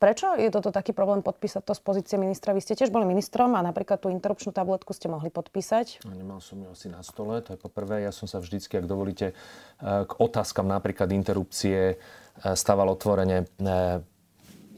Prečo 0.00 0.32
je 0.32 0.48
toto 0.48 0.72
taký 0.72 0.96
problém 0.96 1.20
podpísať 1.20 1.60
to 1.60 1.76
z 1.76 1.82
pozície 1.84 2.16
ministra? 2.16 2.56
Vy 2.56 2.64
ste 2.64 2.72
tiež 2.72 2.88
boli 2.88 3.04
ministrom 3.04 3.52
a 3.52 3.60
napríklad 3.60 4.00
tú 4.00 4.08
interrupčnú 4.08 4.48
tabletku 4.48 4.96
ste 4.96 5.12
mohli 5.12 5.28
podpísať. 5.28 6.08
No, 6.08 6.16
nemal 6.16 6.40
som 6.40 6.56
ju 6.56 6.72
asi 6.72 6.88
na 6.88 7.04
stole, 7.04 7.44
to 7.44 7.52
je 7.52 7.60
poprvé. 7.60 8.08
Ja 8.08 8.08
som 8.08 8.24
sa 8.24 8.40
vždycky, 8.40 8.80
ak 8.80 8.88
dovolíte, 8.88 9.36
eh, 9.36 10.08
k 10.08 10.12
otázkam 10.16 10.64
napríklad 10.64 11.12
interrupcie 11.12 11.80
eh, 11.92 12.56
stával 12.56 12.88
otvorene 12.88 13.44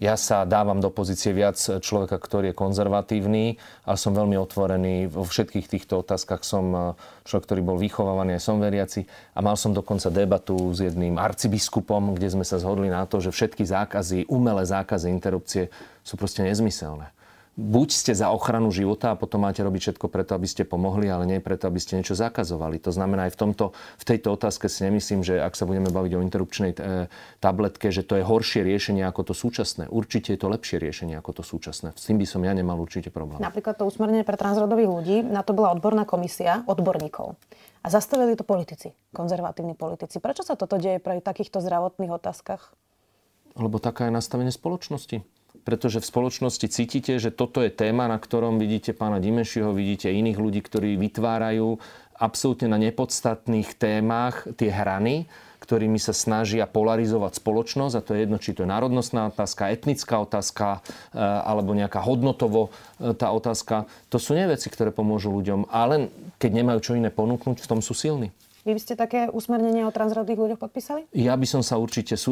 ja 0.03 0.19
sa 0.19 0.43
dávam 0.43 0.83
do 0.83 0.91
pozície 0.91 1.31
viac 1.31 1.55
človeka, 1.55 2.19
ktorý 2.19 2.51
je 2.51 2.59
konzervatívny, 2.59 3.55
ale 3.87 3.95
som 3.95 4.11
veľmi 4.11 4.35
otvorený. 4.35 5.07
Vo 5.07 5.23
všetkých 5.23 5.71
týchto 5.71 6.03
otázkach 6.03 6.43
som 6.43 6.67
eh, 6.75 6.83
človek, 7.23 7.47
ktorý 7.47 7.63
bol 7.63 7.79
vychovávaný, 7.79 8.35
aj 8.35 8.43
som 8.43 8.59
veriaci. 8.59 9.07
A 9.39 9.39
mal 9.39 9.55
som 9.55 9.71
dokonca 9.71 10.11
debatu 10.11 10.59
s 10.75 10.83
jedným 10.83 11.23
arcibiskupom, 11.23 12.19
kde 12.19 12.35
sme 12.35 12.43
sa 12.43 12.59
zhodli 12.59 12.91
na 12.91 13.07
to, 13.07 13.23
že 13.23 13.31
všetky 13.31 13.63
zákazy, 13.63 14.27
umelé 14.27 14.67
zákazy 14.67 15.07
interrupcie 15.07 15.71
sú 16.03 16.19
proste 16.19 16.43
nezmyselné 16.43 17.22
buď 17.53 17.89
ste 17.93 18.13
za 18.17 18.33
ochranu 18.33 18.73
života 18.73 19.13
a 19.13 19.19
potom 19.19 19.45
máte 19.45 19.61
robiť 19.61 19.81
všetko 19.93 20.07
preto, 20.09 20.33
aby 20.33 20.49
ste 20.49 20.65
pomohli, 20.65 21.13
ale 21.13 21.29
nie 21.29 21.39
preto, 21.45 21.69
aby 21.69 21.77
ste 21.77 22.01
niečo 22.01 22.17
zakazovali. 22.17 22.81
To 22.81 22.89
znamená 22.89 23.29
aj 23.29 23.37
v, 23.37 23.39
tomto, 23.39 23.65
v 23.77 24.05
tejto 24.09 24.33
otázke 24.33 24.73
si 24.73 24.89
nemyslím, 24.89 25.21
že 25.21 25.37
ak 25.37 25.53
sa 25.53 25.69
budeme 25.69 25.93
baviť 25.93 26.13
o 26.17 26.25
interrupčnej 26.25 26.73
e, 26.73 26.79
tabletke, 27.45 27.93
že 27.93 28.09
to 28.09 28.17
je 28.17 28.25
horšie 28.25 28.65
riešenie 28.65 29.05
ako 29.05 29.33
to 29.33 29.35
súčasné. 29.37 29.85
Určite 29.93 30.33
je 30.33 30.41
to 30.41 30.49
lepšie 30.49 30.81
riešenie 30.81 31.13
ako 31.21 31.41
to 31.41 31.43
súčasné. 31.45 31.93
S 31.93 32.09
tým 32.09 32.17
by 32.17 32.27
som 32.27 32.41
ja 32.41 32.57
nemal 32.57 32.81
určite 32.81 33.13
problém. 33.13 33.37
Napríklad 33.37 33.77
to 33.77 33.85
usmernenie 33.85 34.25
pre 34.25 34.41
transrodových 34.41 34.89
ľudí, 34.89 35.17
na 35.21 35.45
to 35.45 35.53
bola 35.53 35.77
odborná 35.77 36.09
komisia 36.09 36.65
odborníkov. 36.65 37.37
A 37.85 37.87
zastavili 37.93 38.33
to 38.39 38.47
politici, 38.47 38.97
konzervatívni 39.13 39.77
politici. 39.77 40.23
Prečo 40.23 40.47
sa 40.47 40.57
toto 40.57 40.81
deje 40.81 41.03
pri 41.03 41.21
takýchto 41.21 41.61
zdravotných 41.61 42.15
otázkach? 42.15 42.73
Lebo 43.59 43.77
taká 43.77 44.09
je 44.09 44.15
nastavenie 44.15 44.55
spoločnosti 44.55 45.21
pretože 45.63 46.03
v 46.03 46.11
spoločnosti 46.11 46.67
cítite, 46.67 47.19
že 47.23 47.31
toto 47.31 47.63
je 47.63 47.71
téma, 47.71 48.11
na 48.11 48.19
ktorom 48.19 48.59
vidíte 48.59 48.95
pána 48.95 49.23
Dimešiho, 49.23 49.71
vidíte 49.71 50.11
iných 50.11 50.39
ľudí, 50.39 50.61
ktorí 50.63 50.99
vytvárajú 50.99 51.79
absolútne 52.19 52.71
na 52.71 52.79
nepodstatných 52.79 53.75
témach 53.79 54.47
tie 54.55 54.71
hrany, 54.71 55.27
ktorými 55.63 55.99
sa 56.03 56.11
snažia 56.11 56.67
polarizovať 56.67 57.39
spoločnosť, 57.39 57.95
a 57.95 58.03
to 58.03 58.11
je 58.15 58.23
jedno, 58.27 58.39
či 58.43 58.51
to 58.51 58.67
je 58.67 58.73
národnostná 58.75 59.31
otázka, 59.31 59.71
etnická 59.71 60.19
otázka, 60.19 60.83
e, 61.15 61.23
alebo 61.23 61.71
nejaká 61.79 62.03
hodnotovo 62.03 62.75
e, 62.99 63.15
tá 63.15 63.31
otázka. 63.31 63.87
To 64.11 64.19
sú 64.19 64.35
nie 64.35 64.51
veci, 64.51 64.67
ktoré 64.67 64.91
pomôžu 64.91 65.31
ľuďom, 65.31 65.71
ale 65.71 66.11
keď 66.43 66.51
nemajú 66.51 66.79
čo 66.83 66.93
iné 66.99 67.15
ponúknuť, 67.15 67.63
v 67.63 67.71
tom 67.71 67.79
sú 67.79 67.95
silní. 67.95 68.35
Vy 68.63 68.79
by 68.79 68.81
ste 68.81 68.95
také 68.95 69.27
usmernenia 69.27 69.91
o 69.91 69.93
transrodých 69.95 70.39
ľuďoch 70.39 70.61
podpísali? 70.63 71.11
Ja 71.19 71.35
by 71.35 71.47
som 71.51 71.67
sa 71.67 71.83
určite, 71.83 72.15
e, 72.15 72.31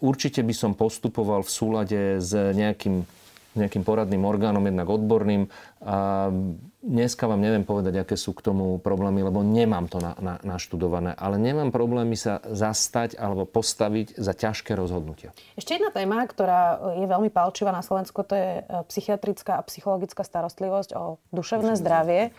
určite 0.00 0.40
by 0.40 0.54
som 0.56 0.72
postupoval 0.72 1.44
v 1.44 1.50
súlade 1.52 2.00
s 2.24 2.32
nejakým, 2.32 3.04
nejakým 3.52 3.84
poradným 3.84 4.24
orgánom, 4.24 4.64
jednak 4.64 4.88
odborným. 4.88 5.44
A 5.84 6.32
dneska 6.80 7.28
vám 7.28 7.44
neviem 7.44 7.68
povedať, 7.68 8.00
aké 8.00 8.16
sú 8.16 8.32
k 8.32 8.48
tomu 8.48 8.80
problémy, 8.80 9.28
lebo 9.28 9.44
nemám 9.44 9.92
to 9.92 10.00
na, 10.00 10.16
na, 10.16 10.34
naštudované. 10.40 11.12
Ale 11.12 11.36
nemám 11.36 11.68
problémy 11.68 12.16
sa 12.16 12.40
zastať 12.40 13.20
alebo 13.20 13.44
postaviť 13.44 14.16
za 14.16 14.32
ťažké 14.32 14.72
rozhodnutia. 14.72 15.36
Ešte 15.60 15.76
jedna 15.76 15.92
téma, 15.92 16.24
ktorá 16.24 16.80
je 16.96 17.04
veľmi 17.04 17.28
palčivá 17.28 17.76
na 17.76 17.84
Slovensku, 17.84 18.24
to 18.24 18.32
je 18.32 18.50
e, 18.60 18.62
psychiatrická 18.88 19.60
a 19.60 19.66
psychologická 19.68 20.24
starostlivosť 20.24 20.96
o 20.96 21.20
duševné 21.28 21.76
zdravie. 21.76 22.32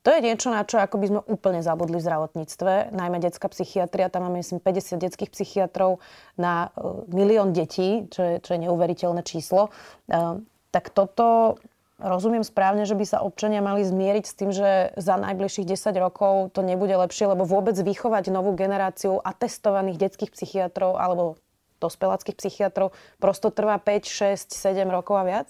To 0.00 0.08
je 0.16 0.24
niečo, 0.24 0.48
na 0.48 0.64
čo 0.64 0.80
ako 0.80 0.96
by 0.96 1.06
sme 1.12 1.20
úplne 1.28 1.60
zabudli 1.60 2.00
v 2.00 2.06
zdravotníctve. 2.08 2.96
Najmä 2.96 3.20
detská 3.20 3.52
psychiatria, 3.52 4.08
tam 4.08 4.24
máme 4.24 4.40
myslím 4.40 4.56
50 4.56 4.96
detských 4.96 5.28
psychiatrov 5.28 6.00
na 6.40 6.72
uh, 6.72 7.04
milión 7.12 7.52
detí, 7.52 8.08
čo 8.08 8.20
je, 8.24 8.34
čo 8.40 8.56
je 8.56 8.64
neuveriteľné 8.64 9.20
číslo. 9.20 9.68
Uh, 10.08 10.40
tak 10.72 10.88
toto 10.88 11.60
rozumiem 12.00 12.40
správne, 12.40 12.88
že 12.88 12.96
by 12.96 13.04
sa 13.04 13.20
občania 13.20 13.60
mali 13.60 13.84
zmieriť 13.84 14.24
s 14.24 14.36
tým, 14.40 14.50
že 14.56 14.96
za 14.96 15.20
najbližších 15.20 15.68
10 15.68 15.92
rokov 16.00 16.56
to 16.56 16.64
nebude 16.64 16.96
lepšie, 16.96 17.28
lebo 17.28 17.44
vôbec 17.44 17.76
vychovať 17.76 18.32
novú 18.32 18.56
generáciu 18.56 19.20
atestovaných 19.20 20.00
detských 20.08 20.32
psychiatrov 20.32 20.96
alebo 20.96 21.36
dospeláckých 21.80 22.40
psychiatrov 22.40 22.96
prosto 23.20 23.52
trvá 23.52 23.76
5, 23.76 24.48
6, 24.48 24.56
7 24.56 24.88
rokov 24.88 25.20
a 25.20 25.24
viac? 25.28 25.48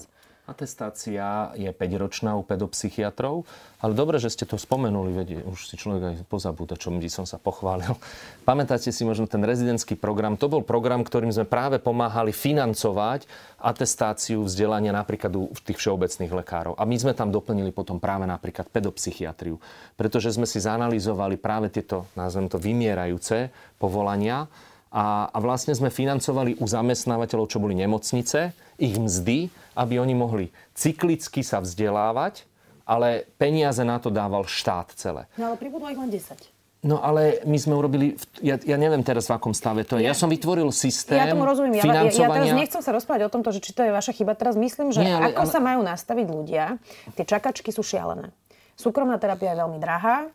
Atestácia 0.51 1.55
je 1.55 1.71
5-ročná 1.71 2.35
u 2.35 2.43
pedopsychiatrov, 2.43 3.47
ale 3.79 3.93
dobre, 3.95 4.19
že 4.19 4.35
ste 4.35 4.43
to 4.43 4.59
spomenuli, 4.59 5.15
veď 5.15 5.29
už 5.47 5.71
si 5.71 5.79
človek 5.79 6.03
aj 6.03 6.15
pozabúda, 6.27 6.75
čo 6.75 6.91
by 6.91 7.07
som 7.07 7.23
sa 7.23 7.39
pochválil. 7.39 7.95
Pamätáte 8.51 8.91
si 8.91 9.07
možno 9.07 9.31
ten 9.31 9.47
rezidentský 9.47 9.95
program? 9.95 10.35
To 10.35 10.51
bol 10.51 10.67
program, 10.67 11.07
ktorým 11.07 11.31
sme 11.31 11.47
práve 11.47 11.79
pomáhali 11.79 12.35
financovať 12.35 13.31
atestáciu 13.63 14.43
vzdelania 14.43 14.91
napríklad 14.91 15.31
u 15.39 15.55
tých 15.55 15.79
všeobecných 15.79 16.35
lekárov. 16.35 16.75
A 16.75 16.83
my 16.83 16.99
sme 16.99 17.15
tam 17.15 17.31
doplnili 17.31 17.71
potom 17.71 18.03
práve 18.03 18.27
napríklad 18.27 18.67
pedopsychiatriu, 18.75 19.55
pretože 19.95 20.35
sme 20.35 20.51
si 20.51 20.59
zanalizovali 20.59 21.39
práve 21.39 21.71
tieto, 21.71 22.11
nazvem 22.19 22.51
to, 22.51 22.59
vymierajúce 22.59 23.55
povolania, 23.79 24.51
a, 24.91 25.31
a 25.31 25.39
vlastne 25.39 25.71
sme 25.71 25.87
financovali 25.87 26.59
u 26.59 26.67
zamestnávateľov, 26.67 27.47
čo 27.47 27.63
boli 27.63 27.79
nemocnice, 27.79 28.51
ich 28.81 28.97
mzdy, 28.97 29.53
aby 29.77 30.01
oni 30.01 30.17
mohli 30.17 30.47
cyklicky 30.73 31.45
sa 31.45 31.61
vzdelávať, 31.61 32.49
ale 32.89 33.29
peniaze 33.37 33.85
na 33.85 34.01
to 34.01 34.09
dával 34.09 34.49
štát 34.49 34.97
celé. 34.97 35.29
No 35.37 35.53
ale 35.53 35.57
pribudlo 35.61 35.93
ich 35.93 36.01
len 36.01 36.09
10. 36.09 36.41
No 36.81 36.97
ale 37.05 37.45
my 37.45 37.61
sme 37.61 37.77
urobili, 37.77 38.17
ja, 38.41 38.57
ja 38.57 38.81
neviem 38.81 39.05
teraz 39.05 39.29
v 39.29 39.37
akom 39.37 39.53
stave 39.53 39.85
to 39.85 40.01
je. 40.01 40.09
Ja, 40.09 40.17
som 40.17 40.33
vytvoril 40.33 40.73
systém 40.73 41.21
Ja 41.21 41.29
tomu 41.29 41.45
rozumiem. 41.45 41.77
Ja, 41.77 41.85
ja, 41.85 42.09
ja 42.09 42.29
teraz 42.33 42.57
nechcem 42.57 42.81
sa 42.81 42.97
rozprávať 42.97 43.29
o 43.29 43.31
tomto, 43.31 43.53
že 43.53 43.61
či 43.61 43.77
to 43.77 43.85
je 43.85 43.93
vaša 43.93 44.17
chyba. 44.17 44.33
Teraz 44.33 44.57
myslím, 44.57 44.89
že 44.89 45.05
Nie, 45.05 45.13
ale, 45.13 45.37
ako 45.37 45.45
ale... 45.45 45.53
sa 45.53 45.61
majú 45.61 45.85
nastaviť 45.85 46.27
ľudia, 46.33 46.81
tie 47.21 47.25
čakačky 47.29 47.69
sú 47.69 47.85
šialené. 47.85 48.33
Súkromná 48.81 49.21
terapia 49.21 49.53
je 49.53 49.61
veľmi 49.61 49.77
drahá. 49.77 50.33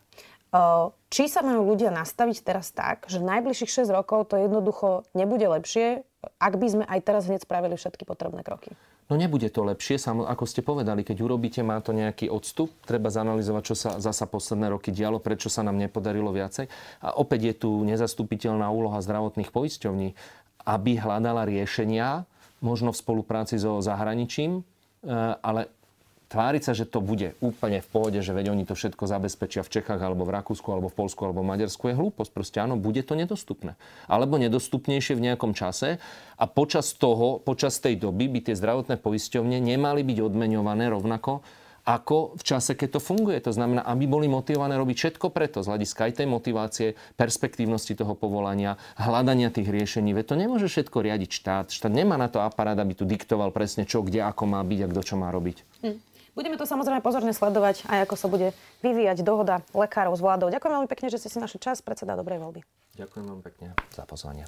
Či 1.10 1.26
sa 1.26 1.42
majú 1.42 1.66
ľudia 1.66 1.90
nastaviť 1.90 2.46
teraz 2.46 2.70
tak, 2.70 3.10
že 3.10 3.18
najbližších 3.18 3.82
6 3.82 3.90
rokov 3.90 4.30
to 4.30 4.38
jednoducho 4.38 5.02
nebude 5.18 5.44
lepšie, 5.50 6.06
ak 6.36 6.54
by 6.58 6.66
sme 6.66 6.84
aj 6.84 7.00
teraz 7.02 7.30
hneď 7.30 7.44
spravili 7.46 7.78
všetky 7.78 8.02
potrebné 8.04 8.42
kroky? 8.42 8.74
No 9.06 9.14
nebude 9.14 9.46
to 9.46 9.62
lepšie, 9.62 10.02
ako 10.02 10.44
ste 10.50 10.66
povedali, 10.66 11.06
keď 11.06 11.22
urobíte, 11.22 11.62
má 11.62 11.78
to 11.78 11.94
nejaký 11.94 12.26
odstup, 12.26 12.74
treba 12.82 13.06
zanalizovať, 13.06 13.62
čo 13.62 13.74
sa 13.78 13.90
zasa 14.02 14.26
posledné 14.26 14.74
roky 14.74 14.90
dialo, 14.90 15.22
prečo 15.22 15.46
sa 15.46 15.62
nám 15.62 15.78
nepodarilo 15.78 16.34
viacej. 16.34 16.66
A 17.06 17.14
opäť 17.14 17.40
je 17.46 17.54
tu 17.54 17.70
nezastupiteľná 17.86 18.66
úloha 18.66 18.98
zdravotných 18.98 19.54
poisťovní, 19.54 20.08
aby 20.66 20.90
hľadala 20.98 21.46
riešenia, 21.46 22.26
možno 22.58 22.90
v 22.90 22.98
spolupráci 22.98 23.62
so 23.62 23.78
zahraničím, 23.78 24.58
e, 24.58 24.62
ale 25.38 25.70
tváriť 26.36 26.62
sa, 26.68 26.76
že 26.76 26.84
to 26.84 27.00
bude 27.00 27.32
úplne 27.40 27.80
v 27.80 27.88
pohode, 27.88 28.20
že 28.20 28.36
veď 28.36 28.52
oni 28.52 28.68
to 28.68 28.76
všetko 28.76 29.08
zabezpečia 29.08 29.64
v 29.64 29.80
Čechách 29.80 29.96
alebo 29.96 30.28
v 30.28 30.36
Rakúsku 30.36 30.68
alebo 30.68 30.92
v 30.92 30.96
Polsku 31.00 31.24
alebo 31.24 31.40
v 31.40 31.48
Maďarsku 31.56 31.88
je 31.88 31.96
hlúposť. 31.96 32.28
Proste 32.28 32.60
áno, 32.60 32.76
bude 32.76 33.00
to 33.00 33.16
nedostupné. 33.16 33.80
Alebo 34.04 34.36
nedostupnejšie 34.36 35.16
v 35.16 35.32
nejakom 35.32 35.56
čase 35.56 35.96
a 36.36 36.44
počas 36.44 36.92
toho, 36.92 37.40
počas 37.40 37.80
tej 37.80 37.96
doby 37.96 38.28
by 38.28 38.52
tie 38.52 38.54
zdravotné 38.54 39.00
poisťovne 39.00 39.56
nemali 39.56 40.04
byť 40.04 40.18
odmeňované 40.20 40.92
rovnako 40.92 41.40
ako 41.86 42.34
v 42.34 42.42
čase, 42.42 42.74
keď 42.74 42.98
to 42.98 43.00
funguje. 43.00 43.38
To 43.46 43.54
znamená, 43.54 43.86
aby 43.86 44.10
boli 44.10 44.26
motivované 44.26 44.74
robiť 44.74 44.96
všetko 44.98 45.30
preto, 45.30 45.62
z 45.62 45.70
hľadiska 45.70 46.10
aj 46.10 46.12
tej 46.18 46.26
motivácie, 46.26 46.88
perspektívnosti 47.14 47.94
toho 47.94 48.18
povolania, 48.18 48.74
hľadania 48.98 49.54
tých 49.54 49.70
riešení. 49.70 50.10
Veď 50.10 50.34
to 50.34 50.36
nemôže 50.36 50.66
všetko 50.66 50.98
riadiť 50.98 51.30
štát. 51.30 51.66
Štát 51.70 51.94
nemá 51.94 52.18
na 52.18 52.26
to 52.26 52.42
aparát, 52.42 52.74
aby 52.74 52.98
tu 52.98 53.06
diktoval 53.06 53.54
presne 53.54 53.86
čo, 53.86 54.02
kde, 54.02 54.26
ako 54.26 54.50
má 54.50 54.60
byť 54.66 54.80
a 54.82 54.90
kto 54.90 55.00
čo 55.06 55.14
má 55.14 55.30
robiť. 55.30 55.62
Hm. 55.86 56.15
Budeme 56.36 56.60
to 56.60 56.68
samozrejme 56.68 57.00
pozorne 57.00 57.32
sledovať 57.32 57.88
aj 57.88 58.04
ako 58.04 58.14
sa 58.20 58.28
bude 58.28 58.52
vyvíjať 58.84 59.24
dohoda 59.24 59.64
lekárov 59.72 60.12
s 60.12 60.20
vládou. 60.20 60.52
Ďakujem 60.52 60.72
veľmi 60.76 60.88
pekne, 60.92 61.08
že 61.08 61.16
ste 61.16 61.32
si 61.32 61.40
našli 61.40 61.56
čas. 61.56 61.80
Predseda 61.80 62.12
dobrej 62.12 62.44
voľby. 62.44 62.60
Ďakujem 63.00 63.24
veľmi 63.24 63.42
pekne 63.44 63.72
za 63.88 64.04
pozvanie. 64.04 64.44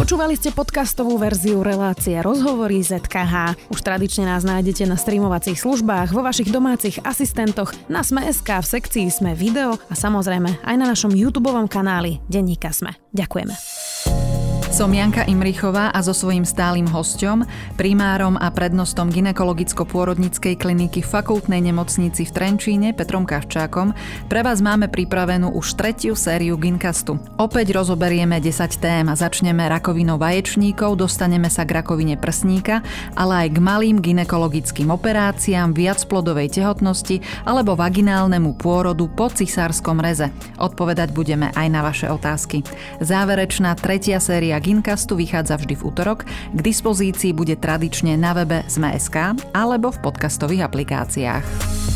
Počúvali 0.00 0.32
ste 0.40 0.56
podcastovú 0.56 1.20
verziu 1.20 1.60
relácie 1.60 2.16
Rozhovory 2.24 2.80
ZKH. 2.80 3.68
Už 3.68 3.80
tradične 3.84 4.24
nás 4.24 4.40
nájdete 4.40 4.88
na 4.88 4.96
streamovacích 4.96 5.60
službách, 5.60 6.16
vo 6.16 6.24
vašich 6.24 6.48
domácich 6.48 6.96
asistentoch, 7.04 7.76
na 7.92 8.00
Sme.sk, 8.00 8.48
v 8.48 8.66
sekcii 8.66 9.06
Sme 9.12 9.36
video 9.36 9.76
a 9.76 9.94
samozrejme 9.94 10.64
aj 10.64 10.76
na 10.80 10.88
našom 10.88 11.12
YouTube 11.12 11.52
kanáli 11.68 12.24
Denníka 12.32 12.72
Sme. 12.72 12.96
Ďakujeme. 13.12 14.29
Som 14.70 14.94
Janka 14.94 15.26
Imrichová 15.26 15.90
a 15.90 15.98
so 15.98 16.14
svojím 16.14 16.46
stálym 16.46 16.86
hostom, 16.94 17.42
primárom 17.74 18.38
a 18.38 18.54
prednostom 18.54 19.10
ginekologicko-pôrodnickej 19.10 20.54
kliniky 20.54 21.02
Fakultnej 21.02 21.58
nemocnici 21.58 22.22
v 22.22 22.30
Trenčíne 22.30 22.94
Petrom 22.94 23.26
Kavčákom 23.26 23.90
pre 24.30 24.46
vás 24.46 24.62
máme 24.62 24.86
pripravenú 24.86 25.58
už 25.58 25.74
tretiu 25.74 26.14
sériu 26.14 26.54
Ginkastu. 26.54 27.18
Opäť 27.42 27.74
rozoberieme 27.74 28.38
10 28.38 28.78
tém 28.78 29.10
a 29.10 29.18
začneme 29.18 29.66
rakovinou 29.66 30.22
vaječníkov, 30.22 31.02
dostaneme 31.02 31.50
sa 31.50 31.66
k 31.66 31.82
rakovine 31.82 32.14
prsníka, 32.14 32.86
ale 33.18 33.50
aj 33.50 33.58
k 33.58 33.58
malým 33.58 33.98
ginekologickým 33.98 34.94
operáciám, 34.94 35.74
viacplodovej 35.74 36.62
tehotnosti 36.62 37.18
alebo 37.42 37.74
vaginálnemu 37.74 38.54
pôrodu 38.54 39.10
po 39.10 39.34
cisárskom 39.34 39.98
reze. 39.98 40.30
Odpovedať 40.62 41.10
budeme 41.10 41.50
aj 41.58 41.66
na 41.66 41.82
vaše 41.82 42.06
otázky. 42.06 42.62
Záverečná 43.02 43.74
tretia 43.74 44.22
séria 44.22 44.59
Ginkastu 44.60 45.16
vychádza 45.16 45.56
vždy 45.56 45.74
v 45.74 45.82
útorok. 45.88 46.28
K 46.52 46.60
dispozícii 46.60 47.32
bude 47.32 47.56
tradične 47.56 48.14
na 48.20 48.36
webe 48.36 48.62
Sme.sk 48.68 49.40
alebo 49.56 49.88
v 49.90 49.98
podcastových 50.04 50.68
aplikáciách. 50.68 51.89